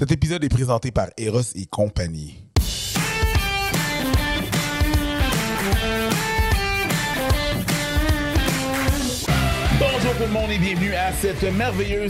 Cet 0.00 0.12
épisode 0.12 0.42
est 0.42 0.48
présenté 0.48 0.90
par 0.92 1.08
Eros 1.18 1.42
et 1.54 1.66
compagnie. 1.66 2.49
Tout 10.20 10.26
le 10.26 10.32
monde 10.32 10.50
et 10.50 10.58
bienvenue 10.58 10.92
à 10.92 11.10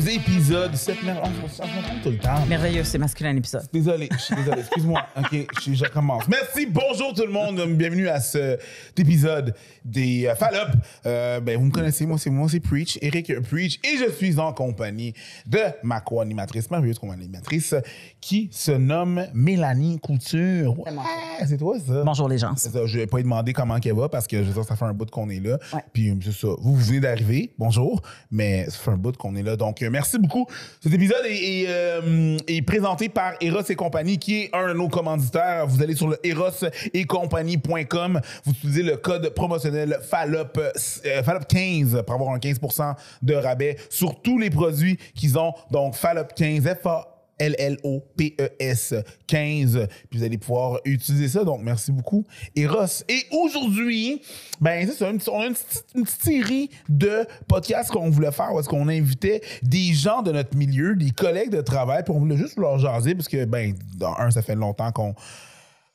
épisode. 0.08 0.74
Cette 0.74 1.02
mer... 1.04 1.22
ça, 1.48 1.64
je 1.64 1.76
m'entends 1.76 2.02
tout 2.02 2.10
le 2.10 2.18
temps. 2.18 2.46
Merveilleux, 2.46 2.82
c'est 2.82 2.98
masculin 2.98 3.32
l'épisode. 3.32 3.62
Désolé, 3.72 4.08
je 4.10 4.18
suis 4.18 4.35
désolé. 4.35 4.60
Excuse-moi. 4.60 5.03
OK, 5.17 5.46
je, 5.62 5.74
je 5.74 5.85
recommence. 5.85 6.26
Merci, 6.28 6.67
bonjour 6.67 7.14
tout 7.14 7.24
le 7.24 7.31
monde. 7.31 7.60
Bienvenue 7.76 8.08
à 8.08 8.18
cet 8.21 8.99
épisode 8.99 9.54
des 9.85 10.26
euh, 10.26 10.35
Fall 10.35 10.54
Up. 10.56 10.68
Euh, 11.06 11.40
ben, 11.40 11.56
vous 11.56 11.67
me 11.67 11.71
connaissez, 11.71 12.06
moi, 12.06 12.18
c'est 12.18 12.31
moi, 12.31 12.49
c'est 12.49 12.60
Preach, 12.60 12.99
Eric 13.00 13.40
Preach, 13.42 13.78
et 13.85 13.96
je 13.96 14.10
suis 14.10 14.38
en 14.38 14.53
compagnie 14.53 15.14
de 15.46 15.60
ma 15.82 16.00
co-animatrice, 16.00 16.70
merveilleuse 16.70 16.98
co-animatrice, 16.98 17.74
qui 18.20 18.48
se 18.52 18.72
nomme 18.72 19.27
Mélanie 19.34 20.00
Couture. 20.00 20.78
Ouais, 20.80 21.46
c'est 21.46 21.58
toi, 21.58 21.77
ça? 21.78 22.02
Bonjour 22.04 22.28
les 22.28 22.38
gens. 22.38 22.56
Ça, 22.56 22.70
je 22.86 22.98
vais 22.98 23.06
pas 23.06 23.18
lui 23.18 23.24
demander 23.24 23.52
comment 23.52 23.77
elle 23.82 23.95
va 23.95 24.08
parce 24.08 24.27
que 24.27 24.38
je 24.38 24.48
veux 24.48 24.54
dire, 24.54 24.64
ça 24.64 24.77
fait 24.77 24.84
un 24.84 24.95
bout 24.95 25.10
qu'on 25.10 25.30
est 25.30 25.40
là. 25.40 25.58
Ouais. 25.72 25.84
Puis 25.92 26.12
c'est 26.24 26.32
ça, 26.32 26.48
vous, 26.58 26.74
vous 26.74 26.84
venez 26.84 27.00
d'arriver, 27.00 27.52
bonjour, 27.58 27.99
mais 28.30 28.64
ça 28.66 28.78
fait 28.78 28.90
un 28.90 28.96
bout 28.96 29.16
qu'on 29.16 29.34
est 29.36 29.42
là. 29.42 29.56
Donc, 29.56 29.82
euh, 29.82 29.90
merci 29.90 30.18
beaucoup. 30.18 30.46
Cet 30.80 30.92
épisode 30.92 31.24
euh, 31.27 32.38
est 32.46 32.62
présenté 32.62 33.09
par 33.09 33.34
Eros 33.40 33.62
et 33.68 33.74
compagnie, 33.74 34.18
qui 34.18 34.42
est 34.42 34.50
un 34.52 34.68
de 34.68 34.74
nos 34.74 34.88
commanditaires. 34.88 35.66
Vous 35.66 35.82
allez 35.82 35.95
sur 35.95 36.09
le 36.09 36.18
eros 36.24 36.50
et 36.92 37.04
compagnie.com, 37.04 38.20
vous 38.45 38.52
utilisez 38.52 38.82
le 38.82 38.96
code 38.96 39.28
promotionnel 39.30 39.98
FALOP, 40.02 40.59
euh, 40.59 41.23
FALOP 41.23 41.46
15 41.46 42.02
pour 42.06 42.14
avoir 42.14 42.30
un 42.32 42.38
15% 42.38 42.95
de 43.23 43.34
rabais 43.34 43.76
sur 43.88 44.20
tous 44.20 44.38
les 44.38 44.51
produits 44.51 44.98
qu'ils 45.14 45.38
ont. 45.38 45.52
Donc, 45.70 45.95
FALOP 45.95 46.32
15, 46.34 46.64
F-A 46.82 47.09
L-L-O-P-E-S 47.40 48.94
15. 49.26 49.88
Puis 50.08 50.18
vous 50.18 50.24
allez 50.24 50.38
pouvoir 50.38 50.80
utiliser 50.84 51.28
ça. 51.28 51.44
Donc, 51.44 51.60
merci 51.62 51.90
beaucoup, 51.90 52.24
Eros. 52.54 53.02
Et 53.09 53.24
aujourd'hui, 53.32 54.23
ben, 54.60 54.87
c'est 54.87 54.95
ça, 54.95 55.06
on 55.32 55.40
a 55.40 55.46
une 55.46 55.54
petite, 55.54 55.84
une 55.95 56.04
petite 56.04 56.23
série 56.23 56.70
de 56.88 57.26
podcasts 57.48 57.90
qu'on 57.90 58.10
voulait 58.10 58.32
faire 58.32 58.52
où 58.52 58.60
est-ce 58.60 58.68
qu'on 58.68 58.88
invitait 58.88 59.40
des 59.62 59.92
gens 59.92 60.23
de 60.23 60.32
notre 60.32 60.56
milieu, 60.56 60.95
des 60.95 61.10
collègues 61.10 61.50
de 61.50 61.60
travail, 61.60 62.02
puis 62.04 62.15
on 62.15 62.20
voulait 62.20 62.37
juste 62.37 62.59
leur 62.59 62.78
jaser 62.78 63.15
parce 63.15 63.28
que, 63.28 63.45
ben, 63.45 63.74
dans 63.96 64.15
un, 64.19 64.31
ça 64.31 64.43
fait 64.43 64.55
longtemps 64.55 64.93
qu'on 64.93 65.15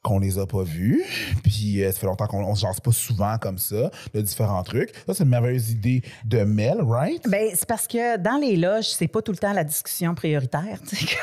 qu'on 0.05 0.19
les 0.19 0.37
a 0.37 0.45
pas 0.45 0.63
vus. 0.63 1.03
Puis 1.43 1.83
euh, 1.83 1.91
ça 1.91 1.99
fait 1.99 2.05
longtemps 2.05 2.27
qu'on 2.27 2.43
on 2.43 2.53
se 2.55 2.61
jase 2.61 2.79
pas 2.79 2.91
souvent 2.91 3.37
comme 3.39 3.57
ça, 3.57 3.89
de 4.13 4.21
différents 4.21 4.61
trucs. 4.63 4.91
Ça, 5.07 5.13
c'est 5.15 5.23
une 5.23 5.29
merveilleuse 5.29 5.71
idée 5.71 6.01
de 6.23 6.43
Mel, 6.43 6.77
right? 6.81 7.27
Ben, 7.27 7.49
c'est 7.55 7.67
parce 7.67 7.87
que 7.87 8.17
dans 8.17 8.37
les 8.37 8.55
loges, 8.55 8.85
c'est 8.85 9.07
pas 9.07 9.21
tout 9.21 9.31
le 9.31 9.37
temps 9.37 9.51
la 9.53 9.63
discussion 9.63 10.13
prioritaire. 10.13 10.77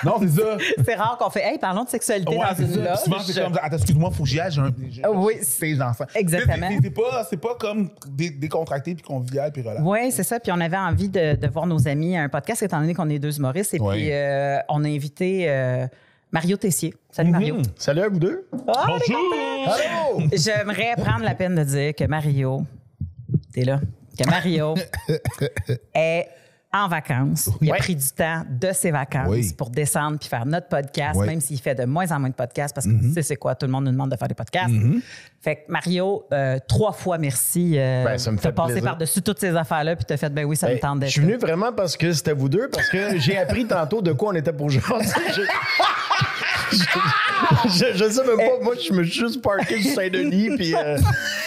Non, 0.04 0.16
c'est 0.20 0.28
ça. 0.28 0.56
c'est 0.84 0.94
rare 0.94 1.16
qu'on 1.18 1.30
fait 1.30 1.42
Hey, 1.44 1.58
parlons 1.58 1.84
de 1.84 1.88
sexualité 1.88 2.30
Ouais, 2.30 2.38
dans 2.38 2.56
c'est 2.56 2.62
une 2.64 2.74
ça. 2.74 2.80
loge. 2.80 2.88
Puis 3.02 3.04
Souvent, 3.04 3.18
c'est 3.24 3.42
comme, 3.42 3.58
attends, 3.62 3.76
excuse-moi, 3.76 4.10
faut 4.10 4.22
que 4.24 4.28
j'y 4.28 4.40
aille, 4.40 4.50
j'ai 4.52 4.60
un 4.60 4.72
j'ai- 4.90 5.02
Ah 5.04 5.12
oui, 5.12 5.34
stage 5.42 5.78
d'enfant. 5.78 6.04
exactement. 6.14 6.68
C'est- 6.68 6.78
C'est 6.82 6.90
pas, 6.90 7.26
c'est 7.30 7.36
pas 7.40 7.54
comme 7.58 7.90
dé- 8.06 8.30
décontracté 8.30 8.94
puis 8.94 9.02
convivial 9.04 9.52
puis 9.52 9.62
relax. 9.62 9.80
Oui, 9.84 10.10
c'est 10.10 10.22
ça. 10.24 10.40
Puis 10.40 10.50
on 10.52 10.60
avait 10.60 10.76
envie 10.76 11.08
de, 11.08 11.36
de 11.36 11.46
voir 11.48 11.66
nos 11.66 11.86
amis 11.86 12.16
à 12.16 12.22
un 12.22 12.28
podcast, 12.28 12.62
étant 12.62 12.80
donné 12.80 12.94
qu'on 12.94 13.08
est 13.10 13.18
deux 13.20 13.38
humoristes. 13.38 13.74
Et 13.74 13.78
puis, 13.78 14.10
euh, 14.12 14.58
on 14.68 14.84
a 14.84 14.88
invité 14.88 15.44
euh, 15.48 15.86
Mario 16.32 16.56
Tessier. 16.56 16.94
Salut, 17.10 17.30
Mario. 17.30 17.56
Mhm. 17.56 17.62
Salut 17.76 18.00
à 18.00 18.08
vous 18.08 18.18
deux. 18.18 18.48
Est 18.52 18.58
Bonjour! 18.64 19.34
Allô! 19.66 20.26
J'aimerais 20.32 20.94
prendre 20.96 21.24
la 21.24 21.34
peine 21.34 21.54
de 21.54 21.62
dire 21.62 21.94
que 21.94 22.04
Mario, 22.04 22.62
t'es 23.52 23.64
là, 23.64 23.80
que 24.18 24.28
Mario 24.28 24.74
est 25.94 26.28
en 26.74 26.88
vacances. 26.88 27.50
Il 27.60 27.70
a 27.70 27.76
pris 27.76 27.94
du 27.94 28.06
temps 28.16 28.44
de 28.48 28.72
ses 28.72 28.90
vacances 28.90 29.28
Oui. 29.28 29.52
pour 29.56 29.68
descendre 29.70 30.18
puis 30.18 30.28
faire 30.28 30.46
notre 30.46 30.68
podcast, 30.68 31.20
même 31.20 31.40
s'il 31.40 31.58
fait 31.60 31.74
de 31.74 31.84
moins 31.84 32.10
en 32.12 32.18
moins 32.20 32.30
de 32.30 32.34
podcasts 32.34 32.74
parce 32.74 32.86
que 32.86 32.92
tu 32.98 33.12
sais 33.12 33.22
c'est 33.22 33.36
quoi, 33.36 33.54
tout 33.54 33.66
le 33.66 33.72
monde 33.72 33.84
nous 33.84 33.90
demande 33.92 34.10
de 34.10 34.16
faire 34.16 34.28
des 34.28 34.34
podcasts. 34.34 34.72
Fait 35.40 35.56
que 35.56 35.60
Mario, 35.72 36.24
euh, 36.32 36.58
trois 36.68 36.92
fois 36.92 37.18
merci. 37.18 37.74
Euh, 37.76 38.04
Ben, 38.04 38.16
ça 38.18 38.30
me 38.30 38.36
t'as 38.36 38.42
fait 38.44 38.52
passé 38.52 38.72
plaisir. 38.74 38.88
par-dessus 38.90 39.22
toutes 39.22 39.40
ces 39.40 39.54
affaires-là 39.56 39.96
puis 39.96 40.04
t'as 40.06 40.16
fait, 40.16 40.30
ben 40.30 40.44
oui, 40.44 40.56
ça 40.56 40.68
me 40.68 40.74
Hey, 40.74 40.80
tente 40.80 40.96
je 40.96 41.00
d'être 41.00 41.10
suis 41.10 41.20
là. 41.20 41.26
venu 41.26 41.36
vraiment 41.38 41.72
parce 41.72 41.96
que 41.96 42.12
c'était 42.12 42.32
vous 42.32 42.48
deux, 42.48 42.68
parce 42.72 42.88
que 42.88 43.18
j'ai 43.18 43.36
appris 43.36 43.66
tantôt 43.66 44.00
de 44.02 44.12
quoi 44.12 44.30
on 44.30 44.34
était 44.34 44.52
pour 44.52 44.70
jaser. 44.70 44.86
Je, 47.66 48.08
sais 48.10 48.24
même 48.24 48.36
pas, 48.36 48.62
moi 48.64 48.74
je 48.80 48.92
me 48.92 49.04
suis 49.04 49.20
juste 49.20 49.42
parké 49.42 49.80
sur 49.82 49.94
Saint-Denis, 49.94 50.50
puis 50.56 50.74
euh, 50.74 50.96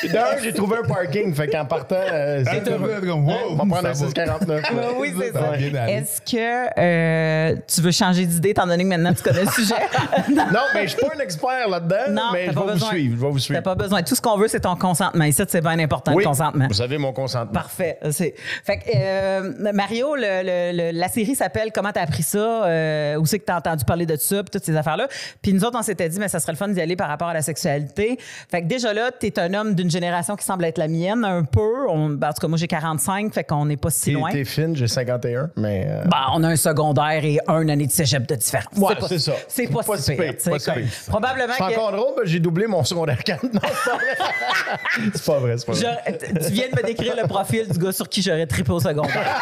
j'ai 0.43 0.53
trouvé 0.53 0.77
un 0.83 0.87
parking, 0.87 1.33
fait 1.33 1.47
qu'en 1.47 1.65
partant, 1.65 1.95
euh, 1.99 2.43
c'est 2.45 2.63
t'as 2.63 2.71
comme, 2.71 3.25
wow, 3.27 3.33
on 3.51 3.55
va 3.55 3.65
prendre 3.65 3.75
un 3.89 3.93
ça 3.93 4.03
va. 4.05 4.07
649. 4.07 4.61
Ah 4.65 4.71
oui, 4.97 5.13
c'est 5.17 5.31
Ça 5.33 5.39
ça. 5.39 5.57
Est-ce 5.89 6.21
que 6.21 6.79
euh, 6.79 7.55
tu 7.67 7.81
veux 7.81 7.91
changer 7.91 8.25
d'idée 8.25 8.49
étant 8.49 8.67
donné 8.67 8.83
que 8.83 8.89
maintenant 8.89 9.13
tu 9.13 9.23
connais 9.23 9.45
le 9.45 9.51
sujet? 9.51 9.75
Non, 10.29 10.61
mais 10.73 10.83
je 10.87 10.91
suis 10.95 11.01
pas 11.01 11.13
un 11.15 11.19
expert 11.19 11.67
là-dedans, 11.69 11.95
Non, 12.11 12.21
mais 12.33 12.45
t'as 12.47 12.51
je 12.53 12.59
vais 12.59 12.73
vous 12.73 12.79
suivre, 12.85 13.15
je 13.17 13.21
vais 13.21 13.27
vous 13.31 13.37
T'as 13.37 13.43
suivre. 13.43 13.61
pas 13.63 13.75
besoin. 13.75 14.03
Tout 14.03 14.15
ce 14.15 14.21
qu'on 14.21 14.37
veut, 14.37 14.47
c'est 14.47 14.59
ton 14.61 14.75
consentement. 14.75 15.23
Ici, 15.23 15.41
c'est 15.47 15.61
bien 15.61 15.79
important, 15.79 16.13
Oui, 16.13 16.23
le 16.23 16.29
consentement. 16.29 16.67
vous 16.69 16.81
avez 16.81 16.97
mon 16.97 17.13
consentement. 17.13 17.53
Parfait. 17.53 17.97
C'est... 18.11 18.33
Fait 18.63 18.77
que, 18.77 18.83
euh, 18.95 19.71
Mario, 19.73 20.15
le- 20.15 20.21
le- 20.43 20.91
le- 20.91 20.97
la 20.99 21.07
série 21.07 21.35
s'appelle 21.35 21.71
Comment 21.73 21.91
t'as 21.91 22.01
appris 22.01 22.23
ça? 22.23 22.37
Euh, 22.65 23.15
où 23.17 23.25
c'est 23.25 23.39
que 23.39 23.45
t'as 23.45 23.57
entendu 23.57 23.83
parler 23.85 24.05
de 24.05 24.15
ça? 24.15 24.43
Puis 24.43 24.49
toutes 24.51 24.65
ces 24.65 24.75
affaires-là. 24.75 25.07
Puis 25.41 25.53
nous 25.53 25.63
autres, 25.63 25.77
on 25.79 25.83
s'était 25.83 26.09
dit, 26.09 26.19
mais 26.19 26.27
ça 26.27 26.39
serait 26.39 26.51
le 26.53 26.57
fun 26.57 26.67
d'y 26.67 26.81
aller 26.81 26.95
par 26.95 27.07
rapport 27.07 27.27
à 27.29 27.33
la 27.33 27.41
sexualité. 27.41 28.17
Fait 28.49 28.61
que 28.61 28.67
déjà 28.67 28.93
là, 28.93 29.11
t'es 29.11 29.37
un 29.39 29.53
homme 29.53 29.75
d'une 29.75 29.89
génération 29.91 30.35
qui 30.35 30.45
semble 30.45 30.65
être 30.65 30.77
la 30.77 30.87
mienne, 30.87 31.23
un 31.25 31.43
peu. 31.43 31.87
On, 31.89 32.09
ben, 32.09 32.29
en 32.29 32.33
tout 32.33 32.41
cas, 32.41 32.47
moi, 32.47 32.57
j'ai 32.57 32.67
45, 32.67 33.33
fait 33.33 33.43
qu'on 33.43 33.65
n'est 33.65 33.77
pas 33.77 33.89
si 33.89 34.11
loin. 34.11 34.31
t'es 34.31 34.43
fine, 34.45 34.75
j'ai 34.75 34.87
51, 34.87 35.49
mais... 35.57 35.85
euh, 35.89 36.03
Ben, 36.05 36.25
on 36.33 36.43
a 36.43 36.49
un 36.49 36.55
secondaire 36.55 37.23
et 37.23 37.39
un 37.47 37.67
année 37.69 37.87
de 37.87 37.91
cégep 37.91 38.25
de 38.27 38.35
différence. 38.35 38.77
Ouais, 38.77 38.95
c'est 39.07 39.19
ça. 39.19 39.33
C'est 39.47 39.67
pas, 39.67 39.83
Pas 39.83 39.97
si 39.97 40.15
pire. 40.15 40.33
pas 40.43 40.59
si 40.59 40.71
pire. 40.71 40.87
Probablement 41.07 41.53
C'est 41.57 41.63
que... 41.63 41.71
encore 41.73 41.91
drôle, 41.91 42.13
mais 42.21 42.27
j'ai 42.27 42.39
doublé 42.39 42.67
mon 42.67 42.83
secondaire 42.83 43.23
4. 43.23 43.43
Non, 43.53 43.59
c'est 45.13 45.25
pas 45.25 45.39
vrai. 45.39 45.55
c'est 45.57 45.65
pas 45.65 45.73
vrai, 45.73 46.17
tu 46.17 46.51
viens 46.51 46.65
de 46.69 46.75
me 46.81 46.85
décrire 46.85 47.15
le 47.15 47.27
profil 47.27 47.67
du 47.67 47.77
gars 47.79 47.91
sur 47.91 48.07
qui 48.09 48.21
j'aurais 48.21 48.45
trippé 48.47 48.71
au 48.71 48.79
secondaire. 48.79 49.41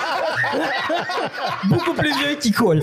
Beaucoup 1.66 1.94
plus 1.94 2.12
vieux 2.20 2.36
qui 2.40 2.52
coule. 2.52 2.82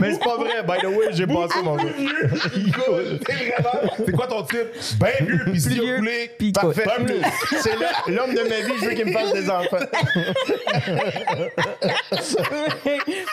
Mais 0.00 0.12
c'est 0.12 0.18
pas 0.24 0.36
vrai, 0.36 0.62
by 0.74 0.80
the 0.80 0.90
way, 0.90 1.06
j'ai 1.12 1.26
passé 1.26 1.62
mon 1.62 1.78
jeu. 1.78 1.88
C'est 3.26 3.34
vraiment. 3.34 3.92
C'est 4.04 4.12
quoi 4.12 4.26
ton 4.26 4.42
type? 4.42 4.98
Ben 4.98 5.12
vieux, 5.20 5.44
puis 5.50 5.60
si 5.60 5.76
coulé. 5.76 6.30
Parfait. 6.52 6.84
C'est 7.60 7.74
l'homme 8.10 8.34
de 8.34 8.42
ma 8.48 8.60
vie, 8.60 8.72
je 8.80 8.84
veux 8.86 8.94
qu'il 8.94 9.06
me 9.06 9.12
fasse 9.12 9.32
des 9.32 9.50
enfants. 9.50 9.78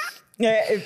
Euh, 0.43 0.77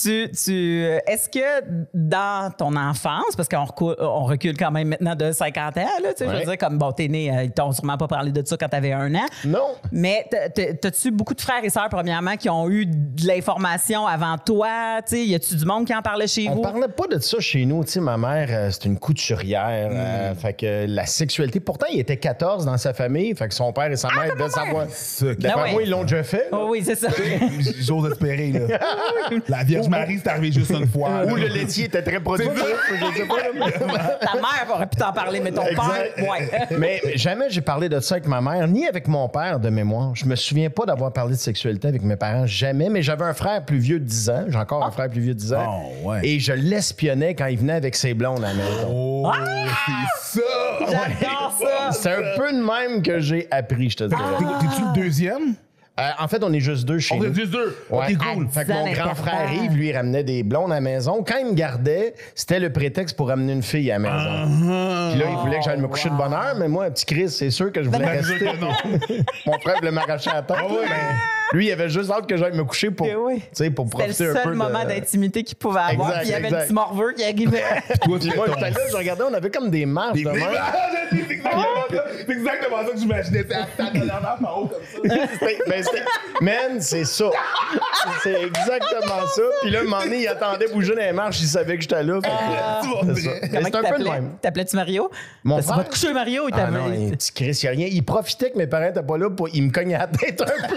tu, 0.00 0.30
tu, 0.32 0.84
est-ce 1.06 1.28
que 1.28 1.64
dans 1.94 2.50
ton 2.56 2.76
enfance, 2.76 3.36
parce 3.36 3.48
qu'on 3.48 3.64
recule, 3.64 3.94
on 4.00 4.24
recule 4.24 4.56
quand 4.56 4.70
même 4.70 4.88
maintenant 4.88 5.14
de 5.14 5.32
50 5.32 5.76
ans, 5.78 5.80
là, 6.02 6.12
tu 6.14 6.24
sais, 6.24 6.30
je 6.30 6.38
veux 6.38 6.44
dire, 6.44 6.58
comme 6.58 6.78
bon, 6.78 6.92
t'es 6.92 7.08
né, 7.08 7.30
euh, 7.36 7.44
ils 7.44 7.50
t'ont 7.52 7.72
sûrement 7.72 7.96
pas 7.96 8.08
parlé 8.08 8.32
de 8.32 8.46
ça 8.46 8.56
quand 8.56 8.68
t'avais 8.68 8.92
un 8.92 9.14
an. 9.14 9.26
Non. 9.44 9.74
Mais 9.90 10.26
t'as- 10.30 10.48
t'as- 10.48 10.74
t'as-tu 10.74 11.10
beaucoup 11.10 11.34
de 11.34 11.40
frères 11.40 11.64
et 11.64 11.70
sœurs, 11.70 11.88
premièrement, 11.90 12.36
qui 12.36 12.48
ont 12.50 12.68
eu 12.70 12.86
de 12.86 13.26
l'information 13.26 14.06
avant 14.06 14.36
toi? 14.38 15.00
Tu 15.06 15.16
sais, 15.16 15.24
y 15.26 15.34
a-tu 15.34 15.56
du 15.56 15.64
monde 15.64 15.86
qui 15.86 15.94
en 15.94 16.02
parlait 16.02 16.26
chez 16.26 16.48
On 16.48 16.54
vous? 16.56 16.62
parlait 16.62 16.88
pas 16.88 17.06
de 17.06 17.18
ça 17.20 17.38
chez 17.40 17.64
nous. 17.64 17.84
Tu 17.84 17.92
sais, 17.92 18.00
ma 18.00 18.16
mère, 18.16 18.48
euh, 18.50 18.70
c'est 18.70 18.84
une 18.86 18.98
couturière. 18.98 19.88
euh, 19.92 20.34
fait 20.34 20.54
que 20.54 20.86
la 20.88 21.06
sexualité, 21.06 21.60
pourtant, 21.60 21.86
il 21.92 22.00
était 22.00 22.16
14 22.16 22.64
dans 22.64 22.78
sa 22.78 22.92
famille. 22.94 23.34
Fait 23.34 23.48
que 23.48 23.54
son 23.54 23.72
père 23.72 23.90
et 23.90 23.96
sa 23.96 24.08
mère 24.08 24.34
devaient 24.34 24.48
savoir. 24.48 24.86
D'après 25.38 25.62
Ah 25.68 25.72
moi, 25.72 25.82
ils 25.82 25.90
l'ont 25.90 26.02
déjà 26.02 26.22
fait. 26.22 26.48
là. 26.50 26.58
Oh 26.60 26.66
oui, 26.70 26.82
c'est 26.84 26.94
ça. 26.96 27.08
J'ose 27.80 28.10
espérer, 28.10 28.50
là. 28.52 28.78
La 29.48 29.64
Vierge 29.64 29.88
Marie, 29.88 30.18
c'est 30.22 30.28
arrivé 30.30 30.52
juste 30.52 30.70
une 30.70 30.86
fois. 30.88 31.24
Ou 31.26 31.36
le 31.36 31.46
laitier 31.46 31.84
était 31.86 32.02
très 32.02 32.20
productif. 32.20 32.62
Je 32.90 33.18
sais 33.18 33.26
pas. 33.26 33.36
là. 33.36 34.18
Ta 34.20 34.34
mère 34.34 34.74
aurait 34.74 34.86
pu 34.86 34.96
t'en 34.96 35.12
parler, 35.12 35.40
mais 35.40 35.50
ton 35.52 35.62
Exact. 35.66 36.14
père, 36.16 36.28
ouais. 36.30 36.50
Mais 36.78 37.00
jamais 37.16 37.46
j'ai 37.50 37.60
parlé 37.60 37.88
de 37.88 37.98
ça 38.00 38.16
avec 38.16 38.26
ma 38.26 38.40
mère, 38.40 38.66
ni 38.68 38.86
avec 38.86 39.06
mon 39.08 39.28
père 39.28 39.60
de 39.60 39.68
mémoire. 39.70 40.14
Je 40.14 40.24
me 40.26 40.34
souviens 40.36 40.70
pas 40.70 40.84
d'avoir 40.86 41.12
parlé 41.12 41.34
de 41.34 41.38
sexualité 41.40 41.88
avec 41.88 42.02
mes 42.02 42.16
parents, 42.16 42.46
jamais. 42.46 42.88
Mais 42.88 43.02
j'avais 43.02 43.24
un 43.24 43.34
frère 43.34 43.64
plus 43.64 43.78
vieux 43.78 43.98
de 44.00 44.04
10 44.04 44.30
ans. 44.30 44.44
J'ai 44.48 44.58
encore 44.58 44.84
un 44.84 44.90
frère 44.90 45.08
plus 45.08 45.20
vieux 45.20 45.34
de 45.34 45.38
10 45.38 45.52
ans. 45.54 45.82
Oh, 46.04 46.08
ouais. 46.10 46.20
Et 46.26 46.40
je 46.40 46.52
l'espionnais 46.52 47.34
quand 47.34 47.46
il 47.46 47.58
venait 47.58 47.72
avec 47.74 47.94
ses 47.94 48.14
blondes 48.14 48.44
à 48.44 48.48
la 48.48 48.54
maison. 48.54 48.88
Oh, 48.90 49.30
c'est 49.86 50.40
ça! 50.40 50.40
J'adore 50.80 51.58
ça. 51.60 51.92
C'est 51.92 52.10
un 52.12 52.36
peu 52.36 52.52
de 52.52 52.58
même 52.62 53.02
que 53.02 53.20
j'ai 53.20 53.46
appris, 53.50 53.90
je 53.90 53.96
te. 53.98 54.04
T'es- 54.04 54.16
T'es-tu 54.16 54.82
le 54.82 54.92
deuxième? 55.02 55.54
Euh, 56.00 56.08
en 56.18 56.26
fait, 56.26 56.42
on 56.42 56.50
est 56.54 56.60
juste 56.60 56.86
deux 56.86 56.98
chez 57.00 57.14
On 57.14 57.18
nous. 57.18 57.26
est 57.26 57.34
juste 57.34 57.52
deux. 57.52 57.76
Ouais. 57.90 58.06
Ok, 58.14 58.34
cool. 58.34 58.48
Fait 58.48 58.64
que 58.64 58.72
mon 58.72 58.90
grand 58.92 59.14
frère 59.14 59.52
Yves, 59.52 59.74
lui, 59.76 59.88
il 59.90 59.96
ramenait 59.96 60.24
des 60.24 60.42
blondes 60.42 60.72
à 60.72 60.76
la 60.76 60.80
maison. 60.80 61.22
Quand 61.22 61.36
il 61.38 61.48
me 61.48 61.52
gardait, 61.52 62.14
c'était 62.34 62.58
le 62.60 62.72
prétexte 62.72 63.14
pour 63.14 63.28
ramener 63.28 63.52
une 63.52 63.62
fille 63.62 63.90
à 63.90 63.98
la 63.98 64.10
maison. 64.10 65.10
Puis 65.10 65.20
là, 65.20 65.26
il 65.30 65.36
voulait 65.36 65.58
que 65.58 65.64
j'aille 65.64 65.80
me 65.80 65.88
coucher 65.88 66.08
de 66.08 66.14
bonne 66.14 66.32
heure, 66.32 66.54
mais 66.58 66.68
moi, 66.68 66.86
un 66.86 66.90
petit 66.90 67.04
Chris, 67.04 67.28
c'est 67.28 67.50
sûr 67.50 67.70
que 67.70 67.82
je 67.82 67.90
voulais 67.90 68.06
Ben, 68.06 68.22
rester. 68.22 68.38
que 68.38 68.56
non. 68.58 68.72
Mon 69.46 69.58
frère 69.60 69.76
voulait 69.80 69.90
m'arracher 69.90 70.30
à 70.30 70.34
la 70.36 70.42
tête. 70.42 70.56
Ouais, 70.56 70.86
là, 70.88 70.96
Lui, 71.52 71.66
il 71.66 71.72
avait 71.72 71.90
juste 71.90 72.10
hâte 72.10 72.26
que 72.26 72.38
j'aille 72.38 72.56
me 72.56 72.64
coucher 72.64 72.90
pour, 72.90 73.06
Eh 73.06 73.14
oui. 73.14 73.40
tu 73.40 73.44
sais, 73.52 73.70
pour 73.70 73.84
C'était 73.86 73.98
le 73.98 74.04
profiter 74.14 74.24
un 74.24 74.32
peu 74.32 74.38
seul 74.44 74.52
de... 74.52 74.56
moment 74.56 74.84
d'intimité 74.86 75.42
qu'il 75.44 75.56
pouvait 75.58 75.80
avoir. 75.80 76.08
Exact, 76.08 76.20
puis 76.20 76.28
il 76.28 76.32
y 76.32 76.34
avait 76.34 76.44
exact. 76.46 76.58
le 76.60 76.64
petit 76.68 76.72
morveux 76.74 77.12
qui 77.14 77.22
arrivait. 77.24 77.62
Toi, 78.02 78.18
Puis 78.18 78.30
moi, 78.34 78.46
j'étais 78.48 78.70
là, 78.70 78.76
je 78.90 78.96
regardais, 78.96 79.24
on 79.30 79.34
avait 79.34 79.50
comme 79.50 79.68
des 79.68 79.84
marches 79.84 80.14
Des- 80.14 80.24
de 80.24 80.30
même. 80.30 80.40
C'est 81.12 82.32
exactement 82.32 82.78
ça. 82.86 82.92
Que 82.92 82.98
j'imaginais. 82.98 83.44
C'est 83.46 83.54
à 83.54 84.38
en 84.48 84.60
haut 84.60 84.66
comme 84.68 85.10
ça. 85.10 85.81
Ben, 85.92 86.02
Man, 86.40 86.80
c'est 86.80 87.04
ça. 87.04 87.26
C'est 88.22 88.42
exactement 88.42 89.26
ça. 89.32 89.42
Puis 89.62 89.70
là, 89.70 89.80
un 89.80 89.84
moment 89.84 90.02
donné, 90.02 90.22
il 90.22 90.28
attendait 90.28 90.66
bouger 90.72 90.94
dans 90.94 91.00
les 91.02 91.12
marches, 91.12 91.40
il 91.40 91.46
savait 91.46 91.76
que 91.76 91.82
j'étais 91.82 92.02
là. 92.02 92.18
Tu 92.22 92.28
vas 92.28 93.14
c'est 93.14 93.76
un 93.76 93.82
peu 93.92 93.98
le 94.02 94.10
même. 94.10 94.30
T'appelais-tu 94.40 94.74
Mario? 94.76 95.10
Mon 95.44 95.56
Parce 95.56 95.66
que 95.68 95.72
frère? 95.72 95.84
te 95.84 95.90
coucher, 95.90 96.12
Mario. 96.12 96.48
Il 96.48 96.54
Ah 96.56 96.70
non, 96.70 96.92
il- 96.92 97.10
petit 97.12 97.32
Chris, 97.32 97.58
il 97.62 97.64
y 97.64 97.68
a 97.68 97.70
rien. 97.70 97.86
Il 97.90 98.04
profitait 98.04 98.50
que 98.50 98.58
mes 98.58 98.66
parents 98.66 98.86
n'étaient 98.86 99.02
pas 99.02 99.18
là 99.18 99.30
pour. 99.30 99.48
Il 99.54 99.62
me 99.64 99.70
cognait 99.70 99.98
la 99.98 100.06
tête 100.08 100.40
un 100.42 100.68
peu. 100.68 100.76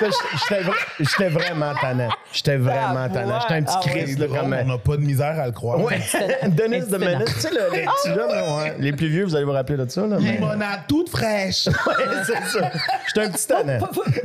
J'étais- 0.00 0.12
J'étais 0.48 0.62
vra- 0.62 0.74
J'étais 1.00 1.28
vraiment 1.28 1.72
tannant. 1.80 2.08
J'étais 2.32 2.56
vraiment 2.56 3.04
Ah, 3.06 3.08
tannant. 3.08 3.40
J'étais 3.40 3.54
un 3.54 3.62
petit 3.62 3.74
ouais. 3.76 3.82
Ah, 3.84 3.94
ouais. 3.94 4.04
Chris, 4.04 4.16
comme. 4.28 4.56
On 4.60 4.64
n'a 4.66 4.78
pas 4.78 4.96
de 4.96 5.02
misère 5.02 5.38
à 5.40 5.46
le 5.46 5.52
croire. 5.52 5.80
Ouais, 5.82 5.98
Denis 6.48 6.80
de. 6.86 6.96
Menace. 6.96 7.24
Tu 7.34 7.40
sais, 7.40 7.50
le, 7.50 7.74
les 7.74 7.82
petits 7.86 8.08
là, 8.08 8.26
là, 8.26 8.56
ouais. 8.56 8.74
les 8.78 8.92
plus 8.92 9.08
vieux, 9.08 9.24
vous 9.24 9.34
allez 9.36 9.44
vous 9.44 9.52
rappeler 9.52 9.76
de 9.78 9.88
ça. 9.88 10.02
Là, 10.06 10.16
mais- 10.20 10.32
Limonade 10.32 10.80
toute 10.88 11.08
fraîche. 11.08 11.68
Ouais, 11.86 12.04
c'est 12.24 12.58
ça. 12.58 12.70
J'étais 13.06 13.26
un 13.26 13.30
petit 13.30 13.46
tannant. 13.46 13.78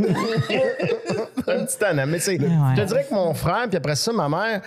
un 1.48 1.66
petit 1.66 1.78
tannant. 1.78 2.06
Mais 2.08 2.20
c'est. 2.20 2.40
Ouais. 2.40 2.48
Je 2.76 2.82
te 2.82 2.88
dirais 2.88 3.06
que 3.10 3.14
mon 3.14 3.34
frère, 3.34 3.68
puis 3.68 3.78
après 3.78 3.96
ça, 3.96 4.12
ma 4.12 4.30
mère, 4.30 4.62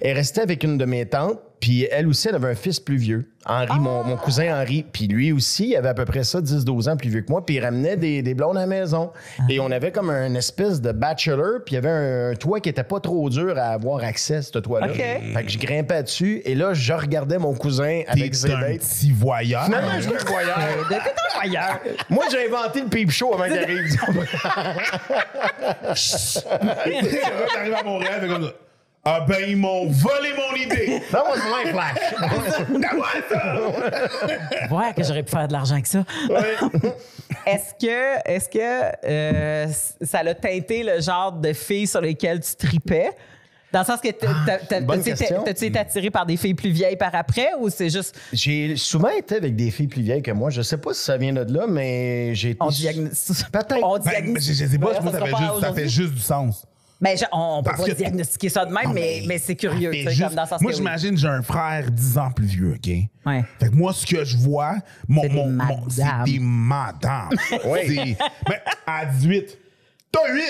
est 0.00 0.12
restée 0.12 0.40
avec 0.40 0.62
une 0.64 0.78
de 0.78 0.84
mes 0.84 1.06
tantes. 1.06 1.38
Puis 1.60 1.88
elle 1.90 2.08
aussi, 2.08 2.28
elle 2.28 2.34
avait 2.34 2.50
un 2.50 2.54
fils 2.54 2.78
plus 2.78 2.98
vieux, 2.98 3.30
Henri, 3.46 3.80
mon, 3.80 4.04
mon 4.04 4.18
cousin 4.18 4.54
Henri. 4.60 4.84
Puis 4.92 5.06
lui 5.06 5.32
aussi, 5.32 5.68
il 5.70 5.76
avait 5.76 5.88
à 5.88 5.94
peu 5.94 6.04
près 6.04 6.22
ça, 6.22 6.40
10-12 6.42 6.90
ans 6.90 6.96
plus 6.98 7.08
vieux 7.08 7.22
que 7.22 7.32
moi. 7.32 7.46
Puis 7.46 7.54
il 7.54 7.64
ramenait 7.64 7.96
des, 7.96 8.20
des 8.20 8.34
blondes 8.34 8.58
à 8.58 8.60
la 8.60 8.66
maison. 8.66 9.12
Et 9.48 9.58
on 9.60 9.70
avait 9.70 9.90
comme 9.90 10.10
un 10.10 10.34
espèce 10.34 10.82
de 10.82 10.92
bachelor. 10.92 11.60
Puis 11.64 11.72
il 11.72 11.76
y 11.76 11.78
avait 11.78 11.88
un, 11.88 12.32
un 12.32 12.34
toit 12.34 12.60
qui 12.60 12.68
était 12.68 12.84
pas 12.84 13.00
trop 13.00 13.30
dur 13.30 13.56
à 13.56 13.68
avoir 13.68 14.04
accès, 14.04 14.42
ce 14.42 14.58
toit-là. 14.58 14.88
OK. 14.88 14.96
Fait 14.96 15.42
que 15.44 15.50
je 15.50 15.58
grimpais 15.58 16.02
dessus. 16.02 16.42
Et 16.44 16.54
là, 16.54 16.74
je 16.74 16.92
regardais 16.92 17.38
mon 17.38 17.54
cousin 17.54 18.02
avec 18.08 18.34
ses 18.34 18.48
T'es 18.48 18.54
un 18.54 18.60
dates. 18.60 18.78
petit 18.80 19.10
voyeur. 19.12 19.64
Finalement, 19.64 19.92
je 19.96 20.02
suis 20.02 20.12
un 20.12 20.18
voyeur. 20.30 20.58
De 20.90 20.94
tout 20.96 20.98
en 20.98 21.40
voyeur. 21.40 21.80
Moi, 22.10 22.24
j'ai 22.30 22.46
inventé 22.46 22.82
le 22.82 22.88
peep 22.88 23.10
show 23.10 23.32
avant 23.32 23.44
qu'il 23.44 23.58
arrive. 23.58 23.86
T'arrives 26.44 27.74
à 27.74 27.82
Montréal, 27.82 28.28
comme 28.28 28.44
ça. 28.44 28.52
Ah 29.06 29.20
ben, 29.28 29.36
ils 29.46 29.56
m'ont 29.56 29.86
volé 29.86 30.30
mon 30.34 30.56
idée. 30.56 31.02
That 31.12 31.24
was 31.28 31.36
my 31.36 31.70
flash. 31.70 31.98
Comment 32.68 33.04
ça? 33.30 34.74
Ouais, 34.74 34.94
que 34.94 35.02
j'aurais 35.02 35.22
pu 35.22 35.30
faire 35.30 35.46
de 35.46 35.52
l'argent 35.52 35.74
avec 35.74 35.86
ça. 35.86 36.04
Est-ce 37.46 37.74
que, 37.78 38.28
est-ce 38.30 38.48
que 38.48 38.96
euh, 39.06 39.66
ça 40.02 40.22
l'a 40.22 40.34
teinté 40.34 40.82
le 40.82 41.00
genre 41.00 41.32
de 41.32 41.52
filles 41.52 41.86
sur 41.86 42.00
lesquelles 42.00 42.40
tu 42.40 42.54
tripais? 42.56 43.10
Dans 43.72 43.80
le 43.80 43.86
sens 43.86 44.00
que 44.00 44.08
t'as-tu 44.08 45.64
été- 45.66 45.78
attiré 45.78 46.10
par 46.10 46.24
des 46.24 46.36
filles 46.36 46.54
plus 46.54 46.70
vieilles 46.70 46.96
par 46.96 47.12
après 47.14 47.48
ou 47.58 47.68
c'est 47.68 47.90
juste 47.90 48.16
J'ai 48.32 48.76
souvent 48.76 49.08
été 49.08 49.34
avec 49.34 49.56
des 49.56 49.70
filles 49.72 49.88
plus 49.88 50.00
vieilles 50.02 50.22
que 50.22 50.30
moi. 50.30 50.48
Je 50.50 50.62
sais 50.62 50.78
pas 50.78 50.94
si 50.94 51.02
ça 51.02 51.16
vient 51.16 51.32
de 51.32 51.52
là, 51.52 51.66
mais 51.68 52.34
j'ai 52.36 52.50
été. 52.50 52.58
on 52.62 52.68
diagnostique? 52.68 53.50
Peut-être. 53.50 53.80
On 53.82 53.98
Ben, 53.98 54.02
diagnostique- 54.10 54.54
je, 54.54 54.64
je 54.64 54.70
sais 54.70 54.78
pas, 54.78 54.86
Ouais, 54.92 55.00
moi, 55.02 55.12
ça 55.12 55.18
fait 55.20 55.26
juste, 55.36 55.60
ça 55.60 55.72
fait 55.74 55.88
juste 55.88 56.14
du 56.14 56.20
sens. 56.20 56.64
Ben, 57.00 57.18
je- 57.18 57.24
on, 57.32 57.58
on 57.58 57.62
peut 57.62 57.72
pas 57.76 57.84
que- 57.84 57.92
diagnostiquer 57.92 58.48
ça 58.48 58.64
de 58.64 58.72
même, 58.72 58.84
Non, 58.86 58.92
mais, 58.94 59.22
mais 59.26 59.38
c'est 59.38 59.56
curieux. 59.56 59.92
juste- 59.92 60.22
comme 60.22 60.34
dans 60.34 60.46
sens 60.46 60.60
moi, 60.60 60.72
j'imagine, 60.72 61.16
j'ai 61.18 61.28
un 61.28 61.42
frère 61.42 61.90
10 61.90 62.16
ans 62.18 62.30
plus 62.30 62.46
vieux, 62.46 62.74
OK? 62.76 62.90
Ouais. 63.26 63.44
Fait 63.58 63.68
que 63.68 63.74
moi, 63.74 63.92
ce 63.92 64.06
que 64.06 64.24
je 64.24 64.36
vois, 64.36 64.76
mon, 65.08 65.22
C'est 65.22 65.28
des 65.28 65.34
mon, 65.34 65.50
mon- 65.50 65.88
c'est 65.90 66.02
madames. 66.04 66.24
des 66.24 66.38
madames. 66.38 67.30
Oui. 67.66 67.80
C'est- 67.86 68.16
Mais 68.48 68.62
à 68.86 69.06
18, 69.06 69.58
t'as 70.14 70.32
8! 70.32 70.42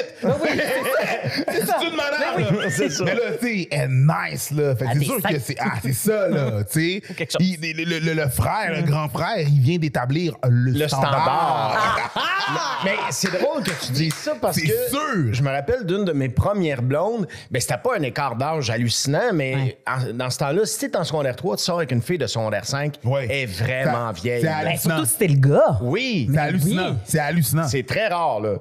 c'est 1.48 1.86
une 1.86 1.96
là. 1.96 2.68
C'est 2.70 2.90
ça. 2.90 3.04
Mais 3.04 3.14
là, 3.14 3.20
tu 3.40 3.46
sais, 3.46 3.68
elle 3.70 3.80
est 3.80 3.88
nice, 4.32 4.50
là. 4.50 4.74
Fait 4.76 4.84
que 4.84 4.90
Ah, 4.90 4.94
c'est 4.98 5.04
sûr 5.04 5.20
cinq. 5.22 5.32
que 5.32 5.38
c'est 5.40 5.56
ah, 5.60 5.72
c'est 5.82 5.92
ça, 5.92 6.28
là, 6.28 6.64
tu 6.70 7.00
sais. 7.00 7.14
quelque 7.14 7.32
chose. 7.32 7.38
Puis 7.38 7.58
Le, 7.74 7.84
le- 7.84 7.98
le- 7.98 8.14
le 8.14 8.28
frère, 8.28 8.72
le 8.74 8.82
grand 8.82 9.08
frère, 9.08 9.38
il 9.40 9.60
vient 9.60 9.78
d'établir 9.78 10.36
le, 10.48 10.70
Le 10.72 10.88
standard. 10.88 11.10
standard. 11.12 12.80
Mais 12.84 12.94
c'est 13.10 13.32
drôle 13.40 13.62
que 13.62 13.70
tu 13.86 13.92
dises 13.92 14.14
ça 14.14 14.34
parce 14.40 14.56
C'est 14.56 14.66
que 14.66 14.88
sûr. 14.90 15.32
je 15.32 15.42
me 15.42 15.50
rappelle 15.50 15.84
d'une 15.86 16.04
de 16.04 16.12
mes 16.12 16.28
premières 16.28 16.82
blondes. 16.82 17.26
Ben, 17.50 17.60
c'était 17.60 17.78
pas 17.78 17.96
un 17.98 18.02
écart 18.02 18.36
d'âge 18.36 18.68
hallucinant, 18.70 19.32
mais 19.32 19.54
Ouais. 19.54 19.78
en- 19.86 20.12
dans 20.12 20.30
ce 20.30 20.38
temps-là, 20.38 20.64
si 20.66 20.78
t'es 20.90 20.96
en 20.96 21.04
secondaire 21.04 21.36
3, 21.36 21.56
tu 21.56 21.62
sors 21.64 21.78
avec 21.78 21.92
une 21.92 22.02
fille 22.02 22.18
de 22.18 22.26
secondaire 22.26 22.64
5, 22.64 22.94
Ouais. 23.04 23.24
elle 23.30 23.36
est 23.36 23.46
vraiment 23.46 24.12
Ça- 24.14 24.20
vieille. 24.22 24.40
c'est. 24.42 24.46
Ben, 24.48 24.54
hallucinant. 24.54 24.94
surtout 24.96 25.04
si 25.06 25.12
c'était 25.12 25.28
le 25.28 25.38
gars. 25.40 25.78
Oui, 25.82 26.28
C'est 26.32 26.38
hallucinant. 26.38 26.90
oui. 26.90 26.96
C'est 27.04 27.18
hallucinant. 27.18 27.68
c'est 27.68 27.82
très 27.86 28.08
rare, 28.08 28.40
là. 28.40 28.54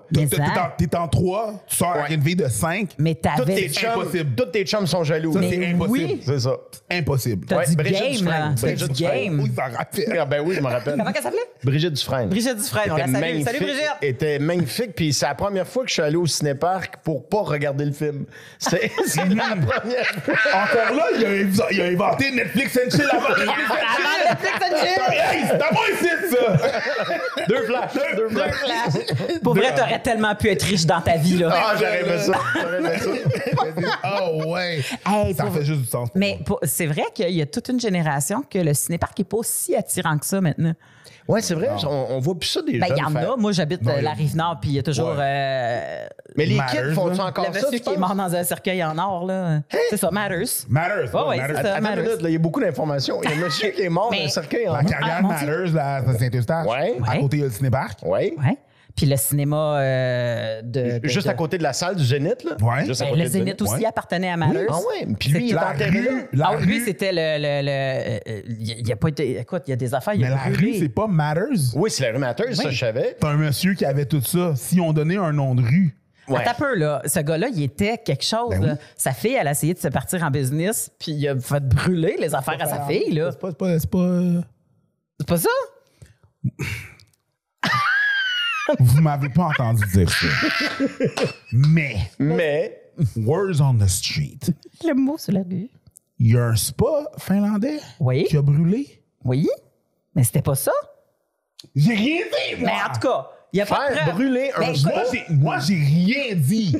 T'es 0.77 0.92
en 0.95 1.07
3, 1.07 1.63
tu 1.67 1.75
sors 1.75 1.93
avec 1.93 2.11
une 2.11 2.21
fille 2.23 2.35
de 2.35 2.47
5. 2.47 2.89
Mais 2.97 3.15
Tous 3.15 3.21
t'avais. 3.21 3.55
tes, 3.55 3.69
chums, 3.69 3.89
impossible. 3.91 4.35
tous 4.35 4.45
tes 4.45 4.63
chums 4.65 4.87
sont 4.87 5.03
jaloux. 5.03 5.33
Ça, 5.33 5.39
c'est 5.41 5.65
impossible. 5.67 5.89
oui. 5.89 6.21
C'est 6.25 6.39
ça. 6.39 6.51
Impossible. 6.91 7.45
T'as 7.47 7.57
Ouais, 7.57 7.65
du 7.67 7.75
Brigitte 7.75 8.01
game, 8.01 8.11
Dufresne. 8.11 8.29
là. 8.29 8.51
T'as 8.55 8.61
Brigitte 8.67 8.87
du 8.87 8.93
Dufresne. 9.03 9.23
game. 9.23 9.39
Oui, 9.41 9.51
ça 9.55 9.63
rappelle. 9.77 10.17
Ah 10.19 10.25
ben 10.25 10.41
oui, 10.45 10.55
je 10.55 10.61
me 10.61 10.67
rappelle. 10.67 10.95
Comment 10.97 11.11
qu'elle 11.11 11.23
s'appelait? 11.23 11.39
Brigitte 11.63 11.93
Dufresne. 11.93 12.29
Brigitte 12.29 12.57
Dufresne, 12.57 12.91
on 12.91 12.95
la 12.97 13.07
salue. 13.07 13.41
Salut 13.43 13.59
Brigitte! 13.59 13.83
était 14.01 14.39
magnifique. 14.39 14.95
Puis 14.95 15.13
c'est 15.13 15.25
la 15.25 15.35
première 15.35 15.67
fois 15.67 15.83
que 15.83 15.89
je 15.89 15.93
suis 15.93 16.01
allé 16.01 16.15
au 16.15 16.25
cinéparc 16.27 16.97
pour 17.03 17.27
pas 17.27 17.41
regarder 17.41 17.85
le 17.85 17.91
film. 17.91 18.25
C'est 18.59 18.91
c'est 19.07 19.25
la 19.25 19.55
première 19.55 20.05
fois. 20.05 20.33
Encore 20.53 20.95
là, 20.95 21.05
il 21.17 21.25
a, 21.25 21.71
il 21.71 21.81
a 21.81 21.85
inventé 21.85 22.31
Netflix 22.31 22.77
and 22.85 22.89
chill 22.91 23.09
avant. 23.11 23.33
Hey, 24.53 25.43
c'est 25.47 25.71
moi 25.71 25.83
ici, 25.93 26.07
ça! 26.31 27.45
Deux 27.47 27.63
flashs. 27.63 27.91
Deux 28.15 28.29
flashs. 28.29 29.39
Pour 29.43 29.55
vrai, 29.55 29.73
t'aurais 29.75 29.99
tellement 30.01 30.35
pu 30.35 30.49
être 30.49 30.63
riche 30.63 30.82
dans 30.85 31.01
ta 31.01 31.17
vie, 31.17 31.37
là. 31.37 31.49
Ah, 31.53 31.73
j'aurais 31.77 32.01
aimé 32.01 32.17
ça. 32.19 32.33
J'aurais 32.61 32.77
aimé 32.79 32.89
ça. 32.99 33.09
Oh, 34.21 34.43
ouais. 34.53 34.81
Hey, 35.07 35.33
Ça 35.33 35.43
pour- 35.45 35.53
fait 35.55 35.63
juste 35.65 35.81
du 35.81 35.87
sens. 35.87 36.09
Mais 36.15 36.39
pour- 36.45 36.59
c'est 36.63 36.85
vrai 36.87 37.05
qu'il 37.13 37.29
y 37.31 37.41
a 37.41 37.45
toute 37.45 37.69
une 37.69 37.79
génération 37.79 38.43
que 38.49 38.59
le 38.59 38.73
cinéparc 38.73 39.17
n'est 39.19 39.25
pas 39.25 39.37
aussi 39.37 39.75
attirant 39.75 40.17
que 40.17 40.25
ça 40.25 40.41
maintenant. 40.41 40.73
Ouais, 41.25 41.41
c'est 41.41 41.53
vrai. 41.53 41.69
On, 41.85 42.07
on 42.09 42.19
voit 42.19 42.37
plus 42.37 42.49
ça 42.49 42.61
des 42.61 42.77
Ben, 42.79 42.87
il 42.89 42.95
y 42.95 42.97
jeunes 42.99 43.05
en 43.07 43.11
faire. 43.11 43.31
a. 43.31 43.37
Moi, 43.37 43.53
j'habite 43.53 43.87
euh, 43.87 44.01
la 44.01 44.11
Rive-Nord, 44.11 44.57
puis 44.59 44.71
il 44.71 44.75
y 44.75 44.79
a 44.79 44.83
toujours 44.83 45.11
Ouais. 45.11 45.15
euh, 45.21 46.05
Mais 46.35 46.45
les 46.45 46.57
Matters, 46.57 46.89
kids 46.89 46.95
font-tu 46.95 47.17
là. 47.17 47.25
encore 47.27 47.45
le 47.47 47.53
ça, 47.53 47.65
monsieur 47.67 47.79
tu 47.79 47.83
qui 47.85 47.93
est 47.93 47.97
mort 47.97 48.13
dans 48.13 48.35
un 48.35 48.43
cercueil 48.43 48.83
en 48.83 48.97
or. 48.97 49.25
là. 49.25 49.59
C'est 49.89 49.95
ça, 49.95 50.11
Matters. 50.11 50.43
Matters. 50.67 51.15
Ouais, 51.15 51.21
ouais, 51.29 51.37
Matters. 51.37 51.55
c'est 51.57 51.63
ça. 51.63 51.79
Matters. 51.79 52.03
minute, 52.03 52.21
là, 52.21 52.29
il 52.29 52.33
y 52.33 52.35
a 52.35 52.39
beaucoup 52.39 52.59
d'informations. 52.59 53.21
Il 53.23 53.29
y 53.29 53.33
a 53.33 53.37
un 53.37 53.39
monsieur 53.45 53.69
qui 53.69 53.83
est 53.83 53.89
mort 53.89 54.11
dans 54.11 54.17
un 54.21 54.27
cercueil 54.27 54.67
en 54.67 54.73
La 54.73 54.83
carrière 54.83 55.19
Ah. 55.19 55.21
Matters, 55.21 55.73
là, 55.73 55.95
à 55.95 56.13
Saint-Eustache. 56.13 56.67
Ouais. 56.67 56.97
À 57.07 57.17
côté, 57.19 57.37
il 57.37 57.39
y 57.39 57.43
a 57.43 57.45
le 57.47 57.53
cinéparc. 57.53 57.99
Oui. 58.03 58.33
Ouais. 58.37 58.57
Puis 58.95 59.07
le 59.07 59.15
cinéma 59.17 59.79
euh, 59.79 60.61
de, 60.61 60.99
de- 60.99 61.07
Juste 61.07 61.25
de- 61.25 61.31
à 61.31 61.33
côté 61.33 61.57
de 61.57 61.63
la 61.63 61.73
salle 61.73 61.95
du 61.95 62.05
Zénith, 62.05 62.43
là? 62.43 62.51
Ouais. 62.61 62.85
Juste 62.85 63.01
à 63.01 63.05
Ben, 63.05 63.11
côté 63.11 63.23
le 63.23 63.29
Zénith 63.29 63.61
aussi 63.63 63.73
ouais. 63.73 63.85
appartenait 63.85 64.29
à 64.29 64.37
Matters. 64.37 64.67
Ah 64.69 64.77
ouais. 64.77 65.07
Puis 65.19 65.29
lui, 65.31 65.45
il 65.47 65.51
est 65.51 65.55
La 65.55 65.71
enterré 65.71 66.07
Ah, 66.41 66.55
lui, 66.61 66.79
c'était 66.81 67.11
le. 67.11 67.37
le, 67.39 67.65
le- 67.65 68.19
euh, 68.29 68.41
il 68.59 68.91
a 68.91 68.95
pas 68.95 69.07
été. 69.09 69.39
Écoute, 69.39 69.63
il 69.65 69.71
y 69.71 69.73
a 69.73 69.77
des 69.77 69.93
affaires. 69.95 70.13
il 70.13 70.21
Mais 70.21 70.27
a 70.27 70.29
la 70.45 70.51
brûlé. 70.51 70.73
rue, 70.73 70.77
c'est 70.77 70.89
pas 70.89 71.07
Matters. 71.07 71.75
Oui, 71.75 71.89
c'est 71.89 72.03
la 72.05 72.11
rue 72.11 72.19
Matters, 72.19 72.55
ça, 72.55 72.63
Oui. 72.65 72.71
je 72.71 72.79
savais. 72.79 73.17
C'est 73.19 73.27
un 73.27 73.35
monsieur 73.35 73.73
qui 73.73 73.83
avait 73.83 74.05
tout 74.05 74.21
ça. 74.21 74.53
Si 74.55 74.79
on 74.79 74.93
donnait 74.93 75.17
un 75.17 75.33
nom 75.33 75.55
de 75.55 75.63
rue, 75.63 75.95
Ouais. 76.29 76.39
Attends 76.39 76.51
un 76.51 76.53
peu, 76.53 76.75
là. 76.77 77.01
Ce 77.05 77.19
gars-là, 77.19 77.47
il 77.53 77.63
était 77.63 77.97
quelque 77.97 78.23
chose. 78.23 78.51
Ben 78.51 78.59
oui. 78.61 78.67
là. 78.67 78.77
Sa 78.95 79.11
fille, 79.11 79.33
elle 79.37 79.45
a 79.47 79.51
essayé 79.51 79.73
de 79.73 79.79
se 79.79 79.89
partir 79.89 80.23
en 80.23 80.31
business, 80.31 80.89
puis 80.97 81.11
il 81.11 81.27
a 81.27 81.37
fait 81.37 81.61
brûler 81.67 82.15
les 82.17 82.33
affaires 82.33 82.55
à 82.61 82.65
sa 82.65 82.79
fille, 82.87 83.11
là. 83.11 83.31
C'est 83.31 83.39
pas. 83.41 83.49
C'est 83.49 83.57
pas, 83.57 83.79
c'est 83.79 83.89
pas 83.89 83.97
euh, 83.97 84.41
C'est 85.19 85.27
pas 85.27 85.37
ça? 85.37 85.49
Vous 88.79 89.01
m'avez 89.01 89.29
pas 89.29 89.43
entendu 89.45 89.83
dire 89.93 90.09
ça. 90.09 90.27
Mais, 91.51 91.97
Mais, 92.19 92.81
words 93.17 93.61
on 93.61 93.75
the 93.75 93.87
street. 93.87 94.39
Le 94.85 94.93
mot 94.93 95.17
sur 95.17 95.33
la 95.33 95.41
rue. 95.41 95.69
Il 96.19 96.31
y 96.33 96.37
a 96.37 96.45
un 96.45 96.55
spa 96.55 97.05
finlandais 97.17 97.79
Oui. 97.99 98.25
qui 98.29 98.37
a 98.37 98.41
brûlé. 98.41 99.01
Oui. 99.25 99.47
Mais 100.15 100.23
c'était 100.23 100.41
pas 100.41 100.55
ça. 100.55 100.71
J'ai 101.75 101.93
rien 101.95 102.17
dit, 102.19 102.61
moi. 102.61 102.69
Mais 102.71 102.89
en 102.89 102.93
tout 102.93 102.99
cas, 103.07 103.27
il 103.51 103.57
y 103.59 103.61
a 103.61 103.65
pas 103.65 103.89
de 103.91 104.11
brûler 104.11 104.51
un 104.55 104.59
Mais 104.61 104.75
spa. 104.75 105.03
Moi, 105.29 105.59
j'ai, 105.59 105.75
rien 105.75 106.35
dit. 106.35 106.75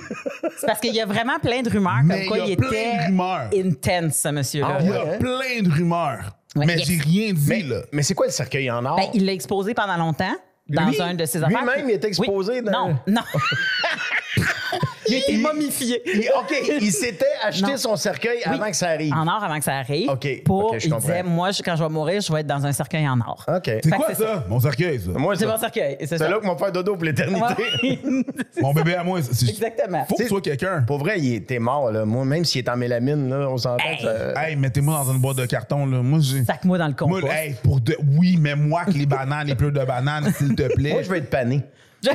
C'est 0.58 0.66
parce 0.68 0.80
qu'il 0.80 0.94
y 0.96 1.02
a 1.02 1.06
vraiment 1.06 1.40
plein 1.40 1.62
de 1.62 1.70
rumeurs 1.70 2.02
Mais 2.04 2.28
comme 2.28 2.38
quoi 2.38 2.40
il 2.40 2.50
y 2.50 2.52
il 2.52 2.54
a 2.54 2.56
plein 2.58 2.68
était 2.70 2.98
de 2.98 3.06
rumeurs. 3.08 3.50
intense, 3.54 4.16
ce 4.16 4.30
monsieur-là. 4.30 4.78
Ah 4.80 4.82
Il 4.82 4.90
y 4.90 4.92
a 4.94 5.02
hein? 5.02 5.18
plein 5.20 5.62
de 5.62 5.70
rumeurs. 5.72 6.38
Ouais, 6.56 6.66
mais 6.68 6.76
il 6.80 6.86
j'ai 6.86 6.98
rien 6.98 7.34
dit, 7.34 7.46
mais, 7.48 7.64
là. 7.64 7.82
mais 7.92 8.04
c'est 8.04 8.14
quoi 8.14 8.28
le 8.28 8.32
cercueil 8.32 8.70
en 8.70 8.86
or? 8.86 8.96
Ben, 8.98 9.08
il 9.16 9.26
l'a 9.26 9.34
exposé 9.34 9.74
pendant 9.74 9.98
longtemps 9.98 10.36
dans 10.74 10.88
Lui- 10.90 11.02
un 11.02 11.14
de 11.14 11.26
ses 11.26 11.44
affaires. 11.44 11.58
lui-même, 11.60 11.90
il 11.90 11.94
est 11.94 12.04
exposé 12.06 12.54
Oui. 12.60 12.62
dans- 12.64 12.88
Non, 12.90 12.96
non. 13.08 13.22
il 15.08 15.14
a 15.16 15.18
été 15.18 15.38
momifié. 15.38 16.02
Il- 16.06 16.30
OK, 16.40 16.56
il 16.82 16.92
s'était 16.92 17.26
acheté 17.44 17.72
Non. 17.72 17.78
son 17.78 17.96
cercueil 17.96 18.42
avant 18.46 18.70
que 18.70 18.76
ça 18.76 18.90
arrive. 18.90 19.14
En 19.14 19.28
or 19.28 19.44
avant 19.44 19.58
que 19.60 19.64
ça 19.66 19.76
arrive. 19.78 20.10
OK, 20.10 20.44
Pour, 20.44 20.66
OK, 20.74 20.80
je 20.80 20.86
il 20.86 20.92
comprends. 20.92 21.08
disait, 21.08 21.24
moi, 21.24 21.52
je- 21.52 21.62
quand 21.64 21.76
je 21.76 21.84
vais 21.84 21.90
mourir, 21.90 22.22
je 22.22 22.32
vais 22.34 22.42
être 22.42 22.48
dans 22.48 22.66
un 22.66 22.72
cercueil 22.72 23.08
en 23.08 23.20
or. 23.20 23.46
OK. 23.48 23.70
C'est 23.84 23.90
quoi 23.90 24.14
ça? 24.14 24.44
Mon 24.50 24.60
cercueil, 24.60 25.00
ça. 25.00 25.12
Moi, 25.12 25.36
C'est 25.36 25.46
mon 25.46 25.58
cercueil. 25.58 25.98
C'est 26.06 26.18
là 26.20 26.40
que 26.40 26.46
mon 26.46 26.58
faire 26.58 26.72
dodo 26.72 26.96
pour 26.96 27.04
l'éternité. 27.04 27.42
Ouais. 27.84 28.00
Mon 28.62 28.74
bébé 28.74 28.96
à 28.96 29.04
moi. 29.04 29.20
c'est- 29.22 29.50
Exactement. 29.50 30.06
Faut 30.08 30.16
que 30.16 30.24
ce 30.24 30.30
soit 30.30 30.42
quelqu'un. 30.42 30.84
Pour 30.86 31.00
vrai, 31.00 31.20
il 31.20 31.34
était 31.36 31.60
mort, 31.60 31.92
là. 31.92 32.06
Moi, 32.06 32.24
même 32.26 32.46
s'il 32.46 32.60
est 32.64 32.70
en 32.70 32.78
mélamine, 32.78 33.30
là, 33.30 33.50
on 33.50 33.58
s'entend 33.58 33.84
Hey. 33.84 34.00
ça- 34.02 34.42
Hey, 34.48 34.56
mettez-moi 34.56 34.94
dans 35.04 35.12
une 35.12 35.20
boîte 35.20 35.38
de 35.38 35.46
carton, 35.46 35.86
là. 35.86 36.02
Moi, 36.02 36.20
j'ai. 36.22 36.44
Sac-moi 36.44 36.78
dans 36.78 36.88
le 36.88 36.96
Moi, 37.08 37.20
compost. 37.22 37.34
hey, 37.34 37.56
pour 37.64 37.80
de... 37.82 37.98
Oui, 38.18 38.38
mais 38.40 38.56
moi, 38.56 38.86
que 38.86 38.92
les 38.92 39.06
bananes, 39.06 39.48
les 39.48 39.56
pleurs 39.56 39.72
de 39.72 39.84
bananes, 39.84 40.32
s'il 40.38 40.56
te 40.56 40.74
plaît. 40.74 40.92
Moi, 40.94 41.02
je 41.04 41.10
veux 41.10 41.18
être 41.18 41.30
pané. 41.30 41.62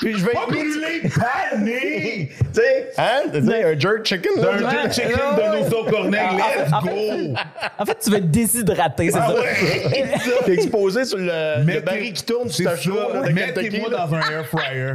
puis 0.00 0.18
je 0.18 0.24
vais 0.24 0.32
Pas 0.32 0.46
brûlé, 0.46 1.02
pané! 1.18 2.30
Tu 2.56 2.62
sais, 2.62 2.90
hein? 2.96 3.22
Un 3.34 3.78
jerk 3.78 4.04
chicken. 4.04 4.32
là. 4.40 4.58
D'un 4.58 4.70
jerk 4.70 4.92
chicken 4.92 5.10
de 5.12 5.58
nos 5.58 5.70
sauts 5.70 5.84
cornets, 5.84 6.28
let's 6.36 6.72
en 6.72 6.80
go! 6.82 7.34
En 7.78 7.84
fait, 7.84 7.98
tu 8.02 8.10
veux 8.10 8.16
être 8.16 8.30
déshydraté, 8.30 9.10
c'est 9.10 9.18
Ah 9.20 9.28
ça. 9.28 9.34
ouais! 9.34 10.04
T'es 10.46 10.52
exposé 10.54 11.04
sur 11.04 11.18
le, 11.18 11.80
baril 11.80 12.12
qui 12.12 12.24
tourne 12.24 12.48
C'est 12.48 12.64
là, 12.64 12.74
de 12.74 12.78
Kentucky. 12.78 13.32
Mettez-moi 13.34 13.90
là. 13.90 14.06
dans 14.06 14.14
un 14.14 14.20
air 14.20 14.46
fryer. 14.46 14.92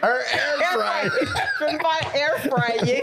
Un 0.00 0.08
air 0.08 0.70
fry. 0.72 1.10
Je 1.60 1.64
peux 1.64 1.72
me 1.72 1.78
faire 1.78 2.14
air 2.14 2.36
fryer. 2.50 3.02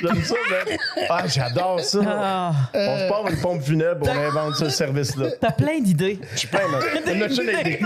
J'aime 0.00 0.24
ça, 0.24 0.34
man. 0.50 0.76
Ah, 1.08 1.22
j'adore 1.26 1.80
ça. 1.80 1.98
Ah. 2.06 2.52
On 2.74 2.98
se 2.98 3.08
part 3.08 3.28
une 3.28 3.40
pompe 3.40 3.62
funèbre, 3.62 4.06
on 4.08 4.18
invente 4.18 4.56
ce 4.56 4.70
service-là. 4.70 5.28
T'as 5.40 5.52
plein 5.52 5.80
d'idées. 5.80 6.18
Je 6.32 6.38
suis 6.38 6.48
plein, 6.48 6.66
man. 6.68 6.80
Une 7.06 7.18
machine 7.18 7.48
à 7.48 7.60
idées. 7.60 7.80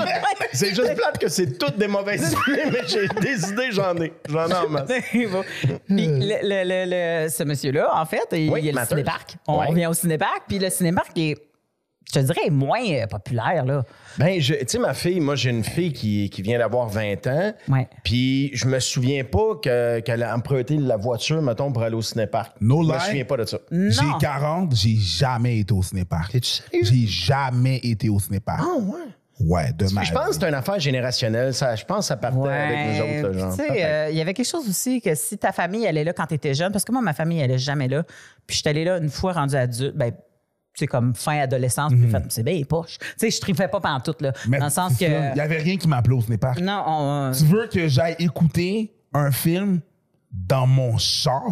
C'est 0.52 0.68
juste 0.74 0.94
plate 0.94 1.18
que 1.18 1.28
c'est 1.28 1.58
toutes 1.58 1.76
des 1.76 1.85
mauvaises 1.88 2.32
idées, 2.48 2.62
mais 2.72 2.80
j'ai 2.86 3.08
des 3.20 3.50
idées, 3.50 3.70
j'en 3.72 3.96
ai. 3.96 4.12
J'en 4.28 4.48
ai 4.48 4.54
en 4.54 4.68
masse. 4.68 4.88
Bon. 5.32 5.42
Puis 5.86 6.06
le, 6.06 6.38
le- 6.42 6.64
le- 6.64 7.24
le- 7.24 7.28
ce 7.28 7.42
monsieur-là, 7.44 7.90
en 7.94 8.04
fait, 8.06 8.26
il, 8.32 8.50
Oui, 8.50 8.60
il 8.62 8.66
y 8.66 8.76
a 8.76 8.80
le 8.80 8.86
cinéparc. 8.86 9.36
On 9.46 9.58
Ouais. 9.60 9.66
revient 9.66 9.86
au 9.86 9.94
cinéparc, 9.94 10.42
puis 10.48 10.58
le 10.58 10.70
cinéparc 10.70 11.16
est, 11.18 11.36
je 12.08 12.12
te 12.12 12.18
dirais, 12.20 12.50
moins 12.50 12.84
euh, 12.92 13.06
populaire, 13.08 13.64
là. 13.64 13.82
Ben, 14.18 14.40
je- 14.40 14.54
tu 14.54 14.64
sais, 14.68 14.78
ma 14.78 14.94
fille, 14.94 15.18
moi, 15.20 15.34
j'ai 15.34 15.50
une 15.50 15.64
fille 15.64 15.92
qui, 15.92 16.30
qui 16.30 16.40
vient 16.42 16.58
d'avoir 16.58 16.86
20 16.88 17.26
ans. 17.26 17.52
Ouais. 17.68 17.88
Puis 18.04 18.50
je 18.54 18.66
me 18.66 18.78
souviens 18.78 19.24
pas 19.24 19.56
que- 19.62 19.98
qu'elle 20.00 20.22
a 20.22 20.34
emprunté 20.34 20.76
la 20.76 20.96
voiture, 20.96 21.42
mettons, 21.42 21.72
pour 21.72 21.82
aller 21.82 21.96
au 21.96 22.02
cinéparc. 22.02 22.52
No 22.60 22.82
Je 22.84 22.92
me 22.92 22.98
souviens 23.00 23.24
pas 23.24 23.36
de 23.38 23.44
ça. 23.44 23.58
J'ai 23.72 24.00
40, 24.20 24.74
j'ai 24.74 24.94
jamais 24.96 25.58
été 25.58 25.74
au 25.74 25.82
cinéparc. 25.82 26.36
J'ai 26.72 27.06
jamais 27.06 27.78
été 27.82 28.08
au 28.08 28.20
cinéparc. 28.20 28.60
Ah, 28.62 28.78
ouais. 28.80 29.00
Ouais, 29.40 29.72
de 29.72 29.86
ma 29.92 30.02
Je 30.02 30.12
pense 30.12 30.28
que 30.28 30.34
c'est 30.34 30.48
une 30.48 30.54
affaire 30.54 30.78
générationnelle. 30.80 31.52
Ça, 31.52 31.76
je 31.76 31.84
pense 31.84 31.98
que 31.98 32.04
ça 32.06 32.16
partait 32.16 32.48
avec 32.48 32.78
nous 33.22 33.28
autres, 33.28 33.60
euh, 33.70 34.08
il 34.10 34.16
y 34.16 34.20
avait 34.20 34.32
quelque 34.32 34.48
chose 34.48 34.66
aussi 34.68 35.00
que 35.00 35.14
si 35.14 35.36
ta 35.36 35.52
famille, 35.52 35.84
elle 35.84 35.98
est 35.98 36.04
là 36.04 36.12
quand 36.14 36.26
tu 36.26 36.34
étais 36.34 36.54
jeune, 36.54 36.72
parce 36.72 36.84
que 36.84 36.92
moi, 36.92 37.02
ma 37.02 37.12
famille, 37.12 37.40
elle 37.40 37.50
est 37.50 37.58
jamais 37.58 37.88
là. 37.88 38.02
Puis 38.46 38.56
je 38.56 38.60
suis 38.62 38.68
allée 38.68 38.84
là 38.84 38.96
une 38.96 39.10
fois 39.10 39.32
rendue 39.32 39.56
adulte, 39.56 39.94
ben, 39.94 40.12
c'est 40.74 40.86
comme 40.86 41.14
fin 41.14 41.38
adolescence, 41.38 41.92
puis 41.92 42.02
j'ai 42.02 42.08
fait, 42.08 42.22
c'est 42.28 42.42
bien 42.42 42.60
poche. 42.68 42.98
Tu 42.98 43.06
sais, 43.16 43.30
je 43.30 43.40
tripais 43.40 43.68
pas 43.68 43.80
pendant 43.80 44.00
tout, 44.00 44.14
là. 44.20 44.28
Mhm. 44.30 44.50
Mais 44.50 44.58
dans 44.58 44.66
le 44.66 44.70
sens 44.70 44.92
ça, 44.92 45.04
Il 45.06 45.08
que. 45.08 45.36
y 45.36 45.40
avait 45.40 45.58
rien 45.58 45.76
qui 45.76 45.88
m'appelait 45.88 46.16
au 46.16 46.20
cinéparc. 46.22 46.60
Non, 46.60 46.82
on, 46.86 47.30
euh, 47.30 47.32
Tu 47.32 47.44
veux 47.44 47.66
que 47.66 47.88
j'aille 47.88 48.16
écouter 48.18 48.94
un 49.12 49.30
film 49.30 49.80
dans 50.48 50.66
mon 50.66 50.96
char? 50.98 51.42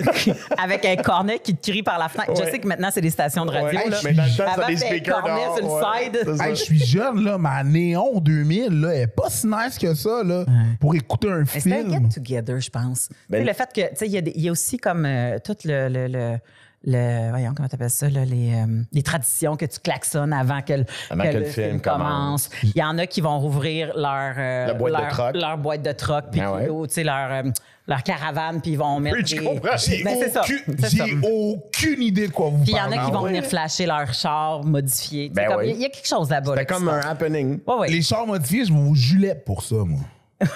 avec 0.58 0.84
un 0.84 0.96
cornet 0.96 1.38
qui 1.38 1.54
te 1.54 1.70
crie 1.70 1.82
par 1.82 1.98
la 1.98 2.08
fenêtre. 2.08 2.32
Je 2.36 2.42
Ouais. 2.42 2.50
sais 2.50 2.58
que 2.58 2.66
maintenant, 2.66 2.88
c'est 2.92 3.00
des 3.00 3.10
stations 3.10 3.44
de 3.44 3.50
radio. 3.50 3.78
Ouais, 3.78 3.88
là. 3.88 3.98
mais 4.04 4.12
dans 4.12 4.24
le 4.24 4.36
temps, 4.36 4.44
Avant, 4.56 4.66
des 4.66 4.76
speakers 4.76 5.22
cornet 5.22 5.44
dehors, 5.44 5.56
sur 5.58 5.66
le 5.66 5.72
ouais. 5.72 6.04
side. 6.04 6.36
C'est. 6.38 6.44
Hey, 6.48 6.56
je 6.56 6.62
suis 6.62 6.78
jeune, 6.84 7.24
là, 7.24 7.38
ma 7.38 7.62
Néon 7.64 8.20
2000, 8.20 8.80
là, 8.80 8.94
elle 8.94 9.02
est 9.02 9.06
pas 9.06 9.28
si 9.28 9.46
nice 9.46 9.78
que 9.78 9.94
ça, 9.94 10.22
là, 10.24 10.44
pour 10.80 10.94
écouter 10.94 11.30
un 11.30 11.40
Mais 11.40 11.44
C'était 11.60 11.74
un 11.74 11.90
film. 11.90 12.10
get-together, 12.10 12.60
je 12.60 12.70
pense. 12.70 13.08
Ben- 13.28 13.46
le 13.46 13.52
fait 13.52 13.68
que, 13.74 13.80
tu 13.90 13.96
sais, 13.96 14.06
il 14.08 14.28
y, 14.36 14.40
y 14.42 14.48
a 14.48 14.52
aussi 14.52 14.78
comme 14.78 15.04
euh, 15.06 15.38
tout 15.44 15.56
le. 15.64 15.88
le, 15.88 16.06
le 16.08 16.38
le- 16.84 17.30
voyons, 17.30 17.52
comment 17.54 17.68
t'appelles 17.68 17.90
ça, 17.90 18.08
là, 18.08 18.24
les, 18.24 18.54
euh, 18.54 18.82
les 18.92 19.02
traditions 19.02 19.56
que 19.56 19.64
tu 19.66 19.78
klaxonnes 19.78 20.32
avant 20.32 20.62
que, 20.62 20.72
le- 20.74 20.84
Avant 21.10 21.22
que 21.24 21.36
le 21.38 21.44
film 21.44 21.80
commence. 21.80 22.50
Il 22.62 22.72
y 22.76 22.82
en 22.82 22.98
a 22.98 23.06
qui 23.06 23.20
vont 23.20 23.38
rouvrir 23.38 23.92
leur, 23.96 24.34
euh, 24.36 24.74
boîte 24.74 24.92
de 24.94 24.98
leur, 24.98 25.08
troc. 25.08 25.36
leur 25.36 25.58
boîte 25.58 25.82
de 25.82 25.92
troc, 25.92 26.24
puis 26.32 26.40
Ah 26.40 26.52
ouais. 26.54 26.68
ou, 26.68 26.86
tu 26.86 26.94
sais, 26.94 27.04
leur, 27.04 27.30
euh, 27.30 27.42
leur 27.88 28.02
caravane, 28.02 28.60
puis 28.60 28.72
ils 28.72 28.78
vont 28.78 28.98
mettre. 29.00 29.16
Oui, 29.18 29.22
je 29.26 29.36
des- 29.36 29.44
comprends. 29.44 29.76
J'ai 29.76 30.02
Ben, 30.04 30.16
aucune, 30.40 31.20
aucune 31.24 32.02
idée 32.02 32.28
de 32.28 32.32
quoi 32.32 32.48
vous 32.50 32.62
Puis 32.62 32.72
il 32.72 32.76
y 32.76 32.80
en 32.80 32.82
parlez. 32.84 32.98
a 32.98 33.04
qui 33.04 33.10
vont 33.10 33.18
Ah 33.18 33.22
ouais. 33.22 33.28
venir 33.30 33.44
flasher 33.44 33.86
leur 33.86 34.12
char 34.14 34.64
modifié. 34.64 35.28
Tu 35.28 35.34
Ben 35.34 35.56
oui. 35.58 35.72
Il 35.74 35.80
y 35.80 35.84
a 35.84 35.88
quelque 35.88 36.06
chose 36.08 36.30
là-bas. 36.30 36.54
là, 36.54 36.60
C'était 36.62 36.74
qui 36.74 36.78
comme 36.80 36.88
un 36.88 36.96
passe. 37.00 37.06
happening. 37.06 37.60
Ouais. 37.66 37.88
Les 37.88 38.02
chars 38.02 38.26
modifiés, 38.26 38.64
je 38.64 38.72
vous 38.72 38.94
gilet 38.94 39.34
pour 39.34 39.62
ça, 39.62 39.76
moi. 39.76 40.00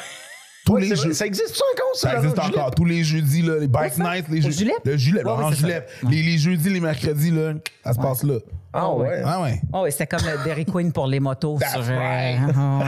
Tous 0.67 0.73
Ouais, 0.75 0.81
les 0.83 0.95
vrai. 0.95 1.15
Ça 1.15 1.25
existe 1.27 1.55
ça 1.55 1.65
encore, 1.75 1.95
ça? 1.97 2.11
Ça 2.11 2.17
existe 2.19 2.39
encore. 2.41 2.71
Tous 2.75 2.85
les 2.85 3.05
jeudis, 3.05 3.41
là, 3.43 3.59
les 3.61 3.69
bike 3.69 3.97
nights, 3.99 4.27
les 4.29 4.43
jeudis. 4.43 4.69
Le 4.85 4.97
gilet, 4.97 5.25
Ouais, 5.25 5.55
ça. 5.55 5.67
Les, 6.11 6.23
les 6.23 6.37
jeudis, 6.39 6.69
les 6.71 6.81
mercredis, 6.81 7.31
là, 7.31 7.53
ça 7.85 7.93
se 7.93 7.99
passe 7.99 8.23
là. 8.25 8.35
Ah 8.73 8.93
ouais. 8.93 9.23
Ah 9.25 9.41
ouais. 9.43 9.61
Oh, 9.73 9.83
oui, 9.85 9.93
c'était 9.93 10.07
comme 10.09 10.27
le 10.29 10.45
Dairy 10.45 10.67
Queen 10.67 10.93
pour 10.93 11.07
les 11.07 11.19
motos. 11.21 11.57
That's 11.59 11.71
sur, 11.73 11.83
euh, 11.89 11.97
right. 11.99 12.41
oh. 12.59 12.83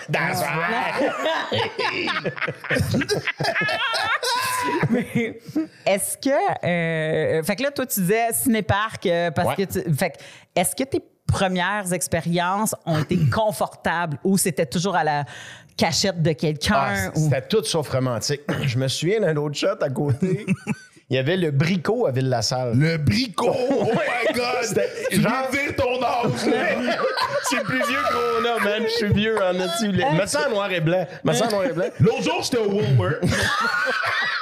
That's 0.10 0.40
right. 0.42 1.12
Mais 4.90 5.38
est-ce 5.86 6.16
que. 6.16 6.64
euh, 6.66 7.42
fait 7.42 7.56
que 7.56 7.62
là, 7.62 7.70
toi, 7.70 7.86
tu 7.86 8.00
disais 8.00 8.32
cinéparc 8.32 9.06
euh, 9.06 9.30
parce 9.30 9.48
Ouais. 9.56 9.66
que 9.66 9.72
tu. 9.80 9.94
Fait 9.94 10.10
que 10.10 10.16
est-ce 10.56 10.74
que 10.74 10.84
tes 10.84 11.02
premières 11.26 11.92
expériences 11.92 12.74
ont 12.86 12.98
été 12.98 13.18
confortables 13.32 14.18
ou 14.24 14.38
c'était 14.38 14.66
toujours 14.66 14.96
à 14.96 15.04
la 15.04 15.24
cachette 15.78 16.20
de 16.22 16.30
Ah, 16.30 16.34
quelqu'un? 16.34 17.12
ou... 17.14 17.24
C'était 17.24 17.42
tout 17.48 17.64
sauf 17.64 17.88
romantique. 17.88 18.42
Je 18.66 18.76
me 18.78 18.88
souviens 18.88 19.20
d'un 19.20 19.36
autre 19.36 19.54
shot 19.56 19.80
à 19.80 19.88
côté. 19.88 20.44
Il 21.10 21.16
y 21.16 21.18
avait 21.18 21.38
le 21.38 21.50
bricot 21.50 22.04
à 22.06 22.10
Ville-la-Salle. 22.10 22.72
Le 22.76 22.98
bricot! 22.98 23.50
Oh 23.70 23.84
my 23.92 24.34
God! 24.34 24.82
Genre- 25.10 25.50
dire 25.50 25.74
ton 25.74 26.02
âge, 26.02 26.46
là. 26.46 26.92
C'est 27.48 27.62
plus 27.62 27.78
vieux 27.78 28.02
qu'on 28.12 28.44
a, 28.46 28.62
man. 28.62 28.82
Je 28.84 28.92
suis 28.92 29.12
vieux 29.14 29.36
en 29.42 29.54
dessus. 29.54 29.88
Me 29.88 30.26
sens 30.26 30.44
en 30.46 30.50
noir 30.50 30.70
et 30.70 30.80
blanc. 30.80 31.06
Me 31.24 31.32
sens 31.32 31.48
en 31.48 31.56
noir 31.56 31.64
et 31.64 31.72
blanc. 31.72 31.86
L'autre 32.00 32.22
jour, 32.22 32.42
j'étais 32.42 32.58
au. 32.58 32.82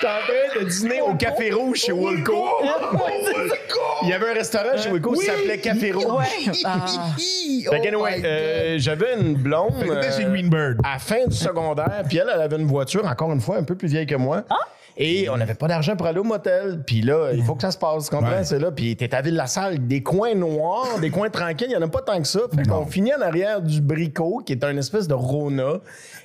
J'étais 0.00 0.12
en 0.12 0.20
train 0.20 0.60
de 0.60 0.68
dîner 0.68 1.00
au 1.00 1.14
Café 1.14 1.50
Rouge 1.50 1.78
chez 1.78 1.92
Woolco. 1.92 2.46
Il 4.02 4.08
y 4.08 4.12
avait 4.12 4.30
un 4.30 4.34
restaurant 4.34 4.76
chez 4.76 4.90
Woolco 4.90 5.12
qui 5.12 5.26
s'appelait 5.26 5.58
Café 5.58 5.92
Rouge. 5.92 6.24
Ah. 6.64 6.86
Fait 7.16 7.80
que, 7.80 7.88
anyway, 7.88 8.22
euh, 8.24 8.76
j'avais 8.78 9.14
une 9.20 9.34
blonde. 9.34 9.74
Chez 9.80 10.24
euh, 10.24 10.30
Greenbird. 10.30 10.78
À 10.84 10.94
la 10.94 10.98
fin 10.98 11.26
du 11.26 11.34
secondaire, 11.34 12.04
puis 12.08 12.18
elle, 12.18 12.30
elle 12.32 12.40
avait 12.40 12.56
une 12.56 12.66
voiture, 12.66 13.04
encore 13.06 13.32
une 13.32 13.40
fois, 13.40 13.56
un 13.56 13.64
peu 13.64 13.74
plus 13.74 13.88
vieille 13.88 14.06
que 14.06 14.14
moi. 14.14 14.44
Ah! 14.48 14.56
Et 15.00 15.28
on 15.30 15.36
n'avait 15.36 15.54
pas 15.54 15.68
d'argent 15.68 15.94
pour 15.94 16.08
aller 16.08 16.18
au 16.18 16.24
motel. 16.24 16.82
Puis 16.84 17.02
là, 17.02 17.30
il 17.32 17.44
faut 17.44 17.54
que 17.54 17.62
ça 17.62 17.70
se 17.70 17.78
passe, 17.78 18.10
tu 18.10 18.16
comprends? 18.16 18.32
Ouais. 18.32 18.44
C'est 18.44 18.58
là. 18.58 18.72
Puis 18.72 18.96
t'es 18.96 19.14
à 19.14 19.22
Ville-la-Salle, 19.22 19.86
des 19.86 20.02
coins 20.02 20.34
noirs, 20.34 20.98
des 21.00 21.10
coins 21.10 21.30
tranquilles, 21.30 21.68
il 21.70 21.76
n'y 21.76 21.82
en 21.82 21.86
a 21.86 21.88
pas 21.88 22.02
tant 22.02 22.20
que 22.20 22.26
ça. 22.26 22.40
Fait 22.54 22.66
qu'on 22.66 22.84
finit 22.84 23.14
en 23.14 23.20
arrière 23.20 23.62
du 23.62 23.80
bricot, 23.80 24.42
qui 24.44 24.52
est 24.52 24.64
un 24.64 24.76
espèce 24.76 25.06
de 25.06 25.14
Rona. 25.14 25.74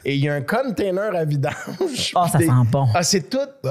Et 0.06 0.16
il 0.16 0.24
y 0.24 0.28
a 0.30 0.34
un 0.34 0.42
container 0.42 1.16
à 1.16 1.24
vidange. 1.24 1.54
Ah, 2.16 2.28
ça 2.30 2.38
Puis 2.38 2.48
des- 2.48 2.54
sent 2.54 2.68
bon. 2.70 2.88
Ah, 2.94 3.04
c'est 3.04 3.30
tout, 3.30 3.38
tout 3.64 3.70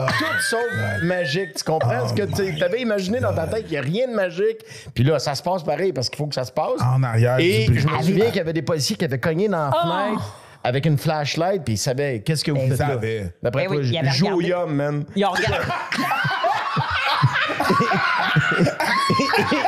sauf 0.51 0.61
magique. 1.03 1.55
Tu 1.57 1.65
comprends? 1.65 2.09
Ce 2.09 2.15
que 2.15 2.23
tu 2.23 2.63
avais 2.65 2.81
imaginé 2.81 3.21
dans 3.21 3.35
ta 3.35 3.47
tête, 3.47 3.65
il 3.67 3.73
n'y 3.73 3.77
a 3.79 3.83
rien 3.83 4.09
de 4.09 4.15
magique. 4.15 4.59
Puis 4.95 5.05
là, 5.05 5.19
ça 5.19 5.35
se 5.35 5.43
passe 5.43 5.63
pareil 5.63 5.93
parce 5.93 6.09
qu'il 6.09 6.17
faut 6.19 6.27
que 6.27 6.35
ça 6.35 6.45
se 6.45 6.53
passe. 6.53 6.81
En 6.81 7.03
arrière 7.03 7.37
Et 7.39 7.67
du 7.67 7.79
je 7.81 7.87
me 7.87 8.03
souviens 8.03 8.27
qu'il 8.27 8.37
y 8.37 8.41
avait 8.41 8.53
des 8.55 8.63
policiers 8.63 8.97
qui 8.97 9.05
avaient 9.05 9.21
cogné 9.21 9.49
dans 9.49 9.69
la 9.69 9.71
Oh! 9.75 9.81
fenêtre 9.83 10.39
avec 10.65 10.87
une 10.87 10.97
flashlight, 10.97 11.65
puis 11.65 11.75
ils 11.75 11.79
savaient 11.79 12.21
qu'est-ce 12.21 12.45
que 12.45 12.53
vous 12.53 12.59
faites 12.61 12.67
ils 12.69 12.79
là. 12.79 12.87
savaient. 12.89 13.35
D'après 13.43 13.63
Ben 13.69 13.69
toi, 13.75 13.77
oui, 13.83 13.99
joue 14.13 14.29
au. 14.29 14.41
Yum, 14.41 14.73
man. 14.75 15.05
Ils 15.17 15.25
ont 15.27 15.31
regardé. 15.31 15.57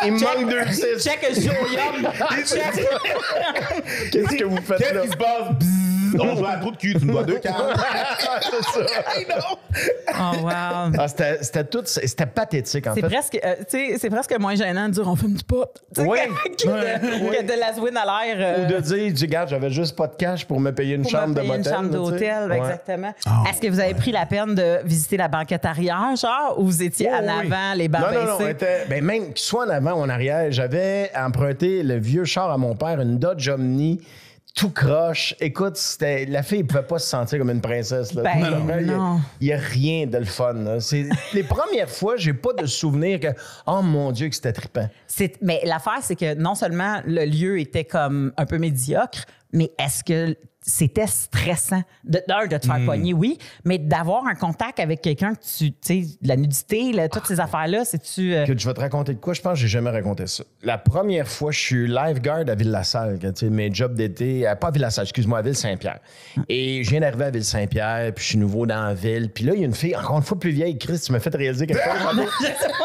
Il 0.06 0.12
manque 0.12 0.48
deux 0.50 0.72
six. 0.72 1.02
Check. 1.04 1.20
Check. 2.44 2.86
Qu'est-ce 4.12 4.36
que 4.36 4.44
vous 4.44 4.56
faites 4.62 4.78
Qu'est-ce 4.78 4.94
là? 5.18 5.48
On 6.20 6.36
joue 6.36 6.46
à 6.46 6.56
trop 6.56 6.70
de 6.70 6.76
cul, 6.76 6.94
tu 6.98 7.04
me 7.04 7.12
dois 7.12 7.24
deux 7.24 7.38
cartes. 7.38 7.62
c'est 8.40 8.62
ça. 8.62 8.86
Oh, 10.16 10.36
wow. 10.42 10.50
Ah, 10.50 11.08
c'était, 11.08 11.38
c'était 11.42 11.64
tout, 11.64 11.82
c'était 11.84 12.26
pathétique, 12.26 12.86
en 12.86 12.94
C'est 12.94 13.00
fait. 13.00 13.06
presque, 13.08 13.38
euh, 13.44 13.54
tu 13.58 13.64
sais, 13.92 13.96
c'est 13.98 14.10
presque 14.10 14.38
moins 14.38 14.54
gênant 14.54 14.88
de 14.88 14.92
dire 14.94 15.08
on 15.08 15.16
fume 15.16 15.34
du 15.34 15.44
pot. 15.44 15.66
Tu 15.94 16.02
sais, 16.02 16.06
Oui. 16.08 16.18
que, 16.58 16.62
que 16.64 16.68
de, 16.68 17.36
que 17.36 17.42
de 17.42 17.58
la 17.58 18.00
à 18.00 18.24
l'air. 18.26 18.36
euh, 18.38 18.64
Ou 18.64 18.72
de 18.72 18.80
dire, 18.80 19.12
du 19.12 19.24
regarde, 19.24 19.48
j'avais 19.48 19.70
juste 19.70 19.96
pas 19.96 20.06
de 20.06 20.14
cash 20.16 20.44
pour 20.46 20.60
me 20.60 20.70
payer 20.72 20.94
une 20.94 21.02
pour 21.02 21.10
chambre 21.10 21.34
de 21.34 21.40
payer 21.40 21.48
motel. 21.48 21.66
une 21.66 21.72
chambre 21.76 21.88
tu 21.88 21.92
sais. 21.92 21.96
d'hôtel, 21.96 22.50
Ouais. 22.50 22.58
exactement. 22.58 23.14
Ah, 23.26 23.42
Est-ce 23.50 23.60
que 23.60 23.68
vous 23.68 23.80
avez 23.80 23.94
pris 23.94 24.12
la 24.12 24.26
peine 24.26 24.54
de 24.54 24.78
visiter 24.84 25.16
la 25.16 25.28
banquette 25.28 25.64
arrière, 25.64 26.14
genre, 26.16 26.54
ou 26.58 26.64
vous 26.66 26.82
étiez 26.82 27.10
en 27.10 27.20
Oh, 27.22 27.26
oui. 27.40 27.52
avant, 27.52 27.74
les 27.74 27.88
bancs 27.88 28.02
Non, 28.02 28.12
non, 28.12 28.24
non. 28.26 28.32
on 28.34 28.38
baissés? 28.38 28.50
était- 28.50 28.84
ben, 28.88 29.02
même 29.04 29.32
qu'il 29.32 29.38
soit 29.44 29.66
en 29.66 29.70
avant 29.70 29.92
ou 29.92 30.02
en 30.02 30.08
arrière, 30.08 30.46
j'avais 30.50 31.10
emprunté 31.16 31.82
le 31.82 31.96
vieux 31.98 32.24
char 32.24 32.50
à 32.50 32.58
mon 32.58 32.74
père, 32.74 33.00
une 33.00 33.18
Dodge 33.18 33.48
Omni, 33.48 34.00
tout 34.54 34.70
croche. 34.70 35.34
Écoute, 35.40 35.76
c'était, 35.76 36.26
la 36.26 36.42
fille 36.44 36.62
ne 36.62 36.66
pouvait 36.68 36.82
pas 36.86 36.98
se 37.00 37.08
sentir 37.08 37.38
comme 37.38 37.50
une 37.50 37.60
princesse. 37.60 38.14
Là. 38.14 38.22
Ben? 38.22 38.36
Il 38.38 38.90
a- 38.90 39.18
n'y 39.40 39.52
a, 39.52 39.56
rien 39.58 40.06
de 40.06 40.18
le 40.18 40.24
fun. 40.24 40.52
là. 40.54 40.78
C'est, 40.80 41.08
les 41.32 41.42
premières 41.42 41.90
fois, 41.90 42.16
j'ai 42.16 42.34
pas 42.34 42.52
de 42.52 42.66
souvenir 42.66 43.18
que, 43.18 43.28
oh 43.66 43.82
mon 43.82 44.12
Dieu, 44.12 44.28
que 44.28 44.34
c'était 44.34 44.52
trippant. 44.52 44.88
C'est- 45.08 45.38
Mais 45.42 45.60
l'affaire, 45.64 45.98
c'est 46.02 46.16
que 46.16 46.34
non 46.34 46.54
seulement 46.54 47.00
le 47.04 47.24
lieu 47.24 47.58
était 47.58 47.84
comme 47.84 48.32
un 48.36 48.46
peu 48.46 48.58
médiocre, 48.58 49.24
mais 49.52 49.72
est-ce 49.78 50.04
que 50.04 50.36
c'était 50.66 51.06
stressant. 51.06 51.82
De, 52.04 52.22
d'un, 52.26 52.46
de 52.46 52.56
te 52.56 52.66
faire 52.66 52.80
pogner, 52.86 53.12
oui, 53.12 53.38
mais 53.64 53.78
d'avoir 53.78 54.26
un 54.26 54.34
contact 54.34 54.80
avec 54.80 55.00
quelqu'un 55.02 55.34
que 55.34 55.40
tu, 55.58 55.72
tu 55.72 55.76
sais, 55.82 56.04
la 56.22 56.36
nudité, 56.36 56.92
là, 56.92 57.08
toutes 57.08 57.26
ces 57.26 57.38
affaires-là, 57.38 57.84
c'est-tu. 57.84 58.34
euh, 58.34 58.46
Que 58.46 58.58
je 58.58 58.66
vais 58.66 58.74
te 58.74 58.80
raconter 58.80 59.12
de 59.14 59.18
quoi? 59.20 59.34
Je 59.34 59.40
pense 59.42 59.52
que 59.54 59.58
j'ai 59.60 59.68
jamais 59.68 59.90
raconté 59.90 60.26
ça. 60.26 60.44
La 60.62 60.78
première 60.78 61.28
fois, 61.28 61.50
je 61.52 61.58
suis 61.60 61.86
lifeguard 61.86 62.44
à 62.48 62.54
Ville-la-Salle, 62.54 63.18
tu 63.20 63.28
sais, 63.34 63.50
mes 63.50 63.72
jobs 63.72 63.94
d'été, 63.94 64.48
euh, 64.48 64.54
pas 64.54 64.68
à 64.68 64.70
Ville-la-Salle, 64.70 65.04
excuse-moi, 65.04 65.38
à 65.38 65.42
Ville-Saint-Pierre. 65.42 66.00
Et 66.48 66.82
je 66.82 66.90
viens 66.90 67.00
d'arriver 67.00 67.24
à 67.26 67.30
Ville-Saint-Pierre, 67.30 68.12
puis 68.14 68.24
je 68.24 68.28
suis 68.30 68.38
nouveau 68.38 68.64
dans 68.66 68.84
la 68.86 68.94
ville. 68.94 69.30
Puis 69.30 69.44
là, 69.44 69.52
il 69.54 69.60
y 69.60 69.62
a 69.64 69.66
une 69.66 69.74
fille, 69.74 69.94
encore 69.96 70.16
une 70.16 70.22
fois 70.24 70.38
plus 70.38 70.50
vieille, 70.50 70.78
Chris, 70.78 70.98
tu 71.04 71.12
m'as 71.12 71.20
fait 71.20 71.34
réaliser 71.34 71.66
quelque 71.66 71.82
chose. 71.82 72.02
tantôt. 72.02 72.28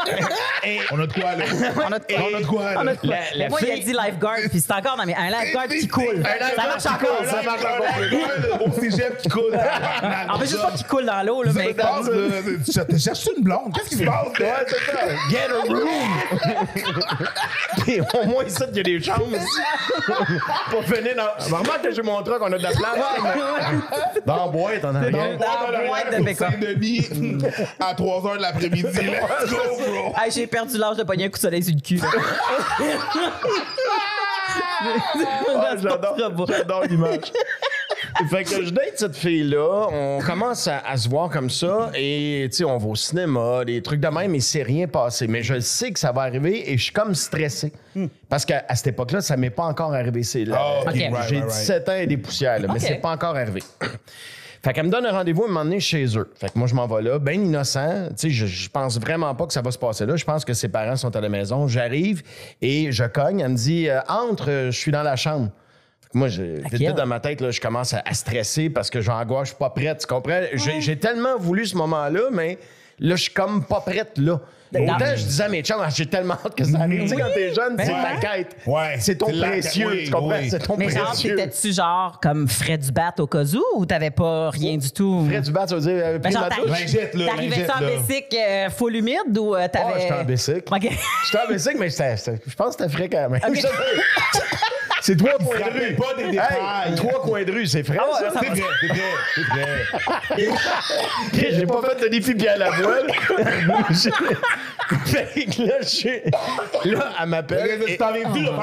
On 0.91 1.00
a 1.00 1.07
de 1.07 1.13
quoi, 1.13 1.36
là? 1.36 1.45
on 1.88 1.91
a 1.91 2.00
de 2.00 2.05
quoi? 2.05 2.24
On 2.31 2.36
a 2.36 2.39
de 2.41 2.45
quoi, 2.45 2.74
là? 2.74 2.81
On 2.83 2.88
a 2.88 2.95
de 2.95 3.00
quoi? 3.00 3.09
La- 3.09 3.17
la 3.17 3.43
Mais 3.45 3.50
moi, 3.50 3.59
il 3.62 3.71
a 3.71 3.75
fille- 3.75 3.83
dit 3.86 3.93
lifeguard, 3.93 4.38
puis 4.50 4.59
c'est 4.59 4.74
encore 4.74 4.98
dans 4.98 5.05
mes. 5.05 5.15
Un 5.15 5.29
lifeguard 5.29 5.67
qui 5.67 5.88
coule. 5.88 6.24
Ça 6.55 6.63
marche 6.63 6.86
encore, 6.86 7.25
ça. 7.25 7.41
Au 8.65 8.71
cégep 8.71 9.17
qui 9.17 9.27
coule. 9.29 9.57
En 10.29 10.39
fait, 10.39 10.47
juste 10.47 10.61
pas 10.61 10.71
qu'il 10.71 10.85
coule 10.88 11.05
dans 11.05 11.21
l'eau, 11.25 11.43
là, 11.43 11.51
mais. 11.55 11.75
Mais 11.75 11.83
tu 12.85 12.99
cherches 12.99 13.27
une 13.35 13.43
blonde? 13.43 13.73
Qu'est-ce 13.75 13.89
qui 13.89 13.95
se 13.97 14.03
passe? 14.03 14.39
là? 14.39 14.63
c'est 14.67 14.91
ça. 14.91 14.99
Get 15.29 15.49
a 15.49 15.61
room! 15.67 15.89
Au 18.13 18.25
moins, 18.27 18.43
ici, 18.43 18.61
il 18.71 18.77
y 18.77 18.79
a 18.79 18.83
des 18.83 19.01
chambres. 19.01 19.25
Pour 20.69 20.81
venir 20.83 21.15
dans. 21.15 21.29
Remarque 21.57 21.81
que 21.83 21.91
j'ai 21.91 22.01
mon 22.01 22.21
truc, 22.23 22.38
on 22.41 22.51
a 22.51 22.57
de 22.57 22.63
la 22.63 22.71
place. 22.71 22.97
Dans 24.25 24.45
la 24.45 24.51
boîte, 24.51 24.83
en 24.85 24.95
arrière. 24.95 25.38
Dans 25.38 25.71
la 25.71 25.88
boîte 25.88 26.19
de. 26.19 26.33
Saint-Denis 26.39 27.07
à 27.79 27.93
3 27.93 28.21
h 28.21 28.38
de 28.38 28.41
l'après-midi. 28.41 28.83
Let's 28.83 29.49
go, 29.49 29.57
bro! 29.77 30.13
Hey, 30.21 30.31
j'ai 30.31 30.47
perdu 30.47 30.77
l'âge 30.77 30.97
de 30.97 31.03
pogner 31.03 31.25
un 31.25 31.29
coup 31.29 31.38
de 31.38 31.41
soleil 31.41 31.63
sur 31.63 31.73
le 31.73 31.81
cul. 31.81 31.99
là. 34.56 35.36
Ah, 35.56 35.75
J'adore, 36.48 36.84
l'image. 36.89 37.32
fait 38.29 38.44
que 38.44 38.63
je 38.65 38.70
date 38.70 38.94
cette 38.96 39.15
fille-là, 39.15 39.88
on 39.91 40.20
commence 40.25 40.68
à, 40.68 40.79
à 40.79 40.98
se 40.98 41.08
voir 41.10 41.29
comme 41.29 41.50
ça, 41.50 41.91
et 41.96 42.48
tu 42.51 42.58
sais, 42.58 42.63
on 42.63 42.77
va 42.77 42.88
au 42.88 42.96
cinéma, 42.96 43.63
des 43.65 43.82
trucs 43.82 44.00
de 44.00 44.08
même, 44.08 44.34
et 44.36 44.39
c'est 44.39 44.63
rien 44.63 44.88
passé. 44.88 45.27
Mais 45.27 45.44
je 45.44 45.60
sais 45.60 45.91
que 45.91 46.00
ça 46.00 46.12
va 46.12 46.22
arriver, 46.24 46.72
et 46.72 46.77
je 46.77 46.84
suis 46.84 46.94
comme 46.94 47.13
stressé. 47.15 47.72
Parce 48.29 48.46
qu'à 48.46 48.63
cette 48.75 48.88
époque-là, 48.88 49.22
ça 49.22 49.36
m'est 49.38 49.50
pas 49.50 49.63
encore 49.63 49.94
arrivé. 49.94 50.24
C'est 50.24 50.46
là, 50.46 50.58
Ah, 50.60 50.82
right, 50.86 50.96
J'ai 50.98 51.08
right, 51.10 51.29
right. 51.29 51.46
17 51.48 51.89
ans 51.89 51.96
et 51.96 52.08
des 52.08 52.18
poussières, 52.18 52.60
là, 52.60 52.68
mais 52.68 52.79
Ok. 52.79 52.86
c'est 52.88 52.96
pas 53.01 53.12
encore 53.12 53.36
arrivé. 53.36 53.62
Fait 54.63 54.73
qu'elle 54.73 54.87
me 54.87 54.91
donne 54.91 55.05
un 55.05 55.11
rendez-vous 55.11 55.45
un 55.45 55.47
moment 55.47 55.63
donné 55.63 55.79
chez 55.79 56.05
eux. 56.17 56.29
Fait 56.35 56.51
que 56.51 56.57
moi, 56.59 56.67
je 56.67 56.75
m'en 56.75 56.85
vais 56.87 57.01
là, 57.01 57.19
bien 57.19 57.33
innocent. 57.33 58.09
Tu 58.09 58.13
sais, 58.15 58.29
je, 58.29 58.45
je 58.45 58.69
pense 58.69 58.99
vraiment 58.99 59.33
pas 59.33 59.47
que 59.47 59.53
ça 59.53 59.61
va 59.61 59.71
se 59.71 59.77
passer 59.77 60.05
là. 60.05 60.15
Je 60.15 60.25
pense 60.25 60.43
que 60.43 60.53
ses 60.53 60.67
parents 60.67 60.95
sont 60.97 61.15
à 61.15 61.21
la 61.21 61.29
maison. 61.29 61.67
J'arrive 61.67 62.23
et 62.61 62.91
je 62.91 63.05
cogne. 63.05 63.39
Elle 63.39 63.51
me 63.51 63.55
dit 63.55 63.89
euh, 63.89 64.01
Entre, 64.09 64.49
euh, 64.49 64.71
je 64.71 64.77
suis 64.77 64.91
dans 64.91 65.03
la 65.03 65.15
chambre. 65.15 65.49
Moi, 66.13 66.27
je, 66.27 66.41
vite, 66.71 66.95
dans 66.95 67.05
ma 67.05 67.19
tête, 67.19 67.39
là, 67.39 67.51
je 67.51 67.61
commence 67.61 67.93
à, 67.93 68.01
à 68.03 68.13
stresser 68.13 68.69
parce 68.69 68.89
que 68.89 68.99
j'angoisse, 68.99 69.49
je 69.49 69.53
suis 69.53 69.59
pas 69.59 69.69
prête. 69.69 69.99
Tu 69.99 70.07
comprends? 70.07 70.41
J'ai, 70.53 70.81
j'ai 70.81 70.97
tellement 70.97 71.37
voulu 71.37 71.65
ce 71.67 71.77
moment-là, 71.77 72.29
mais 72.31 72.57
là, 72.97 73.15
je 73.15 73.23
suis 73.23 73.33
comme 73.33 73.63
pas 73.63 73.81
prête 73.81 74.17
là. 74.17 74.41
Autant 74.75 74.97
je 75.15 75.23
disais 75.23 75.43
à 75.43 75.49
mes 75.49 75.61
chums, 75.63 75.79
Ah, 75.83 75.89
j'ai 75.89 76.05
tellement 76.05 76.35
hâte 76.45 76.53
que 76.55 76.63
ça 76.63 76.77
arrive. 76.79 77.01
Tu 77.03 77.07
sais, 77.09 77.15
quand 77.15 77.27
t'es 77.33 77.53
jeune, 77.53 77.75
c'est 77.79 77.88
ta 77.88 78.15
quête. 78.21 78.55
Ouais. 78.67 78.95
C'est 78.99 79.15
ton 79.15 79.25
précieux. 79.27 79.88
oui, 79.89 80.03
tu 80.05 80.11
comprends? 80.11 80.29
oui. 80.38 80.49
C'est 80.49 80.59
ton 80.59 80.77
Mais 80.77 80.89
genre, 80.89 81.07
précieux. 81.07 81.35
t'étais-tu 81.35 81.73
genre 81.73 82.19
comme 82.21 82.47
frais 82.47 82.77
du 82.77 82.91
bat 82.91 83.13
au 83.17 83.25
cas 83.27 83.43
où 83.43 83.63
ou 83.79 83.85
t'avais 83.88 84.11
pas 84.11 84.49
rien 84.51 84.77
du 84.77 84.91
tout? 84.91 85.25
Frais 85.27 85.41
du 85.41 85.51
bat, 85.51 85.65
ça 85.67 85.75
veut 85.75 85.81
dire 85.81 85.91
euh, 85.95 86.17
Ben, 86.19 86.31
genre, 86.31 86.41
ma 86.43 86.49
t'arri- 86.49 86.61
douche? 86.67 86.79
Lingette, 86.79 87.15
là, 87.15 87.25
T'arrivais-tu 87.27 87.61
lingette, 87.61 87.71
en 87.97 88.01
bicycle 88.01 88.38
euh, 88.38 88.69
full 88.69 88.95
humide 88.95 89.38
ou 89.39 89.55
euh, 89.55 89.67
t'avais. 89.67 89.85
Ah, 89.95 89.99
j'étais 89.99 90.13
en 90.13 90.23
bicycle. 90.23 90.63
J'étais 90.81 91.43
en 91.45 91.51
bicycle, 91.51 91.77
mais 91.79 91.89
je 91.89 92.55
pense 92.55 92.75
que 92.75 92.83
c'était 92.83 92.95
frais 92.95 93.09
quand 93.09 93.29
même. 93.29 93.41
c'est 95.01 95.15
trois 95.17 95.31
coins 95.38 95.57
de 95.57 95.79
rue. 95.79 95.95
pas 95.95 96.13
des 96.17 96.29
détails. 96.31 96.57
Hey, 96.88 96.95
trois 96.95 97.21
coins 97.21 97.43
de 97.43 97.51
rue, 97.51 97.65
c'est 97.65 97.83
frais, 97.83 97.97
Ah 97.99 98.05
ouais, 98.05 98.29
ça? 98.29 98.33
ça 98.33 98.39
C'est 98.43 98.49
vrai, 98.49 98.61
c'est 99.35 99.41
vrai, 99.41 99.79
c'est 100.35 100.45
vrai. 100.45 101.51
J'ai 101.59 101.65
pas 101.65 101.81
fait 101.81 102.03
de 102.03 102.07
défi 102.09 102.33
bien 102.33 102.53
à 102.53 102.57
la 102.57 102.69
voile. 102.71 103.07
fait 105.05 105.45
que 105.45 105.61
là, 105.63 105.81
je- 105.81 106.89
là, 106.89 107.13
elle 107.21 107.29
m'appelle. 107.29 107.59
Et-? 107.87 107.97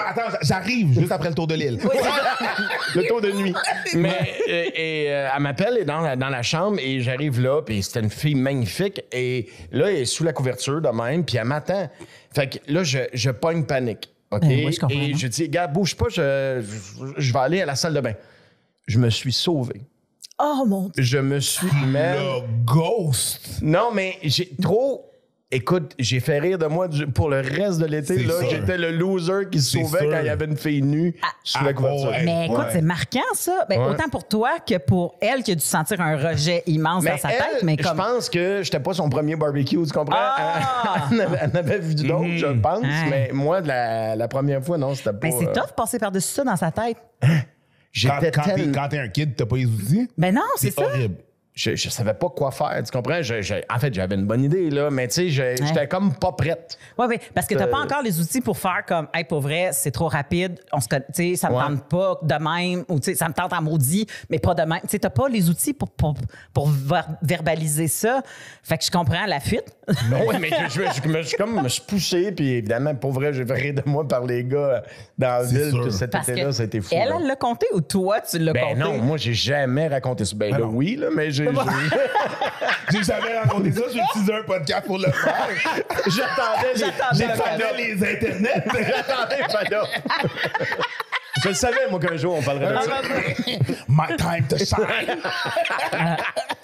Attends, 0.06 0.36
j'arrive 0.42 0.98
juste 0.98 1.12
après 1.12 1.28
le 1.28 1.34
tour 1.34 1.46
de 1.46 1.54
l'île. 1.54 1.78
le 2.94 3.06
tour 3.08 3.20
de 3.20 3.30
nuit. 3.32 3.54
Mais 3.94 4.34
et, 4.46 5.04
et, 5.04 5.12
euh, 5.12 5.28
elle 5.34 5.42
m'appelle 5.42 5.84
dans 5.84 6.00
la, 6.00 6.16
dans 6.16 6.28
la 6.28 6.42
chambre 6.42 6.78
et 6.80 7.00
j'arrive 7.00 7.40
là, 7.40 7.62
puis 7.62 7.82
c'était 7.82 8.00
une 8.00 8.10
fille 8.10 8.34
magnifique. 8.34 9.02
Et 9.12 9.48
là, 9.72 9.90
elle 9.90 9.98
est 9.98 10.04
sous 10.04 10.24
la 10.24 10.32
couverture 10.32 10.80
de 10.80 10.88
même, 10.88 11.24
puis 11.24 11.36
elle 11.36 11.44
m'attend. 11.44 11.88
Fait 12.34 12.48
que 12.48 12.72
là, 12.72 12.82
je, 12.84 12.98
je 13.12 13.30
pogne 13.30 13.64
panique. 13.64 14.10
OK? 14.30 14.42
Euh, 14.42 14.46
oui, 14.48 14.72
je 14.90 14.94
et 14.94 15.14
je 15.14 15.26
dis, 15.28 15.48
gars, 15.48 15.66
bouge 15.68 15.94
pas, 15.96 16.06
je, 16.10 16.60
je, 16.60 17.04
je 17.20 17.32
vais 17.32 17.38
aller 17.38 17.62
à 17.62 17.66
la 17.66 17.76
salle 17.76 17.94
de 17.94 18.00
bain. 18.00 18.14
Je 18.88 18.98
me 18.98 19.08
suis 19.10 19.32
sauvé. 19.32 19.80
Oh 20.38 20.64
mon 20.66 20.88
Dieu. 20.88 21.02
Je 21.02 21.18
me 21.18 21.40
suis. 21.40 21.66
Man, 21.86 22.16
Le 22.18 22.40
ghost. 22.64 23.58
non, 23.62 23.90
mais 23.92 24.18
j'ai 24.22 24.50
trop. 24.60 25.10
Écoute, 25.52 25.92
j'ai 26.00 26.18
fait 26.18 26.40
rire 26.40 26.58
de 26.58 26.66
moi 26.66 26.88
du- 26.88 27.06
pour 27.06 27.30
le 27.30 27.36
reste 27.40 27.78
de 27.78 27.86
l'été. 27.86 28.18
Là. 28.24 28.34
J'étais 28.50 28.76
le 28.76 28.90
loser 28.90 29.48
qui 29.48 29.60
se 29.60 29.78
sauvait 29.78 30.00
sûr. 30.00 30.10
quand 30.10 30.18
il 30.18 30.26
y 30.26 30.28
avait 30.28 30.46
une 30.46 30.56
fille 30.56 30.82
nue 30.82 31.14
sous 31.44 31.62
la 31.62 31.70
Ah, 31.70 31.72
couverture. 31.72 32.08
ouais. 32.10 32.24
Mais 32.24 32.46
écoute, 32.46 32.58
Ouais. 32.58 32.64
c'est 32.72 32.82
marquant, 32.82 33.20
ça. 33.34 33.64
Ben, 33.68 33.78
Ouais. 33.80 33.86
Autant 33.90 34.08
pour 34.10 34.26
toi 34.26 34.58
que 34.68 34.76
pour 34.78 35.14
elle 35.20 35.44
qui 35.44 35.52
a 35.52 35.54
dû 35.54 35.64
sentir 35.64 36.00
un 36.00 36.16
rejet 36.16 36.64
immense 36.66 37.04
dans 37.04 37.16
sa 37.16 37.30
elle, 37.30 37.38
tête. 37.38 37.62
Mais 37.62 37.76
comme. 37.76 37.96
je 37.96 38.02
pense 38.02 38.28
que 38.28 38.62
j'étais 38.64 38.80
pas 38.80 38.92
son 38.92 39.08
premier 39.08 39.36
barbecue, 39.36 39.76
tu 39.80 39.92
comprends? 39.92 40.16
Ah! 40.18 41.06
Elle, 41.12 41.20
en 41.20 41.24
avait- 41.24 41.38
elle 41.42 41.56
avait 41.56 41.78
vu 41.78 41.94
d'autres, 41.94 42.26
je 42.36 42.46
pense. 42.60 42.82
Ouais. 42.82 43.08
Mais 43.08 43.30
moi, 43.32 43.60
de 43.62 43.68
la, 43.68 44.16
la 44.16 44.26
première 44.26 44.64
fois, 44.64 44.78
non, 44.78 44.96
c'était 44.96 45.10
pas. 45.12 45.18
Ben, 45.28 45.32
c'est 45.38 45.46
euh, 45.46 45.52
tough 45.52 45.68
de 45.68 45.74
passer 45.76 46.00
par-dessus 46.00 46.34
ça 46.34 46.42
dans 46.42 46.56
sa 46.56 46.72
tête. 46.72 46.96
Quand, 47.22 47.28
J'étais 47.92 48.30
quand 48.32 48.42
quand 48.74 48.88
t'es 48.88 48.98
un 48.98 49.08
kid, 49.08 49.36
t'as 49.36 49.46
pas 49.46 49.56
les 49.56 49.66
outils? 49.66 50.08
Ben 50.18 50.34
non, 50.34 50.42
c'est 50.56 50.72
ça. 50.72 50.82
horrible. 50.82 51.14
Je, 51.58 51.74
je 51.74 51.88
savais 51.88 52.12
pas 52.12 52.28
quoi 52.28 52.50
faire, 52.50 52.82
tu 52.84 52.92
comprends? 52.92 53.22
Je- 53.22 53.40
je- 53.40 53.54
en 53.74 53.78
fait, 53.78 53.92
j'avais 53.94 54.14
une 54.14 54.26
bonne 54.26 54.44
idée, 54.44 54.68
là, 54.68 54.90
mais 54.90 55.08
tu 55.08 55.30
sais, 55.32 55.56
j'étais 55.56 55.88
comme 55.88 56.14
pas 56.14 56.32
prête. 56.32 56.76
Oui, 56.98 57.06
oui, 57.08 57.16
parce 57.34 57.46
que 57.46 57.54
tu 57.54 57.60
n'as 57.60 57.66
pas 57.66 57.78
Euh, 57.78 57.84
encore 57.84 58.02
les 58.02 58.20
outils 58.20 58.42
pour 58.42 58.58
faire 58.58 58.84
comme, 58.86 59.08
hey, 59.14 59.24
pour 59.24 59.40
vrai, 59.40 59.70
c'est 59.72 59.90
trop 59.90 60.08
rapide, 60.08 60.60
on 60.70 60.80
se, 60.82 60.86
conna- 60.86 61.00
tu 61.14 61.30
sais, 61.30 61.36
ça 61.36 61.48
me 61.48 61.54
Ouais. 61.54 61.62
tente 61.62 61.88
pas 61.88 62.18
de 62.22 62.34
même, 62.34 62.84
ou 62.90 63.00
tu 63.00 63.04
sais, 63.10 63.14
ça 63.14 63.26
me 63.28 63.32
tente 63.32 63.54
en 63.54 63.62
maudit, 63.62 64.06
mais 64.28 64.38
pas 64.38 64.52
de 64.52 64.62
même. 64.64 64.80
Tu 64.82 64.88
sais, 64.90 65.00
n'as 65.02 65.08
pas 65.08 65.30
les 65.30 65.48
outils 65.48 65.72
pour, 65.72 65.88
pour, 65.92 66.14
pour 66.52 66.68
ver- 66.68 67.08
verbaliser 67.22 67.88
ça. 67.88 68.20
Fait 68.62 68.76
que 68.76 68.84
je 68.84 68.90
comprends 68.90 69.24
la 69.26 69.40
fuite. 69.40 69.74
oui, 70.28 70.36
mais 70.38 70.50
je, 70.68 70.80
je- 70.82 71.00
je 71.02 71.08
me 71.08 71.22
suis 71.22 71.38
comme 71.38 71.62
me 71.62 71.68
suis 71.70 71.82
poussé, 71.86 72.32
puis 72.32 72.50
évidemment, 72.50 72.94
pour 72.94 73.12
vrai, 73.12 73.32
j'ai 73.32 73.46
de 73.46 73.82
moi 73.86 74.06
par 74.06 74.24
les 74.26 74.44
gars 74.44 74.82
dans 75.16 75.28
la 75.38 75.42
ville 75.44 75.70
sûr. 75.70 75.84
que 75.84 75.90
cet 75.90 76.10
Parce 76.10 76.28
été-là, 76.28 76.48
que 76.48 76.52
ça 76.52 76.64
a 76.64 76.66
été 76.66 76.82
fou. 76.82 76.90
elle, 76.94 77.08
là. 77.08 77.16
elle 77.18 77.26
l'a 77.26 77.36
compté 77.36 77.66
ou 77.72 77.80
toi, 77.80 78.20
tu 78.20 78.38
l'as 78.38 78.52
Ben 78.52 78.60
compté? 78.62 78.78
non, 78.80 78.98
moi, 78.98 79.16
j'ai 79.16 79.32
jamais 79.32 79.88
raconté 79.88 80.26
ça. 80.26 80.36
Ben 80.36 80.50
là, 80.52 80.58
non. 80.58 80.70
oui, 80.74 80.96
là, 80.96 81.06
mais 81.16 81.30
j'ai. 81.30 81.45
j'ai- 82.92 83.02
jamais 83.02 83.38
raconté 83.38 83.72
ça, 83.72 83.82
j'ai 83.92 84.00
utilisé 84.00 84.34
un 84.34 84.42
podcast 84.42 84.86
pour 84.86 84.98
le 84.98 85.10
faire. 85.10 85.48
J'attendais 86.06 86.72
les, 86.74 86.78
J'attendais 86.80 87.24
J'attendais 87.26 87.76
les 87.76 88.04
internets. 88.14 88.64
J'attendais 88.66 89.42
Fada. 89.50 89.82
Je 91.42 91.48
le 91.48 91.54
savais, 91.54 91.86
moi, 91.90 92.00
qu'un 92.00 92.16
jour, 92.16 92.34
on 92.38 92.42
parlerait 92.42 92.72
de 92.72 92.80
ça. 92.80 93.00
My 93.88 94.16
time 94.16 94.46
to 94.48 94.56
shine. 94.56 95.18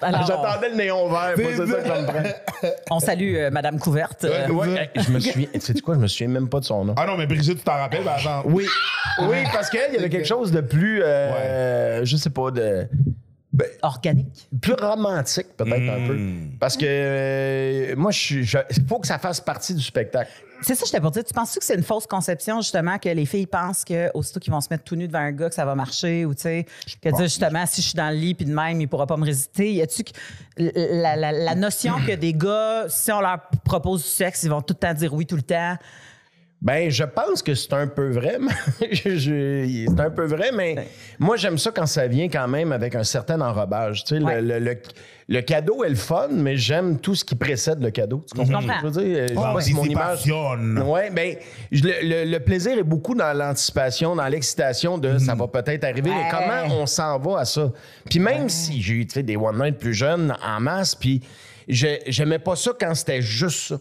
Alors, 0.01 0.25
J'attendais 0.25 0.69
le 0.69 0.75
néon 0.75 1.07
vert, 1.09 1.33
moi, 1.37 1.51
c'est 1.55 1.67
ça 1.67 1.75
que 1.77 1.87
ça 1.87 2.01
me 2.01 2.05
prend. 2.07 2.69
on 2.89 2.99
salue 2.99 3.35
euh, 3.35 3.51
Madame 3.51 3.79
Couverte. 3.79 4.23
Euh, 4.25 4.47
Ouais, 4.49 4.89
je 4.95 5.11
me 5.11 5.19
souviens. 5.19 5.47
Tu 5.53 5.59
sais 5.61 5.73
quoi, 5.75 5.93
je 5.93 5.99
me 5.99 6.07
souviens 6.07 6.27
même 6.27 6.49
pas 6.49 6.59
de 6.59 6.65
son 6.65 6.85
nom. 6.85 6.95
Ah 6.97 7.05
non, 7.05 7.17
mais 7.17 7.27
Brigitte, 7.27 7.59
tu 7.59 7.63
t'en 7.63 7.77
rappelles? 7.77 8.03
Ben 8.03 8.13
attends. 8.17 8.41
Oui. 8.45 8.65
Oui, 9.21 9.37
parce 9.53 9.69
qu'elle, 9.69 9.89
il 9.91 9.95
y 9.95 9.97
avait 9.99 10.09
quelque 10.09 10.27
chose 10.27 10.51
de 10.51 10.61
plus. 10.61 11.01
euh, 11.03 12.03
Je 12.03 12.17
sais 12.17 12.31
pas, 12.31 12.49
de. 12.51 12.87
Organique. 13.83 14.47
Plus 14.61 14.73
romantique, 14.73 15.47
peut-être 15.55 15.89
un 15.89 16.07
peu. 16.07 16.17
Parce 16.59 16.75
que 16.75 16.85
euh, 16.87 17.95
moi, 17.95 18.11
je 18.11 18.19
suis. 18.19 18.43
je- 18.43 18.57
Il 18.75 18.85
faut 18.87 18.99
que 18.99 19.07
ça 19.07 19.19
fasse 19.19 19.39
partie 19.41 19.73
du 19.75 19.81
spectacle. 19.83 20.31
C'est 20.61 20.75
ça, 20.75 20.85
je 20.87 20.91
t'ai 20.91 20.99
pour 21.01 21.11
dire. 21.11 21.23
Tu 21.25 21.33
penses-tu 21.33 21.59
que 21.59 21.65
c'est 21.65 21.75
une 21.75 21.83
fausse 21.83 22.07
conception, 22.07 22.61
justement, 22.61 22.97
que 22.97 23.09
les 23.09 23.25
filles 23.25 23.47
pensent 23.47 23.83
que 23.83 24.09
aussitôt 24.13 24.39
qu'ils 24.39 24.53
vont 24.53 24.61
se 24.61 24.67
mettre 24.71 24.83
tout 24.85 24.95
nus 24.95 25.07
devant 25.07 25.19
un 25.19 25.31
gars, 25.33 25.49
que 25.49 25.55
ça 25.55 25.65
va 25.65 25.75
marcher, 25.75 26.25
ou 26.25 26.33
tu 26.33 26.43
sais, 26.43 26.65
que 27.01 27.09
dire 27.09 27.17
justement, 27.25 27.65
si 27.65 27.81
je 27.81 27.87
suis 27.87 27.95
dans 27.97 28.09
le 28.09 28.15
lit 28.15 28.33
puis 28.33 28.45
de 28.45 28.53
même, 28.53 28.79
il 28.79 28.87
pourra 28.87 29.05
pas 29.05 29.17
me 29.17 29.25
résister? 29.25 29.73
Y 29.73 29.81
a-tu 29.81 30.03
que 30.05 30.11
la, 30.57 31.15
la- 31.17 31.31
la 31.33 31.55
notion 31.55 31.95
que 32.07 32.13
des 32.15 32.33
gars, 32.33 32.85
si 32.87 33.11
on 33.11 33.19
leur 33.21 33.39
propose 33.65 34.03
du 34.03 34.09
sexe, 34.09 34.43
ils 34.43 34.49
vont 34.49 34.61
tout 34.61 34.73
le 34.73 34.79
temps 34.87 34.93
dire 34.93 35.13
oui 35.13 35.25
tout 35.25 35.35
le 35.35 35.41
temps? 35.41 35.77
Ben, 36.63 36.89
je 36.89 37.03
pense 37.03 37.43
que 37.43 37.53
c'est 37.55 37.73
un 37.73 37.87
peu 37.87 38.09
vrai. 38.11 38.37
c'est 38.79 39.99
un 39.99 40.09
peu 40.09 40.25
vrai, 40.25 40.51
mais 40.55 40.87
moi, 41.19 41.35
j'aime 41.35 41.57
ça 41.57 41.71
quand 41.71 41.85
ça 41.85 42.07
vient 42.07 42.29
quand 42.29 42.47
même 42.47 42.71
avec 42.71 42.95
un 42.95 43.03
certain 43.03 43.41
enrobage. 43.41 44.05
Tu 44.05 44.15
sais, 44.15 44.19
le- 44.19 44.25
Ouais. 44.25 44.41
le, 44.41 44.59
le- 44.59 44.77
le 45.27 45.41
cadeau 45.41 45.83
est 45.83 45.89
le 45.89 45.95
fun, 45.95 46.29
mais 46.31 46.55
j'aime 46.55 46.99
tout 46.99 47.15
ce 47.15 47.25
qui 47.25 47.35
précède 47.35 47.81
le 47.81 47.91
cadeau. 47.91 48.23
Tu 48.33 48.37
comprends? 48.37 48.61
Ce 48.61 48.67
que 48.67 48.73
je 48.81 48.85
veux 48.85 48.91
dire? 49.03 49.27
Je 49.29 49.33
sais 49.33 49.39
Ah, 49.43 49.51
pas 49.53 49.61
si 49.61 49.69
il 49.71 49.75
mon 49.75 49.83
image. 49.83 50.25
Ouais, 50.87 51.09
ben, 51.11 51.35
le, 51.71 51.79
le- 52.25 52.31
le 52.31 52.39
plaisir 52.39 52.77
est 52.77 52.83
beaucoup 52.83 53.15
dans 53.15 53.33
l'anticipation, 53.37 54.15
dans 54.15 54.27
l'excitation 54.27 54.97
de 54.97 55.17
ça 55.17 55.35
va 55.35 55.47
peut-être 55.47 55.83
arriver, 55.83 56.11
mais 56.11 56.15
Ouais. 56.15 56.29
comment 56.31 56.81
on 56.81 56.85
s'en 56.85 57.19
va 57.19 57.39
à 57.41 57.45
ça? 57.45 57.71
Puis 58.09 58.19
même 58.19 58.47
si 58.47 58.81
j'ai 58.81 58.93
eu 58.93 59.05
des 59.05 59.35
one 59.35 59.61
night 59.61 59.77
plus 59.77 59.93
jeunes 59.93 60.33
en 60.45 60.59
masse, 60.61 60.95
puis 60.95 61.21
je- 61.67 61.99
j'aimais 62.07 62.39
pas 62.39 62.55
ça 62.55 62.71
quand 62.79 62.95
c'était 62.95 63.21
juste 63.21 63.67
ça. 63.69 63.79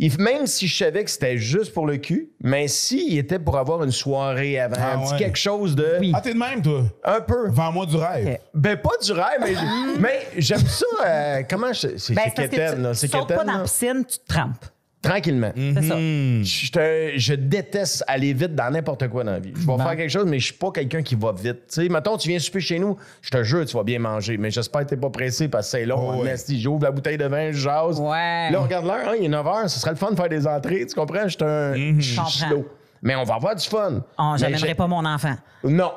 Il- 0.00 0.16
même 0.20 0.46
si 0.46 0.66
je 0.68 0.76
savais 0.84 1.02
que 1.04 1.10
c'était 1.10 1.38
juste 1.38 1.72
pour 1.74 1.86
le 1.86 1.96
cul, 1.96 2.30
mais 2.40 2.68
s'il 2.68 3.18
était 3.18 3.38
pour 3.38 3.58
avoir 3.58 3.82
une 3.82 3.90
soirée 3.90 4.58
avant, 4.58 4.76
Ah 4.78 4.94
un 4.94 4.98
petit 5.02 5.12
ouais. 5.12 5.18
quelque 5.18 5.38
chose 5.38 5.74
de. 5.74 5.96
Oui. 6.00 6.12
Ah, 6.14 6.20
t'es 6.20 6.34
de 6.34 6.38
même, 6.38 6.62
toi? 6.62 6.82
Un 7.04 7.20
peu. 7.20 7.48
Vends-moi 7.50 7.86
du 7.86 7.96
rêve. 7.96 8.28
Ok. 8.34 8.40
Ben, 8.54 8.76
pas 8.76 8.90
du 9.02 9.12
rêve, 9.12 9.40
mais, 9.40 9.54
mais 9.98 10.26
j'aime 10.36 10.60
ça. 10.66 10.86
euh, 11.06 11.42
comment 11.50 11.72
je. 11.72 11.96
C'est 11.96 12.14
Ben, 12.14 12.22
c'est 12.24 12.30
c'est 12.30 12.34
parce 12.34 12.34
que 12.34 12.42
quétaine, 12.42 12.74
tu 12.76 12.80
là. 12.82 12.94
C'est 12.94 13.08
sautes 13.08 13.28
pas 13.28 13.34
quétaine, 13.34 13.46
dans 13.46 13.58
la 13.58 13.64
piscine, 13.64 14.04
tu 14.08 14.18
te 14.18 14.26
trempes. 14.32 14.64
Tranquillement. 15.02 15.52
C'est 15.54 15.82
ça. 15.82 15.96
Hmm. 15.96 16.42
Je, 16.42 17.34
déteste 17.34 18.04
aller 18.06 18.32
vite 18.32 18.54
dans 18.54 18.70
n'importe 18.70 19.08
quoi 19.08 19.22
dans 19.22 19.32
la 19.32 19.38
vie. 19.38 19.52
Je 19.54 19.66
vais 19.66 19.76
faire 19.76 19.96
quelque 19.96 20.10
chose, 20.10 20.26
mais 20.26 20.38
je 20.38 20.46
suis 20.46 20.54
pas 20.54 20.70
quelqu'un 20.72 21.02
qui 21.02 21.14
va 21.14 21.32
vite. 21.32 21.66
Tu 21.68 21.82
sais, 21.82 21.88
mettons, 21.88 22.16
tu 22.16 22.28
viens 22.28 22.38
souper 22.38 22.60
chez 22.60 22.78
nous, 22.78 22.96
je 23.22 23.30
te 23.30 23.42
jure, 23.44 23.64
tu 23.64 23.76
vas 23.76 23.84
bien 23.84 23.98
manger, 23.98 24.36
mais 24.36 24.50
j'espère 24.50 24.82
que 24.82 24.90
t'es 24.90 24.96
pas 24.96 25.10
pressé 25.10 25.48
parce 25.48 25.66
que 25.66 25.78
c'est 25.78 25.86
long. 25.86 26.00
Oh, 26.00 26.12
en 26.12 26.22
ouais. 26.22 26.30
esti. 26.30 26.60
J'ouvre 26.60 26.82
la 26.84 26.90
bouteille 26.90 27.18
de 27.18 27.26
vin, 27.26 27.52
je 27.52 27.58
jase. 27.58 28.00
Ouais. 28.00 28.50
Là, 28.50 28.58
on 28.60 28.64
regarde 28.64 28.86
l'heure, 28.86 29.08
hein, 29.08 29.14
il 29.18 29.26
est 29.26 29.28
9 29.28 29.46
h, 29.46 29.68
ce 29.68 29.78
serait 29.80 29.92
le 29.92 29.96
fun 29.96 30.10
de 30.10 30.16
faire 30.16 30.28
des 30.28 30.46
entrées, 30.46 30.84
tu 30.86 30.94
comprends? 30.94 31.28
Je 31.28 31.36
suis 31.36 31.44
un 31.44 31.74
je 31.74 32.00
suis 32.00 32.16
comprends. 32.16 32.30
slow. 32.30 32.66
Mais 33.02 33.14
on 33.16 33.24
va 33.24 33.34
avoir 33.34 33.54
du 33.54 33.64
fun. 33.66 34.02
Oh, 34.18 34.34
J'amènerai 34.36 34.74
pas 34.74 34.86
mon 34.86 35.04
enfant. 35.04 35.34
Non, 35.64 35.92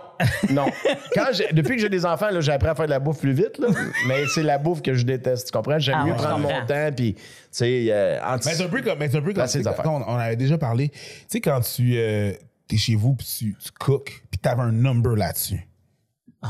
non. 0.51 0.65
Quand 1.15 1.25
depuis 1.51 1.75
que 1.75 1.81
j'ai 1.81 1.89
des 1.89 2.05
enfants, 2.05 2.29
là, 2.31 2.41
j'ai 2.41 2.51
appris 2.51 2.69
à 2.69 2.75
faire 2.75 2.85
de 2.85 2.91
la 2.91 2.99
bouffe 2.99 3.19
plus 3.19 3.33
vite, 3.33 3.57
là. 3.59 3.67
mais 4.07 4.25
c'est 4.33 4.43
la 4.43 4.57
bouffe 4.57 4.81
que 4.81 4.93
je 4.93 5.03
déteste, 5.05 5.47
tu 5.47 5.51
comprends? 5.51 5.79
J'aime 5.79 5.97
Ah 6.01 6.05
mieux 6.05 6.11
ouais, 6.11 6.17
prendre 6.17 6.39
mon 6.39 6.65
temps, 6.65 6.89
puis, 6.95 7.13
tu 7.15 7.21
sais, 7.51 7.85
euh, 7.89 8.19
anti- 8.23 8.47
Mais 8.49 8.55
c'est 8.55 8.63
un 8.63 8.69
peu 8.69 8.81
comme. 8.81 8.99
mais 8.99 9.09
c'est 9.09 9.17
un 9.17 9.21
peu 9.21 9.33
comme. 9.33 9.45
Quand 9.83 10.03
on, 10.07 10.13
on 10.13 10.17
avait 10.17 10.35
déjà 10.35 10.57
parlé. 10.57 10.89
Tu 10.89 10.97
sais, 11.27 11.41
quand 11.41 11.59
tu 11.61 11.93
euh, 11.97 12.33
es 12.71 12.77
chez 12.77 12.95
vous 12.95 13.13
puis 13.15 13.27
tu, 13.27 13.55
tu 13.63 13.71
cooks, 13.79 14.23
puis 14.29 14.39
t'avais 14.39 14.61
un 14.63 14.71
number 14.71 15.15
là-dessus. 15.15 15.67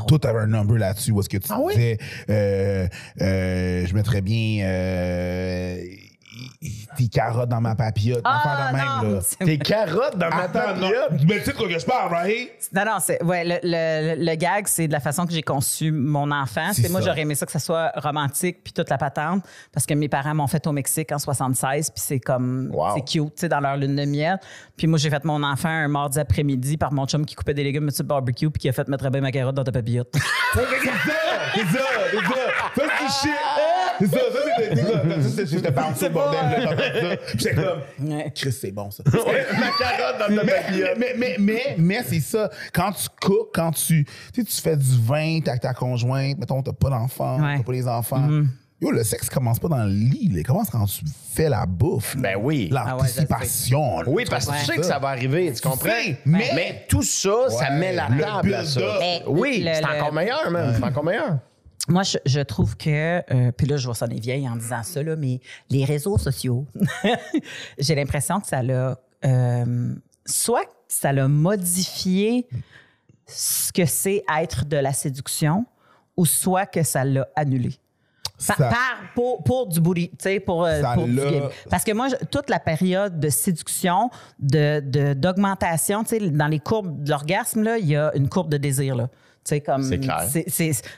Toi, 0.08 0.18
t'avais 0.18 0.38
un 0.40 0.46
number 0.46 0.78
là-dessus 0.78 1.10
où 1.12 1.20
est-ce 1.20 1.28
que 1.28 1.36
tu 1.36 1.48
Ah 1.50 1.58
oui? 1.60 1.74
disais, 1.74 1.98
euh, 2.30 2.86
euh, 3.20 3.84
je 3.86 3.94
mettrais 3.94 4.22
bien 4.22 4.64
euh, 4.64 5.84
tes 6.96 7.08
carottes 7.08 7.48
dans 7.48 7.60
ma 7.60 7.74
papillote. 7.74 8.20
Ah, 8.24 8.70
de 8.72 8.76
même, 8.76 9.14
là. 9.14 9.20
Tes 9.44 9.58
carottes 9.58 10.16
dans 10.16 10.30
ma 10.30 10.48
papillote? 10.48 11.10
Mais 11.28 11.38
tu 11.38 11.44
sais 11.44 11.52
de 11.52 11.56
quoi 11.56 11.68
que 11.68 11.78
je 11.78 11.84
parle, 11.86 12.12
right? 12.12 12.50
Non, 12.72 12.84
non, 12.84 12.96
c'est, 13.00 13.22
ouais, 13.22 13.44
le, 13.44 13.58
le- 13.62 14.24
le 14.24 14.34
gag, 14.36 14.66
c'est 14.66 14.86
de 14.88 14.92
la 14.92 15.00
façon 15.00 15.26
que 15.26 15.32
j'ai 15.32 15.42
conçu 15.42 15.90
mon 15.92 16.30
enfant. 16.30 16.72
C'est 16.72 16.88
moi, 16.90 17.00
j'aurais 17.00 17.20
aimé 17.22 17.34
ça 17.34 17.46
que 17.46 17.52
ça 17.52 17.58
soit 17.58 17.92
romantique 17.96 18.58
puis 18.64 18.72
toute 18.72 18.88
la 18.90 18.98
patente 18.98 19.44
parce 19.72 19.86
que 19.86 19.94
mes 19.94 20.08
parents 20.08 20.34
m'ont 20.34 20.46
fait 20.46 20.66
au 20.66 20.72
Mexique 20.72 21.12
en 21.12 21.18
76 21.18 21.90
puis 21.90 22.02
c'est 22.04 22.20
comme, 22.20 22.70
Wow. 22.72 22.94
c'est 22.94 23.00
cute, 23.02 23.34
tu 23.34 23.40
sais, 23.40 23.48
dans 23.48 23.60
leur 23.60 23.76
lune 23.76 23.96
de 23.96 24.04
miel. 24.04 24.38
Puis 24.76 24.86
moi, 24.86 24.98
j'ai 24.98 25.10
fait 25.10 25.24
mon 25.24 25.42
enfant 25.42 25.68
un 25.68 25.88
mardi 25.88 26.18
après-midi 26.18 26.76
par 26.76 26.92
mon 26.92 27.06
chum 27.06 27.24
qui 27.26 27.34
coupait 27.34 27.54
des 27.54 27.64
légumes 27.64 27.90
sur 27.90 28.04
le 28.04 28.08
barbecue 28.08 28.50
puis 28.50 28.60
qui 28.60 28.68
a 28.68 28.72
fait 28.72 28.88
mettre 28.88 29.08
bien 29.10 29.20
ma 29.20 29.30
carotte 29.32 29.54
dans 29.54 29.64
ta 29.64 29.72
papillote. 29.72 30.12
C'est 30.54 30.60
ça, 30.60 30.66
c'est 31.54 31.60
ça, 31.60 31.78
c'est 32.10 32.18
ça. 32.18 32.34
Ça, 32.76 32.82
c'est 32.98 33.28
shit. 33.28 33.36
C'est 34.00 34.06
ça, 34.06 34.18
ça, 34.18 34.38
c'est 34.58 34.76
c'est 34.76 34.82
ça. 34.82 35.30
Ça, 35.36 35.44
j'étais 35.44 35.70
bounce, 35.70 36.04
bordel. 36.10 36.40
là, 36.40 36.60
t'entends 36.64 36.76
ça. 36.76 37.16
Puis 37.16 37.38
J'étais 37.38 37.54
comme, 37.54 38.08
Ouais. 38.10 38.32
Chris, 38.34 38.52
c'est 38.52 38.70
bon, 38.72 38.90
ça. 38.90 39.02
ma 39.06 39.12
carotte 39.12 40.18
dans 40.18 40.36
ta 40.36 40.44
mais, 40.44 40.52
papillote. 40.52 40.90
mais, 40.98 41.14
mais, 41.16 41.36
mais, 41.38 41.74
mais 41.78 42.02
c'est 42.06 42.20
ça. 42.20 42.50
Quand 42.72 42.92
tu 42.92 43.06
cookes, 43.20 43.50
quand 43.54 43.70
tu, 43.72 44.06
tu 44.34 44.44
tu 44.44 44.60
fais 44.60 44.76
du 44.76 45.00
vin, 45.02 45.40
t'as 45.44 45.56
ta 45.58 45.74
conjointe, 45.74 46.38
mettons, 46.38 46.62
t'as 46.62 46.72
pas 46.72 46.90
d'enfants, 46.90 47.40
Ouais. 47.40 47.58
t'as 47.58 47.62
pas 47.62 47.72
les 47.72 47.86
enfants. 47.88 48.28
Yo, 48.80 48.90
le 48.90 49.04
sexe 49.04 49.30
commence 49.30 49.60
pas 49.60 49.68
dans 49.68 49.84
le 49.84 49.90
lit, 49.92 50.28
il 50.34 50.42
commence 50.42 50.68
quand 50.68 50.84
tu 50.86 51.04
fais 51.34 51.48
la 51.48 51.66
bouffe. 51.66 52.16
Ben 52.16 52.34
oui. 52.36 52.68
L'anticipation. 52.72 54.00
là. 54.00 54.04
Oui, 54.08 54.24
parce 54.28 54.46
que 54.46 54.50
tu 54.50 54.56
Ouais. 54.58 54.64
sais 54.64 54.76
que 54.76 54.82
ça 54.82 54.98
va 54.98 55.08
arriver, 55.10 55.52
tu 55.52 55.60
comprends? 55.60 55.88
sais, 55.88 56.16
mais, 56.24 56.50
mais- 56.54 56.86
tout 56.88 57.02
ça, 57.04 57.30
ça 57.48 57.70
Ouais, 57.70 57.78
met 57.78 57.92
la 57.92 58.08
le 58.08 58.20
table 58.20 58.54
à 58.54 58.64
ça. 58.64 58.80
Mais 58.98 59.22
Oui, 59.28 59.62
le- 59.64 59.72
c'est 59.74 59.80
le- 59.82 59.86
encore 60.00 60.12
meilleur, 60.12 60.50
man. 60.50 60.74
C'est 60.76 60.84
encore 60.84 61.04
meilleur. 61.04 61.38
Moi, 61.88 62.04
je, 62.04 62.18
je 62.26 62.40
trouve 62.40 62.76
que, 62.76 63.22
euh, 63.34 63.50
puis 63.52 63.66
là, 63.66 63.76
je 63.76 63.88
vais 63.88 63.94
sonner 63.94 64.20
vieille 64.20 64.48
en 64.48 64.54
disant 64.56 64.82
ça, 64.84 65.02
là, 65.02 65.16
mais 65.16 65.40
les 65.68 65.84
réseaux 65.84 66.16
sociaux, 66.16 66.64
j'ai 67.78 67.94
l'impression 67.94 68.40
que 68.40 68.46
ça 68.46 68.62
l'a, 68.62 68.98
euh, 69.24 69.94
soit 70.24 70.64
ça 70.86 71.12
l'a 71.12 71.26
modifié 71.28 72.46
ce 73.26 73.72
que 73.72 73.84
c'est 73.86 74.22
être 74.40 74.64
de 74.66 74.76
la 74.76 74.92
séduction, 74.92 75.64
ou 76.16 76.26
soit 76.26 76.66
que 76.66 76.82
ça 76.82 77.04
l'a 77.04 77.26
annulé. 77.34 77.70
Ça- 78.38 78.54
par- 78.70 78.98
pour, 79.14 79.42
pour 79.44 79.66
du 79.68 79.80
booty, 79.80 80.10
tu 80.10 80.16
sais, 80.20 80.40
pour, 80.40 80.64
euh, 80.64 80.80
pour 80.94 81.06
du 81.06 81.14
game. 81.30 81.48
Parce 81.70 81.84
que 81.84 81.92
moi, 81.92 82.08
je- 82.08 82.24
toute 82.26 82.50
la 82.50 82.58
période 82.58 83.18
de 83.20 83.28
séduction, 83.28 84.10
de, 84.40 84.80
de- 84.80 85.14
d'augmentation, 85.14 86.02
tu 86.04 86.18
sais, 86.18 86.30
dans 86.30 86.48
les 86.48 86.58
courbes 86.58 87.02
de 87.04 87.10
l'orgasme, 87.10 87.68
il 87.78 87.86
y 87.86 87.96
a 87.96 88.12
une 88.16 88.28
courbe 88.28 88.50
de 88.50 88.56
désir, 88.56 88.94
là. 88.96 89.08
Tu 89.44 89.48
sais, 89.56 89.60
comme. 89.60 89.82
C'est 89.82 89.98
clair. 89.98 90.22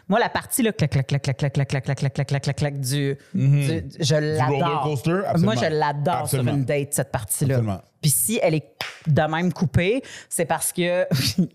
moi, 0.09 0.18
la 0.18 0.28
partie, 0.28 0.62
là, 0.62 0.72
clac, 0.72 0.90
clac, 0.90 1.07
clac, 1.07 1.22
clac, 1.22 1.37
clac, 1.38 1.52
clac, 1.52 1.68
clac, 1.68 1.83
clac, 1.85 1.98
clac, 1.98 2.12
clac, 2.14 2.26
clac, 2.28 2.42
clac, 2.42 2.57
clac, 2.57 2.80
du, 2.80 3.16
du- 3.35 3.83
je 4.00 4.14
l'adore. 4.16 4.85
Moi, 5.44 5.54
je 5.57 5.61
l'adore 5.74 6.28
sur 6.28 6.42
une 6.54 6.64
date, 6.64 6.92
cette 6.94 7.11
partie-là. 7.11 7.57
Puis 8.02 8.11
si 8.11 8.38
elle 8.42 8.54
est 8.57 8.68
de 9.07 9.22
même 9.22 9.50
coupée, 9.50 10.02
c'est 10.28 10.44
parce 10.44 10.72
que 10.74 11.07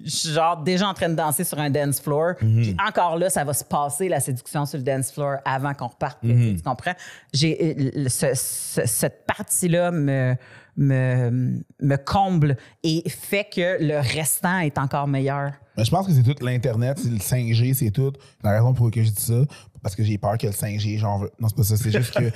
je 0.03 0.09
suis 0.09 0.29
genre 0.29 0.57
déjà 0.57 0.87
en 0.87 0.95
train 0.95 1.09
de 1.09 1.13
danser 1.13 1.43
sur 1.43 1.59
un 1.59 1.69
dance 1.69 1.99
floor. 2.01 2.33
Mhm. 2.41 2.61
Puis 2.63 2.75
encore 2.87 3.17
là, 3.19 3.29
ça 3.29 3.43
va 3.43 3.53
se 3.53 3.63
passer 3.63 4.09
la 4.09 4.19
séduction 4.19 4.65
sur 4.65 4.79
le 4.79 4.83
dance 4.83 5.11
floor 5.11 5.37
avant 5.45 5.75
qu'on 5.75 5.87
reparte. 5.89 6.17
Mhm. 6.23 6.55
Tu 6.57 6.63
comprends? 6.63 6.93
J'ai 7.33 7.55
euh, 7.77 7.91
le- 8.03 8.09
ce- 8.09 8.33
ce- 8.33 8.85
cette 8.87 9.27
partie-là 9.27 9.91
me, 9.91 10.35
me, 10.75 11.59
me 11.81 11.95
comble 11.97 12.57
et 12.83 13.07
fait 13.09 13.45
que 13.45 13.77
le 13.83 13.99
restant 13.99 14.59
est 14.59 14.77
encore 14.79 15.07
meilleur. 15.07 15.51
Mais 15.79 15.85
je 15.85 15.91
pense 15.91 16.05
que 16.05 16.11
c'est 16.13 16.23
tout 16.23 16.35
l'Internet, 16.43 16.99
c'est 17.01 17.09
le 17.09 17.17
5G, 17.17 17.73
c'est 17.73 17.91
tout. 17.91 18.11
La 18.43 18.51
raison 18.51 18.73
pour 18.73 18.87
laquelle 18.87 19.05
je 19.05 19.11
dis 19.11 19.23
ça, 19.23 19.41
parce 19.81 19.95
que 19.95 20.03
j'ai 20.03 20.17
peur 20.17 20.37
que 20.37 20.45
le 20.47 20.51
5G, 20.53 20.97
j'en 20.97 21.19
veux. 21.19 21.31
Non, 21.39 21.47
c'est 21.47 21.55
pas 21.55 21.63
ça. 21.63 21.77
C'est 21.77 21.89
juste 21.91 22.13
que. 22.13 22.29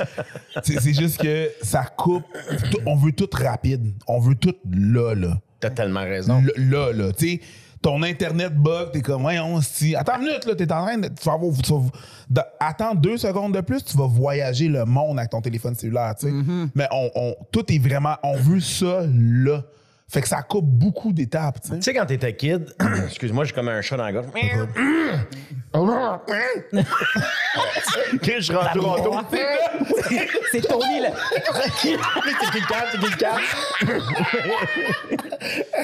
c'est 0.63 0.93
juste 0.93 1.17
que 1.21 1.49
ça 1.61 1.83
coupe. 1.83 2.23
On 2.85 2.95
veut 2.95 3.11
tout 3.11 3.29
rapide. 3.33 3.93
On 4.07 4.19
veut 4.19 4.35
tout 4.35 4.55
là, 4.71 5.13
là. 5.13 5.37
T'as 5.59 5.69
tellement 5.71 6.01
raison. 6.03 6.41
Là, 6.57 6.91
là. 6.93 7.11
Tu 7.11 7.27
sais, 7.31 7.41
ton 7.81 8.01
Internet 8.01 8.55
bug, 8.55 8.91
t'es 8.93 9.01
comme, 9.01 9.23
voyons, 9.23 9.59
si. 9.61 9.93
Attends 9.93 10.19
une 10.19 10.27
minute, 10.27 10.45
là, 10.45 10.55
t'es 10.55 10.71
en 10.71 10.85
train 10.85 10.97
de. 10.97 11.07
Tu 11.09 11.25
vas 11.25 11.33
avoir- 11.33 11.57
tu 11.61 11.71
vas- 11.73 11.81
de- 12.29 12.41
attends 12.61 12.95
deux 12.95 13.17
secondes 13.17 13.53
de 13.53 13.59
plus, 13.61 13.83
tu 13.83 13.97
vas 13.97 14.07
voyager 14.07 14.69
le 14.69 14.85
monde 14.85 15.19
avec 15.19 15.31
ton 15.31 15.41
téléphone 15.41 15.75
cellulaire, 15.75 16.15
tu 16.17 16.27
sais. 16.27 16.33
Mais 16.75 16.87
on, 16.91 17.09
on- 17.13 17.35
tout 17.51 17.69
est 17.73 17.79
vraiment. 17.79 18.15
On 18.23 18.37
veut 18.37 18.61
ça 18.61 19.01
là. 19.13 19.63
Fait 20.13 20.21
que 20.21 20.27
ça 20.27 20.43
coupe 20.43 20.67
beaucoup 20.67 21.11
d'étapes, 21.11 21.57
tu 21.61 21.81
sais. 21.81 21.93
Quand 21.93 22.05
t'étais 22.05 22.35
kid, 22.35 22.71
excuse-moi, 23.07 23.45
j'ai 23.45 23.51
comme 23.53 23.67
un 23.69 23.81
chat 23.81 23.97
dans 23.97 24.03
la 24.05 24.11
gorge. 24.11 24.27
que 28.21 28.39
je 28.39 28.53
rentre 28.53 28.77
au 28.77 28.81
Toronto. 29.01 29.17
C'est 30.51 30.61
Tony, 30.61 30.99
là. 31.01 31.09
C'est 31.33 32.61
cap, 32.67 32.87
c'est 32.91 33.17
cap? 33.17 33.39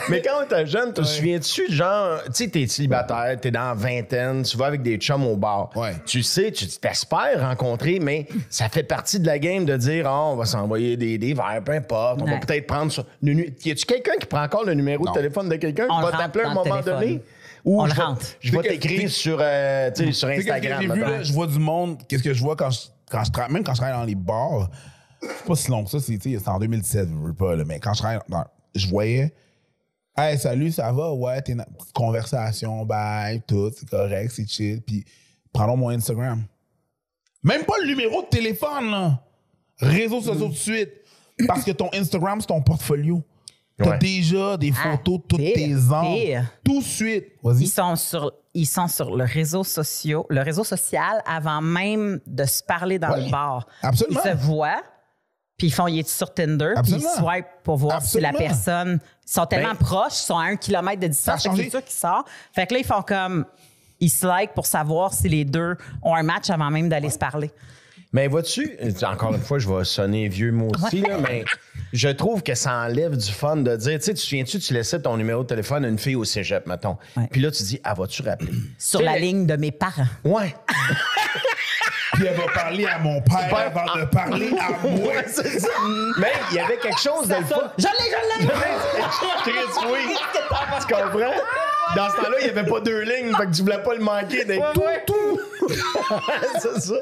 Mais 0.09 0.21
quand 0.21 0.45
t'es 0.47 0.65
jeune, 0.67 0.93
te 0.93 1.01
souviens-tu, 1.03 1.71
genre, 1.71 2.19
tu 2.25 2.31
sais, 2.33 2.47
t'es 2.49 2.67
célibataire, 2.67 3.35
t'es 3.41 3.51
dans 3.51 3.69
la 3.69 3.73
vingtaine, 3.73 4.43
tu 4.43 4.57
vas 4.57 4.67
avec 4.67 4.81
des 4.83 4.97
chums 4.97 5.25
au 5.25 5.35
bar. 5.35 5.71
Ouais. 5.75 5.93
Tu 6.05 6.21
sais, 6.23 6.51
tu 6.51 6.67
t'espères 6.67 7.39
rencontrer, 7.41 7.99
mais 7.99 8.27
ça 8.49 8.69
fait 8.69 8.83
partie 8.83 9.19
de 9.19 9.25
la 9.25 9.39
game 9.39 9.65
de 9.65 9.75
dire, 9.75 10.05
Ah, 10.07 10.25
on 10.27 10.35
va 10.35 10.45
s'envoyer 10.45 10.97
des, 10.97 11.17
des 11.17 11.33
verres, 11.33 11.61
peu 11.65 11.71
importe, 11.73 12.21
on 12.21 12.25
va 12.25 12.37
peut-être 12.37 12.67
prendre 12.67 12.93
nu- 13.21 13.53
Y 13.65 13.71
a-tu 13.71 13.85
quelqu'un 13.85 14.13
qui 14.19 14.27
prend 14.27 14.43
encore 14.43 14.65
le 14.65 14.73
numéro 14.73 15.03
Non. 15.05 15.11
de 15.11 15.17
téléphone 15.17 15.49
de 15.49 15.55
quelqu'un 15.55 15.87
On 15.89 15.97
qui 15.97 16.11
va 16.11 16.17
t'appeler 16.17 16.45
à 16.45 16.49
un 16.51 16.53
moment 16.53 16.81
donné? 16.81 17.21
Ou 17.65 17.81
On 17.81 17.87
je 17.87 17.95
rentre. 17.95 18.25
je 18.39 18.51
vais 18.51 18.61
t'écrire 18.61 19.09
sur, 19.09 19.37
euh, 19.41 19.91
tu 19.91 20.05
sais, 20.05 20.11
sur 20.13 20.27
Instagram. 20.29 20.81
vu, 20.93 20.99
là, 21.01 21.23
je 21.23 21.33
vois 21.33 21.47
du 21.47 21.59
monde. 21.59 21.97
Qu'est-ce 22.07 22.23
que 22.23 22.33
je 22.33 22.41
vois 22.41 22.55
quand 22.55 22.69
je, 22.69 22.79
quand 23.09 23.23
je 23.23 23.31
travaille, 23.31 23.51
même 23.51 23.63
quand 23.63 23.73
je 23.73 23.79
travaille 23.81 23.97
dans 23.99 24.05
les 24.05 24.15
bars, 24.15 24.69
c'est 25.21 25.45
pas 25.45 25.55
si 25.55 25.69
long 25.71 25.83
que 25.83 25.89
ça, 25.89 25.99
c'est 25.99 26.17
tu 26.17 26.31
sais, 26.33 26.39
c'est 26.41 26.47
en 26.49 26.59
2017, 26.59 27.09
je 27.09 27.27
veux 27.27 27.33
pas, 27.33 27.55
là, 27.55 27.63
mais 27.65 27.79
quand 27.79 27.93
je 27.93 27.99
travaille 27.99 28.19
dans, 28.29 28.45
je 28.75 28.87
voyais, 28.87 29.33
hey, 30.17 30.37
salut, 30.37 30.71
ça 30.71 30.91
va? 30.93 31.11
Ouais, 31.13 31.41
t'es 31.41 31.55
conversation, 31.93 32.85
bye, 32.85 33.41
tout, 33.45 33.71
c'est 33.75 33.89
correct, 33.89 34.31
c'est 34.33 34.47
chill, 34.49 34.81
puis 34.81 35.03
prenons 35.51 35.75
mon 35.75 35.89
Instagram. 35.89 36.41
Même 37.43 37.63
pas 37.65 37.73
le 37.81 37.87
numéro 37.87 38.21
de 38.21 38.27
téléphone, 38.27 38.91
là. 38.91 39.19
Réseaux 39.79 40.21
sociaux 40.21 40.47
tout 40.47 40.53
de 40.53 40.57
suite. 40.57 40.91
Parce 41.47 41.63
que 41.63 41.71
ton 41.71 41.89
Instagram, 41.93 42.41
c'est 42.41 42.47
ton 42.47 42.61
portfolio. 42.61 43.23
T'as 43.79 43.91
Ouais. 43.91 43.97
déjà 43.97 44.57
des 44.57 44.71
Ah, 44.77 44.91
photos 44.91 45.19
de 45.19 45.23
toutes 45.27 45.39
pire, 45.39 45.53
tes 45.55 46.25
pire. 46.25 46.43
Tout 46.65 46.79
de 46.79 46.83
suite. 46.85 47.25
Vas-y. 47.43 47.63
Ils 47.63 47.67
sont 47.67 47.95
sur 47.95 48.31
ils 48.53 48.65
sont 48.65 48.87
sur 48.87 49.15
le 49.15 49.23
réseau 49.25 49.63
social, 49.63 50.21
le 50.29 50.41
réseau 50.41 50.63
social 50.63 51.21
avant 51.25 51.61
même 51.61 52.19
de 52.25 52.45
se 52.45 52.61
parler 52.63 52.97
dans 52.99 53.11
Ouais, 53.11 53.25
le 53.25 53.29
bar. 53.31 53.67
absolument. 53.83 54.19
Ils 54.25 54.29
se 54.31 54.35
voient, 54.35 54.81
puis 55.55 55.67
ils 55.67 55.71
font 55.71 55.87
il 55.87 55.99
est 55.99 56.09
sur 56.09 56.33
Tinder, 56.33 56.73
puis 56.83 56.93
ils 56.93 57.01
swipe 57.01 57.45
pour 57.63 57.77
voir 57.77 58.01
si 58.01 58.19
la 58.19 58.33
personne 58.33 58.99
ils 59.27 59.31
sont 59.31 59.45
tellement 59.45 59.69
Ben, 59.69 59.75
proches, 59.77 60.13
ils 60.13 60.25
sont 60.25 60.37
à 60.37 60.45
un 60.45 60.55
kilomètre 60.55 60.99
de 60.99 61.07
distance, 61.07 61.43
Ça 61.43 61.51
c'est 61.55 61.69
sûr 61.69 61.83
qu'ils 61.83 61.95
sortent. 61.95 62.27
Fait 62.53 62.65
que 62.67 62.73
là 62.73 62.79
ils 62.79 62.85
font 62.85 63.03
comme 63.03 63.45
ils 63.99 64.09
se 64.09 64.25
like 64.25 64.53
pour 64.55 64.65
savoir 64.65 65.13
si 65.13 65.29
les 65.29 65.45
deux 65.45 65.77
ont 66.01 66.15
un 66.15 66.23
match 66.23 66.49
avant 66.49 66.71
même 66.71 66.89
d'aller 66.89 67.09
se 67.11 67.19
parler. 67.19 67.51
Mais 68.11 68.27
vois-tu, 68.27 68.75
encore 69.03 69.35
une 69.35 69.41
fois, 69.41 69.59
je 69.59 69.69
vais 69.69 69.83
sonner 69.83 70.27
vieux 70.29 70.51
mot 70.51 70.69
aussi, 70.73 71.01
là, 71.01 71.17
mais 71.21 71.45
je 71.93 72.09
trouve 72.09 72.41
que 72.41 72.55
ça 72.55 72.73
enlève 72.73 73.15
du 73.15 73.31
fun 73.31 73.57
de 73.57 73.75
dire, 73.75 73.99
tu 73.99 74.05
sais, 74.05 74.13
tu 74.13 74.19
te 74.19 74.25
souviens-tu, 74.25 74.59
tu 74.59 74.73
laissais 74.73 74.99
ton 74.99 75.15
numéro 75.15 75.43
de 75.43 75.47
téléphone 75.47 75.85
à 75.85 75.89
une 75.89 75.99
fille 75.99 76.15
au 76.15 76.23
cégep, 76.23 76.65
mettons. 76.65 76.97
Ouais. 77.15 77.27
Puis 77.31 77.39
là, 77.39 77.51
tu 77.51 77.61
dis, 77.61 77.79
ah, 77.83 77.93
vas-tu 77.93 78.23
rappeler? 78.23 78.51
Sur 78.79 79.01
la 79.03 79.13
le- 79.13 79.19
ligne 79.21 79.45
de 79.45 79.55
mes 79.57 79.71
parents. 79.71 80.07
Ouais. 80.23 80.55
puis 82.13 82.25
elle 82.25 82.35
va 82.35 82.47
parler 82.51 82.85
à 82.87 82.97
mon 82.97 83.21
père 83.21 83.55
avant 83.55 83.99
de 83.99 84.05
parler 84.05 84.49
à 84.59 84.87
moi. 84.87 85.07
Ouais, 85.07 85.25
c'est 85.27 85.59
ça. 85.59 85.69
Mais 86.17 86.31
il 86.49 86.55
y 86.55 86.59
avait 86.59 86.77
quelque 86.77 86.99
chose 86.99 87.27
de 87.27 87.35
le 87.35 87.45
fun. 87.45 87.71
Je 87.77 87.83
l'ai, 87.83 88.41
je 88.41 88.43
l'ai! 88.43 88.47
Chris, 89.43 89.87
oui. 89.91 90.15
Tu 90.87 90.93
comprends? 90.93 91.33
Dans 91.95 92.09
ce 92.09 92.15
temps-là, 92.17 92.37
il 92.41 92.43
n'y 92.45 92.49
avait 92.57 92.69
pas 92.69 92.81
deux 92.81 93.01
lignes, 93.01 93.33
fait 93.35 93.45
que 93.47 93.51
tu 93.51 93.61
voulais 93.61 93.81
pas 93.81 93.95
le 93.95 94.03
manquer 94.03 94.45
d'être 94.45 94.73
tout, 94.73 94.81
tout. 95.07 95.39
c'est 96.59 96.79
ça. 96.81 96.95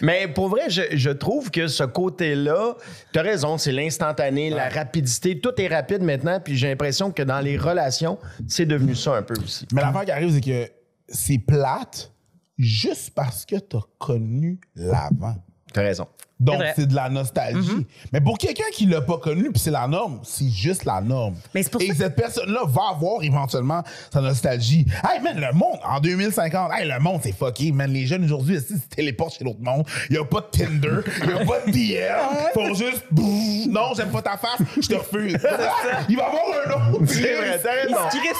Mais 0.00 0.28
pour 0.28 0.48
vrai, 0.48 0.68
je, 0.68 0.82
je 0.92 1.10
trouve 1.10 1.50
que 1.50 1.66
ce 1.66 1.84
côté-là, 1.84 2.74
tu 3.12 3.18
as 3.18 3.22
raison, 3.22 3.58
c'est 3.58 3.72
l'instantané, 3.72 4.50
la 4.50 4.68
rapidité, 4.68 5.40
tout 5.40 5.52
est 5.58 5.68
rapide 5.68 6.02
maintenant, 6.02 6.40
puis 6.40 6.56
j'ai 6.56 6.68
l'impression 6.68 7.10
que 7.10 7.22
dans 7.22 7.40
les 7.40 7.56
relations, 7.56 8.18
c'est 8.48 8.66
devenu 8.66 8.94
ça 8.94 9.16
un 9.16 9.22
peu 9.22 9.34
aussi. 9.42 9.66
Mais 9.72 9.80
l'affaire 9.80 10.04
qui 10.04 10.10
arrive, 10.10 10.32
c'est 10.32 10.40
que 10.40 10.70
c'est 11.08 11.38
plate 11.38 12.12
juste 12.58 13.12
parce 13.14 13.44
que 13.44 13.56
t'as 13.56 13.80
connu 13.98 14.60
l'avant. 14.74 15.36
Tu 15.74 15.80
as 15.80 15.82
raison. 15.82 16.06
Donc, 16.40 16.62
c'est 16.74 16.86
de 16.86 16.94
la 16.94 17.08
nostalgie. 17.08 17.86
Mais 18.12 18.20
pour 18.20 18.38
quelqu'un 18.38 18.64
qui 18.72 18.86
l'a 18.86 19.00
pas 19.00 19.18
connu, 19.18 19.50
puis 19.50 19.60
c'est 19.60 19.70
la 19.70 19.86
norme, 19.86 20.20
c'est 20.24 20.48
juste 20.48 20.84
la 20.84 21.00
norme. 21.00 21.34
Mais 21.54 21.62
pour 21.64 21.80
Et 21.80 21.88
ça 21.88 21.94
cette 21.94 22.16
personne-là 22.16 22.62
va 22.66 22.82
avoir 22.90 23.22
éventuellement 23.22 23.82
sa 24.12 24.20
nostalgie. 24.20 24.84
Hey, 25.08 25.20
man, 25.22 25.40
le 25.40 25.52
monde, 25.52 25.78
en 25.84 26.00
2050, 26.00 26.70
hey, 26.74 26.88
le 26.88 26.98
monde, 26.98 27.20
c'est 27.22 27.32
fucké, 27.32 27.70
man. 27.72 27.90
Les 27.90 28.06
jeunes 28.06 28.24
aujourd'hui, 28.24 28.56
ils 28.56 28.60
se 28.60 28.82
téléportent 28.94 29.38
chez 29.38 29.44
l'autre 29.44 29.60
monde. 29.62 29.86
Il 30.10 30.16
y 30.16 30.18
a 30.18 30.24
pas 30.24 30.40
de 30.40 30.46
Tinder, 30.58 31.00
il 31.22 31.30
y 31.30 31.32
a 31.32 31.44
pas 31.44 31.60
de 31.60 31.70
DM. 31.70 31.76
Ils 31.76 32.52
font 32.54 32.74
juste, 32.74 33.04
Bouh, 33.10 33.66
non, 33.70 33.94
j'aime 33.96 34.10
pas 34.10 34.22
ta 34.22 34.36
face, 34.36 34.60
je 34.80 34.88
te 34.88 34.94
refuse. 34.94 35.38
il 36.08 36.16
va 36.16 36.24
avoir 36.24 36.44
un 36.66 36.92
autre. 36.92 37.04
C'est 37.06 37.34
vrai, 37.34 37.60
t'as 37.62 37.72
raison. 37.72 37.96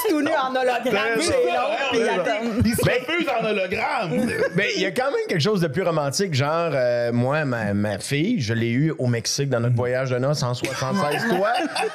Tout 0.08 0.20
nu 0.20 0.28
en 0.28 0.50
hologramme. 0.50 1.20
Il 2.64 2.74
se 2.74 2.82
refuse 2.82 3.28
en 3.40 3.44
hologramme. 3.44 4.30
Mais 4.56 4.70
il 4.76 4.82
y 4.82 4.86
a 4.86 4.90
quand 4.90 5.10
même 5.10 5.26
quelque 5.28 5.40
chose 5.40 5.60
de 5.60 5.68
plus 5.68 5.82
romantique, 5.82 6.34
genre, 6.34 6.70
euh, 6.74 7.12
moi, 7.24 7.44
ma, 7.46 7.72
ma 7.74 7.98
fille, 7.98 8.38
je 8.40 8.52
l'ai 8.52 8.70
eue 8.70 8.92
au 8.98 9.06
Mexique 9.06 9.48
dans 9.48 9.60
notre 9.60 9.74
voyage 9.74 10.10
de 10.10 10.18
noces 10.18 10.42
en 10.42 10.52
76, 10.54 11.24
toi? 11.30 11.52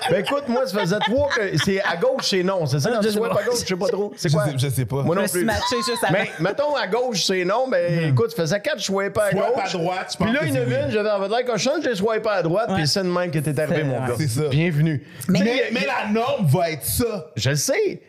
Ben 0.09 0.25
écoute, 0.25 0.47
moi, 0.47 0.65
ça 0.65 0.79
faisait 0.79 0.97
trois 0.99 1.29
que. 1.29 1.55
C'est 1.63 1.79
à 1.81 1.95
gauche, 1.97 2.29
c'est 2.29 2.41
non. 2.43 2.65
C'est 2.65 2.79
ça, 2.79 2.89
quand 2.89 3.01
Je 3.01 3.07
tu 3.07 3.13
sais 3.13 3.19
swipe 3.19 3.31
pas. 3.31 3.39
à 3.41 3.43
gauche, 3.43 3.59
je 3.61 3.65
sais 3.67 3.75
pas 3.75 3.87
trop. 3.87 4.13
C'est 4.17 4.29
Je 4.29 4.33
quoi? 4.33 4.45
sais- 4.45 4.53
je 4.57 4.67
sais 4.69 4.85
pas. 4.85 5.03
Moi 5.03 5.15
non 5.15 5.27
plus. 5.27 5.41
juste 5.41 6.03
avant. 6.03 6.13
Mais 6.13 6.29
mettons 6.39 6.75
à 6.75 6.87
gauche, 6.87 7.23
c'est 7.23 7.45
non. 7.45 7.67
Ben 7.69 8.09
écoute, 8.09 8.31
ça 8.31 8.37
faisait 8.43 8.59
quatre, 8.61 8.79
je 8.79 8.85
swipais 8.85 9.19
à 9.21 9.29
Swipe 9.29 9.39
gauche. 9.43 9.63
à 9.75 9.77
droite, 9.77 10.15
pense 10.17 10.27
Puis 10.27 10.33
là, 10.33 10.39
oui. 10.41 10.49
une, 10.49 10.91
j'avais 10.91 11.09
envie 11.11 11.29
de 11.29 11.35
dire 11.35 11.45
cochon, 11.45 11.71
j'ai 11.83 11.95
swipé 11.95 12.29
à 12.29 12.41
droite, 12.41 12.69
puis 12.75 12.87
c'est 12.87 13.03
de 13.03 13.07
même 13.09 13.29
que 13.31 13.39
t'es 13.39 13.59
arrivé, 13.59 13.83
mon 13.83 13.99
gars. 13.99 14.13
C'est 14.17 14.27
ça. 14.27 14.47
Bienvenue. 14.49 15.03
Mais- 15.27 15.39
Mais, 15.43 15.63
mais 15.73 15.85
la 15.85 16.11
norme 16.11 16.47
va 16.47 16.71
être 16.71 16.83
ça. 16.85 17.27
Je 17.35 17.51
le 17.51 17.55
sais. 17.55 18.01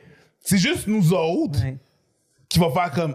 C'est 0.43 0.57
juste 0.59 0.87
nous 0.87 1.13
autres 1.13 1.61
Ouais. 1.63 1.77
qui 2.49 2.59
va 2.59 2.71
faire 2.71 2.91
comme 2.93 3.15